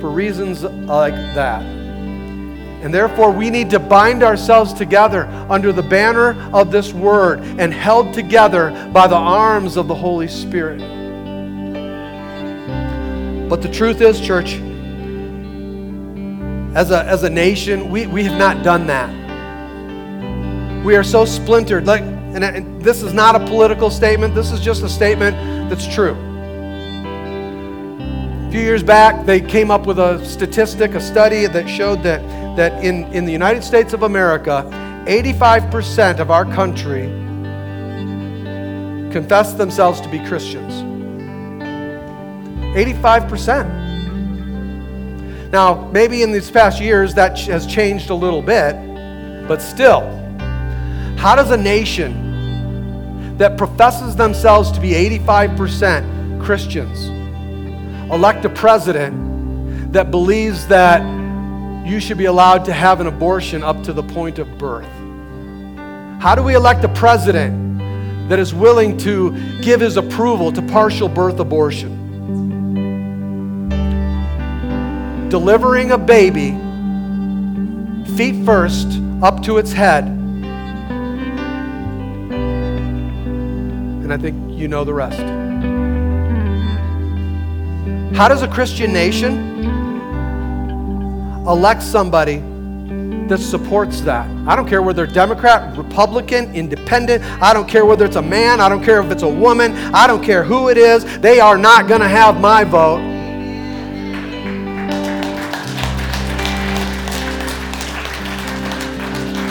for 0.00 0.10
reasons 0.10 0.62
like 0.62 1.14
that. 1.34 1.62
And 1.62 2.94
therefore, 2.94 3.32
we 3.32 3.50
need 3.50 3.70
to 3.70 3.80
bind 3.80 4.22
ourselves 4.22 4.72
together 4.72 5.26
under 5.50 5.72
the 5.72 5.82
banner 5.82 6.40
of 6.52 6.70
this 6.70 6.92
word 6.92 7.40
and 7.40 7.74
held 7.74 8.14
together 8.14 8.70
by 8.92 9.08
the 9.08 9.16
arms 9.16 9.76
of 9.76 9.88
the 9.88 9.94
Holy 9.94 10.28
Spirit. 10.28 10.78
But 13.48 13.62
the 13.62 13.68
truth 13.68 14.00
is, 14.00 14.20
church, 14.20 14.54
as 16.76 16.92
a, 16.92 17.02
as 17.04 17.24
a 17.24 17.30
nation, 17.30 17.90
we, 17.90 18.06
we 18.06 18.22
have 18.24 18.38
not 18.38 18.62
done 18.62 18.86
that. 18.86 19.17
We 20.84 20.96
are 20.96 21.04
so 21.04 21.24
splintered. 21.24 21.86
Like, 21.86 22.02
and, 22.02 22.82
this 22.82 23.02
is 23.02 23.12
not 23.12 23.34
a 23.34 23.44
political 23.46 23.90
statement, 23.90 24.34
this 24.34 24.52
is 24.52 24.60
just 24.60 24.82
a 24.82 24.88
statement 24.88 25.36
that's 25.68 25.92
true. 25.92 26.14
A 28.46 28.50
few 28.50 28.60
years 28.60 28.82
back, 28.82 29.26
they 29.26 29.40
came 29.40 29.70
up 29.70 29.86
with 29.86 29.98
a 29.98 30.24
statistic, 30.24 30.94
a 30.94 31.00
study 31.00 31.46
that 31.46 31.68
showed 31.68 32.02
that, 32.04 32.22
that 32.56 32.82
in, 32.82 33.04
in 33.12 33.26
the 33.26 33.32
United 33.32 33.62
States 33.62 33.92
of 33.92 34.04
America, 34.04 34.64
85% 35.06 36.18
of 36.18 36.30
our 36.30 36.44
country 36.44 37.08
confess 39.12 39.54
themselves 39.54 40.00
to 40.00 40.08
be 40.08 40.18
Christians. 40.20 40.72
85%. 42.74 45.50
Now, 45.50 45.90
maybe 45.92 46.22
in 46.22 46.30
these 46.30 46.50
past 46.50 46.80
years 46.80 47.14
that 47.14 47.38
has 47.40 47.66
changed 47.66 48.10
a 48.10 48.14
little 48.14 48.42
bit, 48.42 48.74
but 49.48 49.62
still, 49.62 50.17
how 51.18 51.34
does 51.34 51.50
a 51.50 51.56
nation 51.56 53.36
that 53.38 53.58
professes 53.58 54.14
themselves 54.14 54.70
to 54.70 54.80
be 54.80 54.90
85% 54.92 56.40
Christians 56.40 57.06
elect 58.12 58.44
a 58.44 58.48
president 58.48 59.92
that 59.92 60.12
believes 60.12 60.68
that 60.68 61.02
you 61.84 61.98
should 61.98 62.18
be 62.18 62.26
allowed 62.26 62.64
to 62.66 62.72
have 62.72 63.00
an 63.00 63.08
abortion 63.08 63.64
up 63.64 63.82
to 63.82 63.92
the 63.92 64.02
point 64.02 64.38
of 64.38 64.58
birth? 64.58 64.86
How 66.22 66.36
do 66.36 66.42
we 66.44 66.54
elect 66.54 66.84
a 66.84 66.88
president 66.88 68.28
that 68.28 68.38
is 68.38 68.54
willing 68.54 68.96
to 68.98 69.32
give 69.60 69.80
his 69.80 69.96
approval 69.96 70.52
to 70.52 70.62
partial 70.62 71.08
birth 71.08 71.40
abortion? 71.40 71.96
Delivering 75.30 75.90
a 75.90 75.98
baby, 75.98 76.50
feet 78.16 78.44
first, 78.44 79.00
up 79.20 79.42
to 79.42 79.58
its 79.58 79.72
head. 79.72 80.17
And 84.10 84.14
I 84.14 84.16
think 84.16 84.58
you 84.58 84.68
know 84.68 84.84
the 84.84 84.94
rest. 84.94 85.18
How 88.16 88.26
does 88.26 88.40
a 88.40 88.48
Christian 88.48 88.90
nation 88.90 89.66
elect 91.46 91.82
somebody 91.82 92.36
that 93.28 93.38
supports 93.38 94.00
that? 94.00 94.26
I 94.46 94.56
don't 94.56 94.66
care 94.66 94.80
whether 94.80 95.04
they're 95.04 95.14
Democrat, 95.14 95.76
Republican, 95.76 96.54
Independent. 96.54 97.22
I 97.42 97.52
don't 97.52 97.68
care 97.68 97.84
whether 97.84 98.06
it's 98.06 98.16
a 98.16 98.22
man. 98.22 98.62
I 98.62 98.70
don't 98.70 98.82
care 98.82 99.02
if 99.02 99.10
it's 99.10 99.24
a 99.24 99.28
woman. 99.28 99.76
I 99.94 100.06
don't 100.06 100.24
care 100.24 100.42
who 100.42 100.70
it 100.70 100.78
is. 100.78 101.04
They 101.18 101.38
are 101.38 101.58
not 101.58 101.86
going 101.86 102.00
to 102.00 102.08
have 102.08 102.40
my 102.40 102.64
vote. 102.64 103.17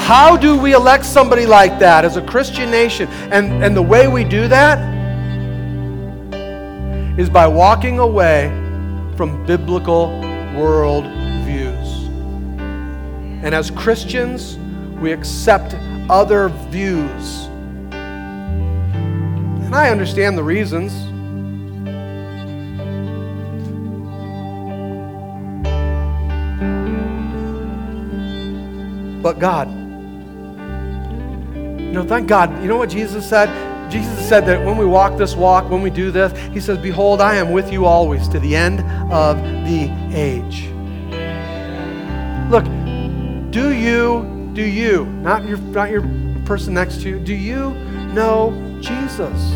How 0.08 0.38
do 0.38 0.58
we 0.58 0.74
elect 0.74 1.04
somebody 1.06 1.46
like 1.46 1.80
that 1.80 2.06
as 2.06 2.16
a 2.16 2.22
Christian 2.22 2.72
nation? 2.72 3.10
And, 3.30 3.62
and 3.62 3.76
the 3.76 3.82
way 3.82 4.08
we 4.08 4.24
do 4.24 4.48
that 4.48 4.80
is 7.20 7.30
by 7.30 7.46
walking 7.46 8.00
away 8.00 8.48
from 9.18 9.46
biblical 9.46 10.08
world 10.56 11.04
views. 11.44 12.08
And 13.44 13.54
as 13.54 13.70
Christians, 13.70 14.58
we 15.02 15.12
accept 15.12 15.76
other 16.10 16.48
views. 16.70 17.48
And 17.92 19.76
I 19.76 19.90
understand 19.90 20.38
the 20.38 20.44
reasons. 20.44 20.94
But 29.22 29.40
God, 29.40 29.68
you 31.88 31.94
know, 31.94 32.04
thank 32.04 32.28
God. 32.28 32.62
You 32.62 32.68
know 32.68 32.78
what 32.78 32.90
Jesus 32.90 33.28
said? 33.28 33.50
Jesus 33.90 34.28
said 34.28 34.46
that 34.48 34.66
when 34.66 34.78
we 34.78 34.86
walk 34.86 35.18
this 35.18 35.36
walk, 35.36 35.70
when 35.70 35.82
we 35.82 35.90
do 35.90 36.12
this, 36.12 36.38
He 36.54 36.60
says, 36.60 36.78
Behold, 36.78 37.22
I 37.22 37.36
am 37.36 37.52
with 37.52 37.72
you 37.72 37.86
always 37.86 38.28
to 38.30 38.40
the 38.40 38.56
end 38.56 38.82
of 39.12 39.38
the 39.66 39.90
age. 40.14 40.68
Look, 42.52 42.66
do 43.52 43.74
you, 43.74 44.52
do 44.54 44.64
you, 44.64 45.06
not 45.06 45.48
your, 45.48 45.58
not 45.58 45.90
your 45.90 46.02
person 46.46 46.74
next 46.74 47.02
to 47.02 47.10
you, 47.10 47.20
do 47.20 47.34
you 47.34 47.74
know 48.14 48.52
Jesus? 48.82 49.52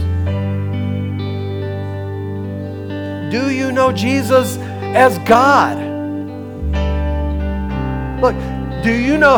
Do 3.31 3.49
you 3.49 3.71
know 3.71 3.91
Jesus 3.91 4.57
as 4.95 5.17
God? 5.19 5.77
Look, 8.21 8.35
do 8.83 8.93
you 8.93 9.17
know 9.17 9.37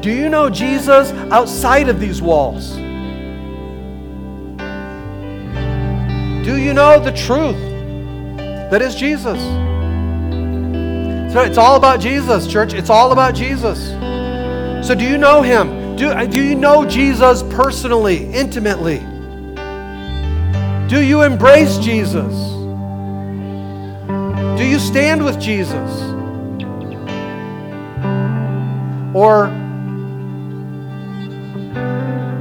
do 0.00 0.10
you 0.10 0.28
know 0.30 0.48
Jesus 0.48 1.12
outside 1.30 1.88
of 1.88 2.00
these 2.00 2.22
walls? 2.22 2.76
Do 6.42 6.56
you 6.56 6.72
know 6.72 6.98
the 6.98 7.12
truth 7.12 7.56
that 8.70 8.80
is 8.80 8.94
Jesus? 8.94 9.38
So 11.34 11.42
it's 11.42 11.58
all 11.58 11.76
about 11.76 12.00
Jesus, 12.00 12.46
church. 12.46 12.72
It's 12.72 12.88
all 12.88 13.12
about 13.12 13.34
Jesus. 13.34 13.90
So 14.86 14.94
do 14.94 15.04
you 15.04 15.18
know 15.18 15.42
him? 15.42 15.96
Do, 15.96 16.08
uh, 16.08 16.24
do 16.24 16.42
you 16.42 16.54
know 16.54 16.86
Jesus 16.86 17.42
personally, 17.42 18.24
intimately? 18.32 19.00
Do 20.88 21.02
you 21.04 21.22
embrace 21.22 21.76
Jesus? 21.76 22.34
Do 24.58 24.64
you 24.64 24.78
stand 24.78 25.22
with 25.22 25.38
Jesus? 25.38 25.90
Or 29.14 29.59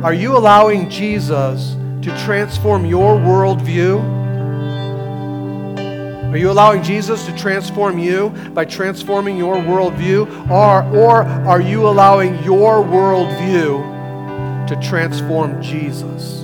are 0.03 0.13
you 0.13 0.37
allowing 0.37 0.89
Jesus 0.89 1.75
to 2.03 2.17
transform 2.23 2.85
your 2.85 3.15
worldview? 3.17 3.99
Are 6.31 6.37
you 6.37 6.49
allowing 6.51 6.83
Jesus 6.83 7.25
to 7.25 7.35
transform 7.35 7.99
you 7.99 8.29
by 8.53 8.63
transforming 8.63 9.35
your 9.35 9.55
worldview? 9.55 10.49
Or, 10.49 10.83
or 10.95 11.23
are 11.23 11.59
you 11.59 11.85
allowing 11.85 12.41
your 12.43 12.81
worldview 12.81 14.67
to 14.67 14.75
transform 14.87 15.61
Jesus? 15.61 16.43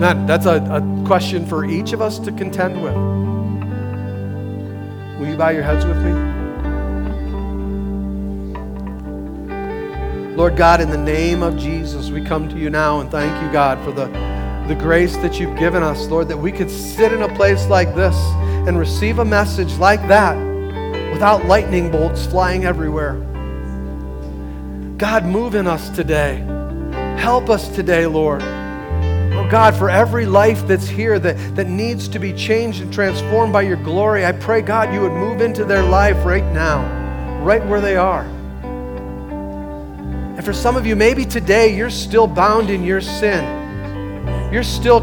That, 0.00 0.26
that's 0.26 0.46
a, 0.46 0.62
a 0.70 1.04
question 1.04 1.44
for 1.44 1.66
each 1.66 1.92
of 1.92 2.00
us 2.00 2.18
to 2.20 2.32
contend 2.32 2.80
with. 2.80 2.94
Will 5.18 5.28
you 5.28 5.36
bow 5.36 5.50
your 5.50 5.64
heads 5.64 5.84
with 5.84 5.98
me? 5.98 6.37
Lord 10.38 10.56
God, 10.56 10.80
in 10.80 10.88
the 10.88 10.96
name 10.96 11.42
of 11.42 11.56
Jesus, 11.56 12.10
we 12.10 12.22
come 12.22 12.48
to 12.48 12.56
you 12.56 12.70
now 12.70 13.00
and 13.00 13.10
thank 13.10 13.42
you, 13.42 13.50
God, 13.50 13.76
for 13.84 13.90
the, 13.90 14.06
the 14.68 14.76
grace 14.76 15.16
that 15.16 15.40
you've 15.40 15.58
given 15.58 15.82
us, 15.82 16.06
Lord, 16.06 16.28
that 16.28 16.36
we 16.36 16.52
could 16.52 16.70
sit 16.70 17.12
in 17.12 17.22
a 17.22 17.34
place 17.34 17.66
like 17.66 17.92
this 17.96 18.14
and 18.68 18.78
receive 18.78 19.18
a 19.18 19.24
message 19.24 19.74
like 19.78 20.00
that 20.06 20.36
without 21.10 21.46
lightning 21.46 21.90
bolts 21.90 22.24
flying 22.24 22.66
everywhere. 22.66 23.14
God, 24.96 25.24
move 25.24 25.56
in 25.56 25.66
us 25.66 25.90
today. 25.90 26.36
Help 27.18 27.50
us 27.50 27.68
today, 27.74 28.06
Lord. 28.06 28.40
Oh 28.42 29.48
God, 29.50 29.74
for 29.74 29.90
every 29.90 30.24
life 30.24 30.64
that's 30.68 30.86
here 30.86 31.18
that, 31.18 31.56
that 31.56 31.66
needs 31.66 32.06
to 32.06 32.20
be 32.20 32.32
changed 32.32 32.80
and 32.80 32.92
transformed 32.92 33.52
by 33.52 33.62
your 33.62 33.82
glory, 33.82 34.24
I 34.24 34.30
pray, 34.30 34.62
God, 34.62 34.94
you 34.94 35.00
would 35.00 35.10
move 35.10 35.40
into 35.40 35.64
their 35.64 35.82
life 35.82 36.24
right 36.24 36.46
now, 36.52 37.42
right 37.42 37.66
where 37.66 37.80
they 37.80 37.96
are. 37.96 38.37
And 40.38 40.44
for 40.44 40.52
some 40.52 40.76
of 40.76 40.86
you, 40.86 40.94
maybe 40.94 41.24
today 41.24 41.76
you're 41.76 41.90
still 41.90 42.28
bound 42.28 42.70
in 42.70 42.84
your 42.84 43.00
sin. 43.00 43.42
You're 44.52 44.62
still 44.62 45.00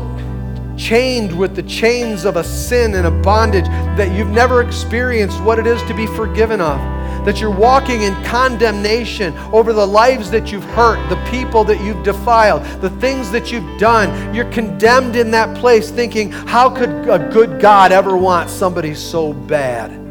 chained 0.77 1.37
with 1.37 1.57
the 1.57 1.63
chains 1.63 2.23
of 2.23 2.37
a 2.37 2.43
sin 2.43 2.95
and 2.95 3.05
a 3.05 3.11
bondage 3.11 3.65
that 3.97 4.17
you've 4.17 4.29
never 4.29 4.61
experienced 4.61 5.43
what 5.43 5.59
it 5.59 5.67
is 5.67 5.83
to 5.83 5.93
be 5.93 6.07
forgiven 6.07 6.61
of. 6.61 6.79
That 7.25 7.41
you're 7.41 7.51
walking 7.51 8.03
in 8.03 8.13
condemnation 8.23 9.37
over 9.51 9.73
the 9.73 9.85
lives 9.85 10.31
that 10.31 10.53
you've 10.53 10.63
hurt, 10.63 11.05
the 11.09 11.21
people 11.29 11.65
that 11.65 11.83
you've 11.83 12.05
defiled, 12.05 12.63
the 12.79 12.91
things 13.01 13.29
that 13.31 13.51
you've 13.51 13.77
done. 13.77 14.33
You're 14.33 14.49
condemned 14.51 15.17
in 15.17 15.31
that 15.31 15.57
place 15.57 15.91
thinking, 15.91 16.31
how 16.31 16.69
could 16.69 17.09
a 17.09 17.29
good 17.33 17.59
God 17.59 17.91
ever 17.91 18.15
want 18.15 18.49
somebody 18.49 18.95
so 18.95 19.33
bad? 19.33 20.04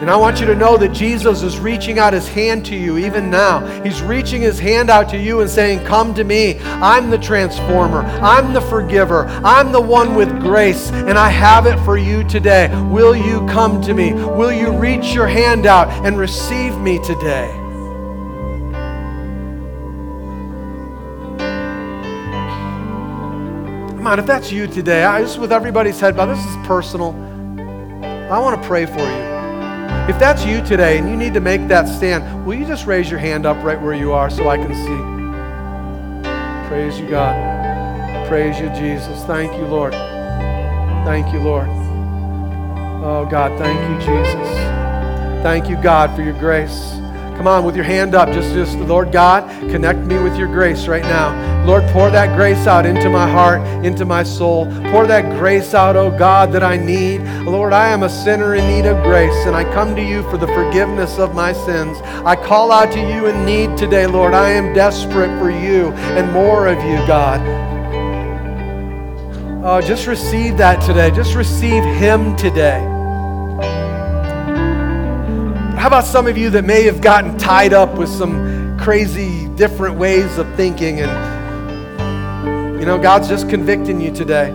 And 0.00 0.08
I 0.08 0.14
want 0.14 0.38
you 0.38 0.46
to 0.46 0.54
know 0.54 0.76
that 0.76 0.92
Jesus 0.92 1.42
is 1.42 1.58
reaching 1.58 1.98
out 1.98 2.12
his 2.12 2.28
hand 2.28 2.64
to 2.66 2.76
you 2.76 2.98
even 2.98 3.30
now. 3.30 3.66
He's 3.82 4.00
reaching 4.00 4.40
his 4.40 4.56
hand 4.56 4.90
out 4.90 5.08
to 5.08 5.18
you 5.18 5.40
and 5.40 5.50
saying, 5.50 5.84
Come 5.84 6.14
to 6.14 6.22
me. 6.22 6.60
I'm 6.60 7.10
the 7.10 7.18
transformer. 7.18 8.02
I'm 8.02 8.52
the 8.52 8.60
forgiver. 8.60 9.26
I'm 9.44 9.72
the 9.72 9.80
one 9.80 10.14
with 10.14 10.30
grace, 10.38 10.92
and 10.92 11.18
I 11.18 11.30
have 11.30 11.66
it 11.66 11.76
for 11.84 11.98
you 11.98 12.22
today. 12.22 12.68
Will 12.92 13.16
you 13.16 13.44
come 13.48 13.82
to 13.82 13.92
me? 13.92 14.12
Will 14.12 14.52
you 14.52 14.70
reach 14.70 15.12
your 15.12 15.26
hand 15.26 15.66
out 15.66 15.88
and 16.06 16.16
receive 16.16 16.78
me 16.78 17.02
today? 17.04 17.50
Come 23.96 24.06
on, 24.06 24.20
if 24.20 24.26
that's 24.26 24.52
you 24.52 24.68
today, 24.68 25.02
I, 25.02 25.22
just 25.22 25.40
with 25.40 25.50
everybody's 25.50 25.98
head 25.98 26.16
bowed, 26.16 26.26
this 26.26 26.46
is 26.46 26.56
personal. 26.68 27.10
I 28.30 28.38
want 28.38 28.62
to 28.62 28.68
pray 28.68 28.86
for 28.86 29.00
you. 29.00 29.27
If 30.08 30.18
that's 30.18 30.42
you 30.44 30.62
today 30.64 30.96
and 30.96 31.08
you 31.08 31.16
need 31.16 31.34
to 31.34 31.40
make 31.40 31.68
that 31.68 31.86
stand, 31.86 32.46
will 32.46 32.54
you 32.54 32.64
just 32.64 32.86
raise 32.86 33.10
your 33.10 33.20
hand 33.20 33.44
up 33.44 33.62
right 33.62 33.80
where 33.80 33.92
you 33.92 34.12
are 34.12 34.30
so 34.30 34.48
I 34.48 34.56
can 34.56 34.74
see? 34.74 36.68
Praise 36.68 36.98
you, 36.98 37.06
God. 37.08 38.26
Praise 38.26 38.58
you, 38.58 38.70
Jesus. 38.70 39.22
Thank 39.24 39.52
you, 39.52 39.66
Lord. 39.66 39.92
Thank 39.92 41.32
you, 41.32 41.40
Lord. 41.40 41.68
Oh, 43.04 43.28
God, 43.30 43.58
thank 43.58 43.78
you, 43.78 43.98
Jesus. 44.06 44.48
Thank 45.42 45.68
you, 45.68 45.76
God, 45.76 46.16
for 46.16 46.22
your 46.22 46.38
grace. 46.38 46.97
Come 47.38 47.46
on, 47.46 47.64
with 47.64 47.76
your 47.76 47.84
hand 47.84 48.16
up, 48.16 48.32
just, 48.32 48.52
just, 48.52 48.76
Lord 48.78 49.12
God, 49.12 49.48
connect 49.70 50.00
me 50.00 50.20
with 50.20 50.36
your 50.36 50.48
grace 50.48 50.88
right 50.88 51.04
now. 51.04 51.64
Lord, 51.64 51.84
pour 51.90 52.10
that 52.10 52.36
grace 52.36 52.66
out 52.66 52.84
into 52.84 53.08
my 53.08 53.30
heart, 53.30 53.60
into 53.86 54.04
my 54.04 54.24
soul. 54.24 54.66
Pour 54.90 55.06
that 55.06 55.38
grace 55.38 55.72
out, 55.72 55.94
oh 55.94 56.10
God, 56.10 56.50
that 56.50 56.64
I 56.64 56.76
need. 56.76 57.20
Lord, 57.44 57.72
I 57.72 57.90
am 57.90 58.02
a 58.02 58.08
sinner 58.08 58.56
in 58.56 58.66
need 58.66 58.86
of 58.86 59.04
grace, 59.04 59.46
and 59.46 59.54
I 59.54 59.62
come 59.72 59.94
to 59.94 60.02
you 60.02 60.28
for 60.30 60.36
the 60.36 60.48
forgiveness 60.48 61.20
of 61.20 61.32
my 61.32 61.52
sins. 61.52 61.98
I 62.24 62.34
call 62.34 62.72
out 62.72 62.90
to 62.90 62.98
you 62.98 63.26
in 63.26 63.44
need 63.44 63.76
today, 63.78 64.08
Lord. 64.08 64.34
I 64.34 64.50
am 64.50 64.74
desperate 64.74 65.38
for 65.38 65.48
you 65.48 65.92
and 65.92 66.32
more 66.32 66.66
of 66.66 66.78
you, 66.78 66.96
God. 67.06 67.40
Oh, 69.64 69.80
just 69.80 70.08
receive 70.08 70.56
that 70.56 70.82
today. 70.82 71.12
Just 71.12 71.36
receive 71.36 71.84
Him 71.84 72.34
today. 72.34 72.97
How 75.78 75.86
about 75.86 76.04
some 76.04 76.26
of 76.26 76.36
you 76.36 76.50
that 76.50 76.64
may 76.64 76.82
have 76.82 77.00
gotten 77.00 77.38
tied 77.38 77.72
up 77.72 77.96
with 77.96 78.08
some 78.08 78.76
crazy 78.78 79.46
different 79.54 79.96
ways 79.96 80.36
of 80.36 80.52
thinking 80.56 81.00
and 81.00 81.38
you 82.80 82.86
know, 82.86 82.98
God's 82.98 83.28
just 83.28 83.48
convicting 83.48 84.00
you 84.00 84.12
today. 84.12 84.50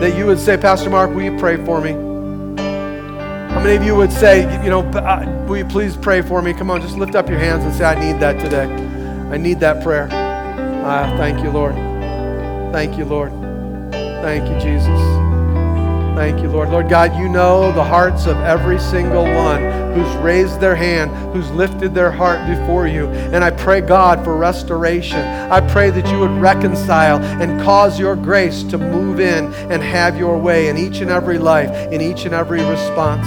That 0.00 0.16
you 0.16 0.26
would 0.26 0.38
say, 0.38 0.56
Pastor 0.56 0.88
Mark, 0.88 1.10
will 1.10 1.22
you 1.22 1.36
pray 1.38 1.56
for 1.64 1.80
me? 1.80 1.92
How 1.92 3.60
many 3.60 3.76
of 3.76 3.84
you 3.84 3.96
would 3.96 4.12
say, 4.12 4.42
you 4.62 4.70
know, 4.70 4.80
uh, 4.80 5.44
will 5.48 5.58
you 5.58 5.64
please 5.64 5.96
pray 5.96 6.22
for 6.22 6.40
me? 6.42 6.52
Come 6.52 6.70
on, 6.70 6.80
just 6.80 6.96
lift 6.96 7.14
up 7.14 7.28
your 7.28 7.38
hands 7.38 7.64
and 7.64 7.74
say, 7.74 7.84
I 7.84 7.98
need 7.98 8.20
that 8.20 8.40
today. 8.40 8.64
I 9.30 9.36
need 9.36 9.60
that 9.60 9.82
prayer. 9.82 10.08
Ah, 10.12 11.12
thank 11.16 11.42
you, 11.42 11.50
Lord. 11.50 11.74
Thank 12.72 12.96
you, 12.96 13.04
Lord. 13.04 13.32
Thank 13.92 14.48
you, 14.48 14.58
Jesus. 14.60 15.41
Thank 16.14 16.42
you, 16.42 16.48
Lord. 16.48 16.68
Lord 16.68 16.90
God, 16.90 17.16
you 17.16 17.26
know 17.26 17.72
the 17.72 17.82
hearts 17.82 18.26
of 18.26 18.36
every 18.38 18.78
single 18.78 19.24
one 19.24 19.62
who's 19.94 20.14
raised 20.16 20.60
their 20.60 20.76
hand, 20.76 21.10
who's 21.32 21.50
lifted 21.52 21.94
their 21.94 22.10
heart 22.10 22.46
before 22.46 22.86
you. 22.86 23.08
And 23.08 23.42
I 23.42 23.50
pray, 23.50 23.80
God, 23.80 24.22
for 24.22 24.36
restoration. 24.36 25.18
I 25.18 25.60
pray 25.72 25.90
that 25.90 26.06
you 26.12 26.18
would 26.18 26.30
reconcile 26.32 27.18
and 27.18 27.60
cause 27.62 27.98
your 27.98 28.14
grace 28.14 28.62
to 28.64 28.76
move 28.76 29.20
in 29.20 29.54
and 29.54 29.82
have 29.82 30.18
your 30.18 30.38
way 30.38 30.68
in 30.68 30.76
each 30.76 31.00
and 31.00 31.10
every 31.10 31.38
life, 31.38 31.70
in 31.90 32.02
each 32.02 32.26
and 32.26 32.34
every 32.34 32.62
response. 32.62 33.26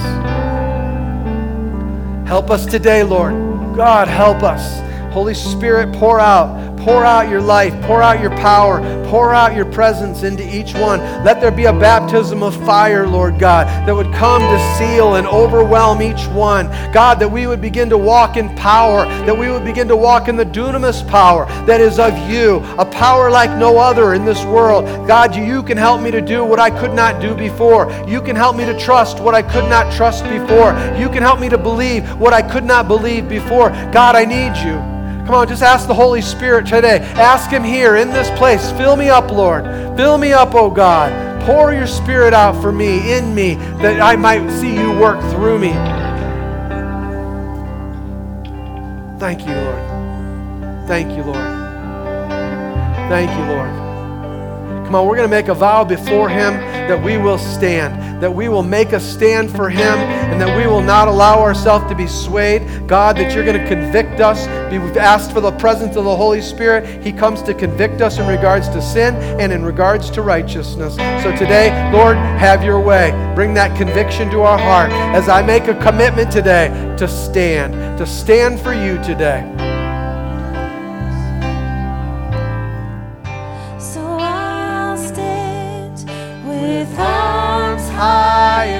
Help 2.28 2.50
us 2.50 2.66
today, 2.66 3.02
Lord. 3.02 3.34
God, 3.76 4.06
help 4.06 4.44
us. 4.44 4.80
Holy 5.12 5.34
Spirit, 5.34 5.92
pour 5.94 6.20
out 6.20 6.75
Pour 6.86 7.04
out 7.04 7.28
your 7.28 7.40
life, 7.40 7.74
pour 7.82 8.00
out 8.00 8.20
your 8.20 8.30
power, 8.36 8.78
pour 9.08 9.34
out 9.34 9.56
your 9.56 9.64
presence 9.64 10.22
into 10.22 10.44
each 10.56 10.72
one. 10.72 11.00
Let 11.24 11.40
there 11.40 11.50
be 11.50 11.64
a 11.64 11.72
baptism 11.72 12.44
of 12.44 12.54
fire, 12.64 13.08
Lord 13.08 13.40
God, 13.40 13.66
that 13.88 13.92
would 13.92 14.12
come 14.14 14.40
to 14.40 14.76
seal 14.78 15.16
and 15.16 15.26
overwhelm 15.26 16.00
each 16.00 16.28
one. 16.28 16.66
God, 16.92 17.18
that 17.18 17.28
we 17.28 17.48
would 17.48 17.60
begin 17.60 17.90
to 17.90 17.98
walk 17.98 18.36
in 18.36 18.54
power, 18.54 19.04
that 19.26 19.36
we 19.36 19.50
would 19.50 19.64
begin 19.64 19.88
to 19.88 19.96
walk 19.96 20.28
in 20.28 20.36
the 20.36 20.46
dunamis 20.46 21.02
power 21.08 21.46
that 21.66 21.80
is 21.80 21.98
of 21.98 22.16
you, 22.30 22.58
a 22.78 22.84
power 22.84 23.32
like 23.32 23.50
no 23.58 23.78
other 23.78 24.14
in 24.14 24.24
this 24.24 24.44
world. 24.44 24.84
God, 25.08 25.34
you 25.34 25.64
can 25.64 25.76
help 25.76 26.00
me 26.00 26.12
to 26.12 26.20
do 26.20 26.44
what 26.44 26.60
I 26.60 26.70
could 26.70 26.94
not 26.94 27.20
do 27.20 27.34
before. 27.34 27.90
You 28.06 28.22
can 28.22 28.36
help 28.36 28.54
me 28.54 28.64
to 28.64 28.78
trust 28.78 29.18
what 29.18 29.34
I 29.34 29.42
could 29.42 29.68
not 29.68 29.92
trust 29.92 30.22
before. 30.22 30.70
You 30.96 31.08
can 31.08 31.24
help 31.24 31.40
me 31.40 31.48
to 31.48 31.58
believe 31.58 32.08
what 32.20 32.32
I 32.32 32.42
could 32.42 32.64
not 32.64 32.86
believe 32.86 33.28
before. 33.28 33.70
God, 33.90 34.14
I 34.14 34.24
need 34.24 34.56
you. 34.64 34.95
Come 35.26 35.34
on, 35.34 35.48
just 35.48 35.64
ask 35.64 35.88
the 35.88 35.94
Holy 35.94 36.22
Spirit 36.22 36.66
today. 36.66 37.00
Ask 37.16 37.50
Him 37.50 37.64
here 37.64 37.96
in 37.96 38.10
this 38.10 38.30
place. 38.38 38.70
Fill 38.72 38.94
me 38.94 39.08
up, 39.08 39.32
Lord. 39.32 39.64
Fill 39.96 40.18
me 40.18 40.32
up, 40.32 40.54
oh 40.54 40.70
God. 40.70 41.42
Pour 41.42 41.72
your 41.72 41.88
Spirit 41.88 42.32
out 42.32 42.60
for 42.62 42.70
me, 42.70 43.12
in 43.12 43.34
me, 43.34 43.54
that 43.82 44.00
I 44.00 44.14
might 44.14 44.48
see 44.60 44.72
you 44.72 44.92
work 44.92 45.20
through 45.32 45.58
me. 45.58 45.72
Thank 49.18 49.40
you, 49.46 49.52
Lord. 49.52 50.86
Thank 50.86 51.16
you, 51.16 51.24
Lord. 51.24 51.36
Thank 53.08 53.30
you, 53.36 53.44
Lord. 53.52 53.85
Come 54.86 54.94
on, 54.94 55.08
we're 55.08 55.16
going 55.16 55.28
to 55.28 55.36
make 55.36 55.48
a 55.48 55.54
vow 55.54 55.82
before 55.82 56.28
Him 56.28 56.52
that 56.86 57.02
we 57.02 57.18
will 57.18 57.38
stand, 57.38 58.22
that 58.22 58.32
we 58.32 58.48
will 58.48 58.62
make 58.62 58.92
a 58.92 59.00
stand 59.00 59.50
for 59.50 59.68
Him, 59.68 59.98
and 59.98 60.40
that 60.40 60.56
we 60.56 60.68
will 60.68 60.80
not 60.80 61.08
allow 61.08 61.40
ourselves 61.40 61.88
to 61.88 61.96
be 61.96 62.06
swayed. 62.06 62.86
God, 62.86 63.16
that 63.16 63.34
you're 63.34 63.44
going 63.44 63.58
to 63.60 63.66
convict 63.66 64.20
us. 64.20 64.46
We've 64.70 64.96
asked 64.96 65.32
for 65.32 65.40
the 65.40 65.50
presence 65.50 65.96
of 65.96 66.04
the 66.04 66.14
Holy 66.14 66.40
Spirit. 66.40 67.02
He 67.02 67.10
comes 67.10 67.42
to 67.42 67.52
convict 67.52 68.00
us 68.00 68.18
in 68.18 68.28
regards 68.28 68.68
to 68.68 68.80
sin 68.80 69.16
and 69.40 69.52
in 69.52 69.64
regards 69.64 70.08
to 70.10 70.22
righteousness. 70.22 70.94
So 70.94 71.34
today, 71.36 71.90
Lord, 71.92 72.16
have 72.16 72.62
your 72.62 72.78
way. 72.78 73.10
Bring 73.34 73.54
that 73.54 73.76
conviction 73.76 74.30
to 74.30 74.42
our 74.42 74.56
heart 74.56 74.92
as 75.16 75.28
I 75.28 75.42
make 75.42 75.66
a 75.66 75.74
commitment 75.82 76.30
today 76.30 76.68
to 76.96 77.08
stand, 77.08 77.98
to 77.98 78.06
stand 78.06 78.60
for 78.60 78.72
you 78.72 79.02
today. 79.02 79.75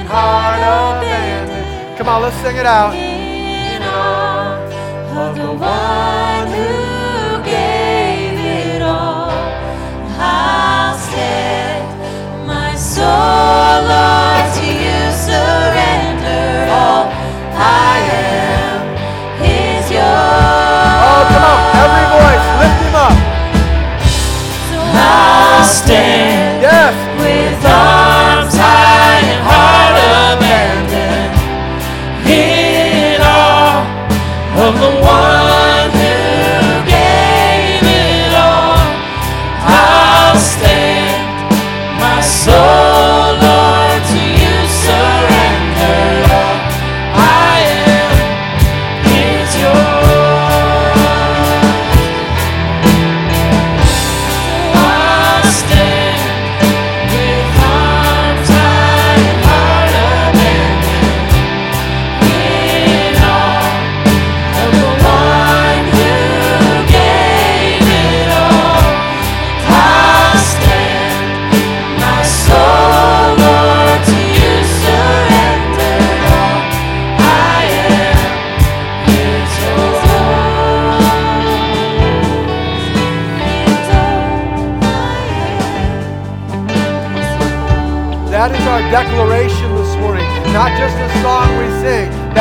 Heart 0.07 0.61
abandoned. 0.61 1.97
Come 1.97 2.07
on, 2.09 2.21
let's 2.21 2.35
sing 2.37 2.57
it 2.57 2.65
out. 2.65 2.93
In 2.95 3.81
of 5.17 5.35
the 5.35 5.51
one 5.51 6.47
who 6.57 7.43
gave 7.43 8.37
it 8.39 8.81
all. 8.81 9.31
I'll 10.19 10.97
stand, 10.97 12.47
my 12.47 12.75
soul, 12.75 13.05
Lord, 13.91 14.26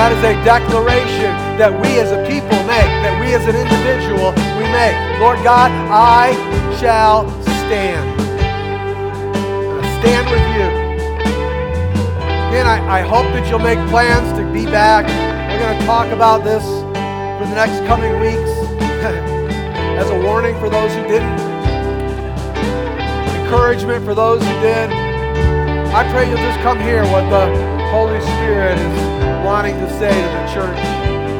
that 0.06 0.22
is 0.22 0.38
a 0.38 0.38
declaration 0.46 1.34
that 1.58 1.74
we 1.82 1.98
as 1.98 2.14
a 2.14 2.22
people 2.30 2.54
make, 2.62 2.86
that 3.02 3.18
we 3.18 3.34
as 3.34 3.42
an 3.42 3.58
individual 3.58 4.30
we 4.54 4.62
make. 4.70 4.94
Lord 5.18 5.42
God, 5.42 5.66
I 5.90 6.30
shall 6.78 7.26
stand. 7.66 8.06
I'm 9.34 9.82
stand 9.98 10.30
with 10.30 10.46
you. 10.54 10.68
Again, 12.54 12.70
I, 12.70 12.78
I 12.86 13.00
hope 13.02 13.26
that 13.34 13.50
you'll 13.50 13.58
make 13.58 13.82
plans 13.90 14.30
to 14.38 14.46
be 14.54 14.62
back. 14.70 15.10
We're 15.50 15.58
going 15.58 15.74
to 15.74 15.86
talk 15.86 16.06
about 16.14 16.46
this 16.46 16.62
for 16.62 17.50
the 17.50 17.58
next 17.58 17.82
coming 17.90 18.14
weeks 18.22 18.52
as 19.98 20.06
a 20.06 20.18
warning 20.22 20.54
for 20.62 20.70
those 20.70 20.94
who 20.94 21.02
didn't, 21.10 21.34
encouragement 23.42 24.04
for 24.04 24.14
those 24.14 24.38
who 24.38 24.54
did. 24.62 24.86
I 25.90 26.06
pray 26.14 26.30
you'll 26.30 26.38
just 26.46 26.62
come 26.62 26.78
hear 26.78 27.02
what 27.10 27.26
the 27.26 27.50
Holy 27.90 28.20
Spirit 28.22 28.78
is 28.78 29.05
wanting 29.46 29.78
to 29.78 29.88
say 29.90 30.10
to 30.10 30.28
the 30.28 30.46
church 30.52 30.78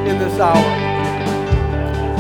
in 0.07 0.17
this 0.21 0.39
hour. 0.39 0.55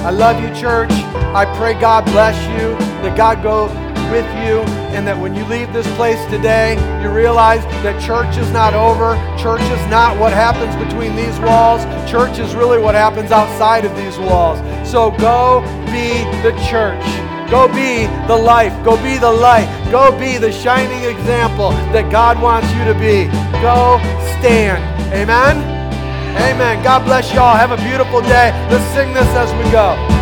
I 0.04 0.10
love 0.10 0.42
you, 0.42 0.52
church. 0.60 0.90
I 1.30 1.44
pray 1.56 1.78
God 1.78 2.04
bless 2.06 2.34
you, 2.60 2.74
that 3.06 3.16
God 3.16 3.40
go 3.40 3.66
with 4.10 4.26
you, 4.42 4.66
and 4.90 5.06
that 5.06 5.16
when 5.16 5.32
you 5.36 5.44
leave 5.44 5.72
this 5.72 5.86
place 5.94 6.18
today, 6.26 6.74
you 7.00 7.08
realize 7.10 7.62
that 7.86 8.02
church 8.02 8.36
is 8.36 8.50
not 8.50 8.74
over. 8.74 9.14
Church 9.38 9.62
is 9.62 9.86
not 9.86 10.18
what 10.18 10.32
happens 10.32 10.74
between 10.74 11.14
these 11.14 11.38
walls. 11.38 11.84
Church 12.10 12.40
is 12.40 12.56
really 12.56 12.80
what 12.82 12.96
happens 12.96 13.30
outside 13.30 13.84
of 13.84 13.94
these 13.94 14.18
walls. 14.18 14.58
So 14.90 15.12
go 15.22 15.60
be 15.94 16.18
the 16.42 16.50
church. 16.66 17.06
Go 17.48 17.68
be 17.68 18.10
the 18.26 18.34
life. 18.36 18.74
Go 18.84 19.00
be 19.04 19.18
the 19.18 19.30
light. 19.30 19.70
Go 19.92 20.10
be 20.18 20.36
the 20.36 20.50
shining 20.50 21.04
example 21.08 21.70
that 21.94 22.10
God 22.10 22.42
wants 22.42 22.66
you 22.74 22.82
to 22.90 22.94
be. 22.98 23.30
Go 23.62 24.02
stand. 24.42 24.82
Amen. 25.14 25.55
Amen. 26.46 26.82
God 26.84 27.04
bless 27.04 27.32
you 27.32 27.40
all. 27.40 27.56
Have 27.56 27.72
a 27.72 27.76
beautiful 27.76 28.20
day. 28.22 28.52
Let's 28.70 28.84
sing 28.94 29.12
this 29.12 29.26
as 29.34 29.52
we 29.54 29.70
go. 29.72 30.15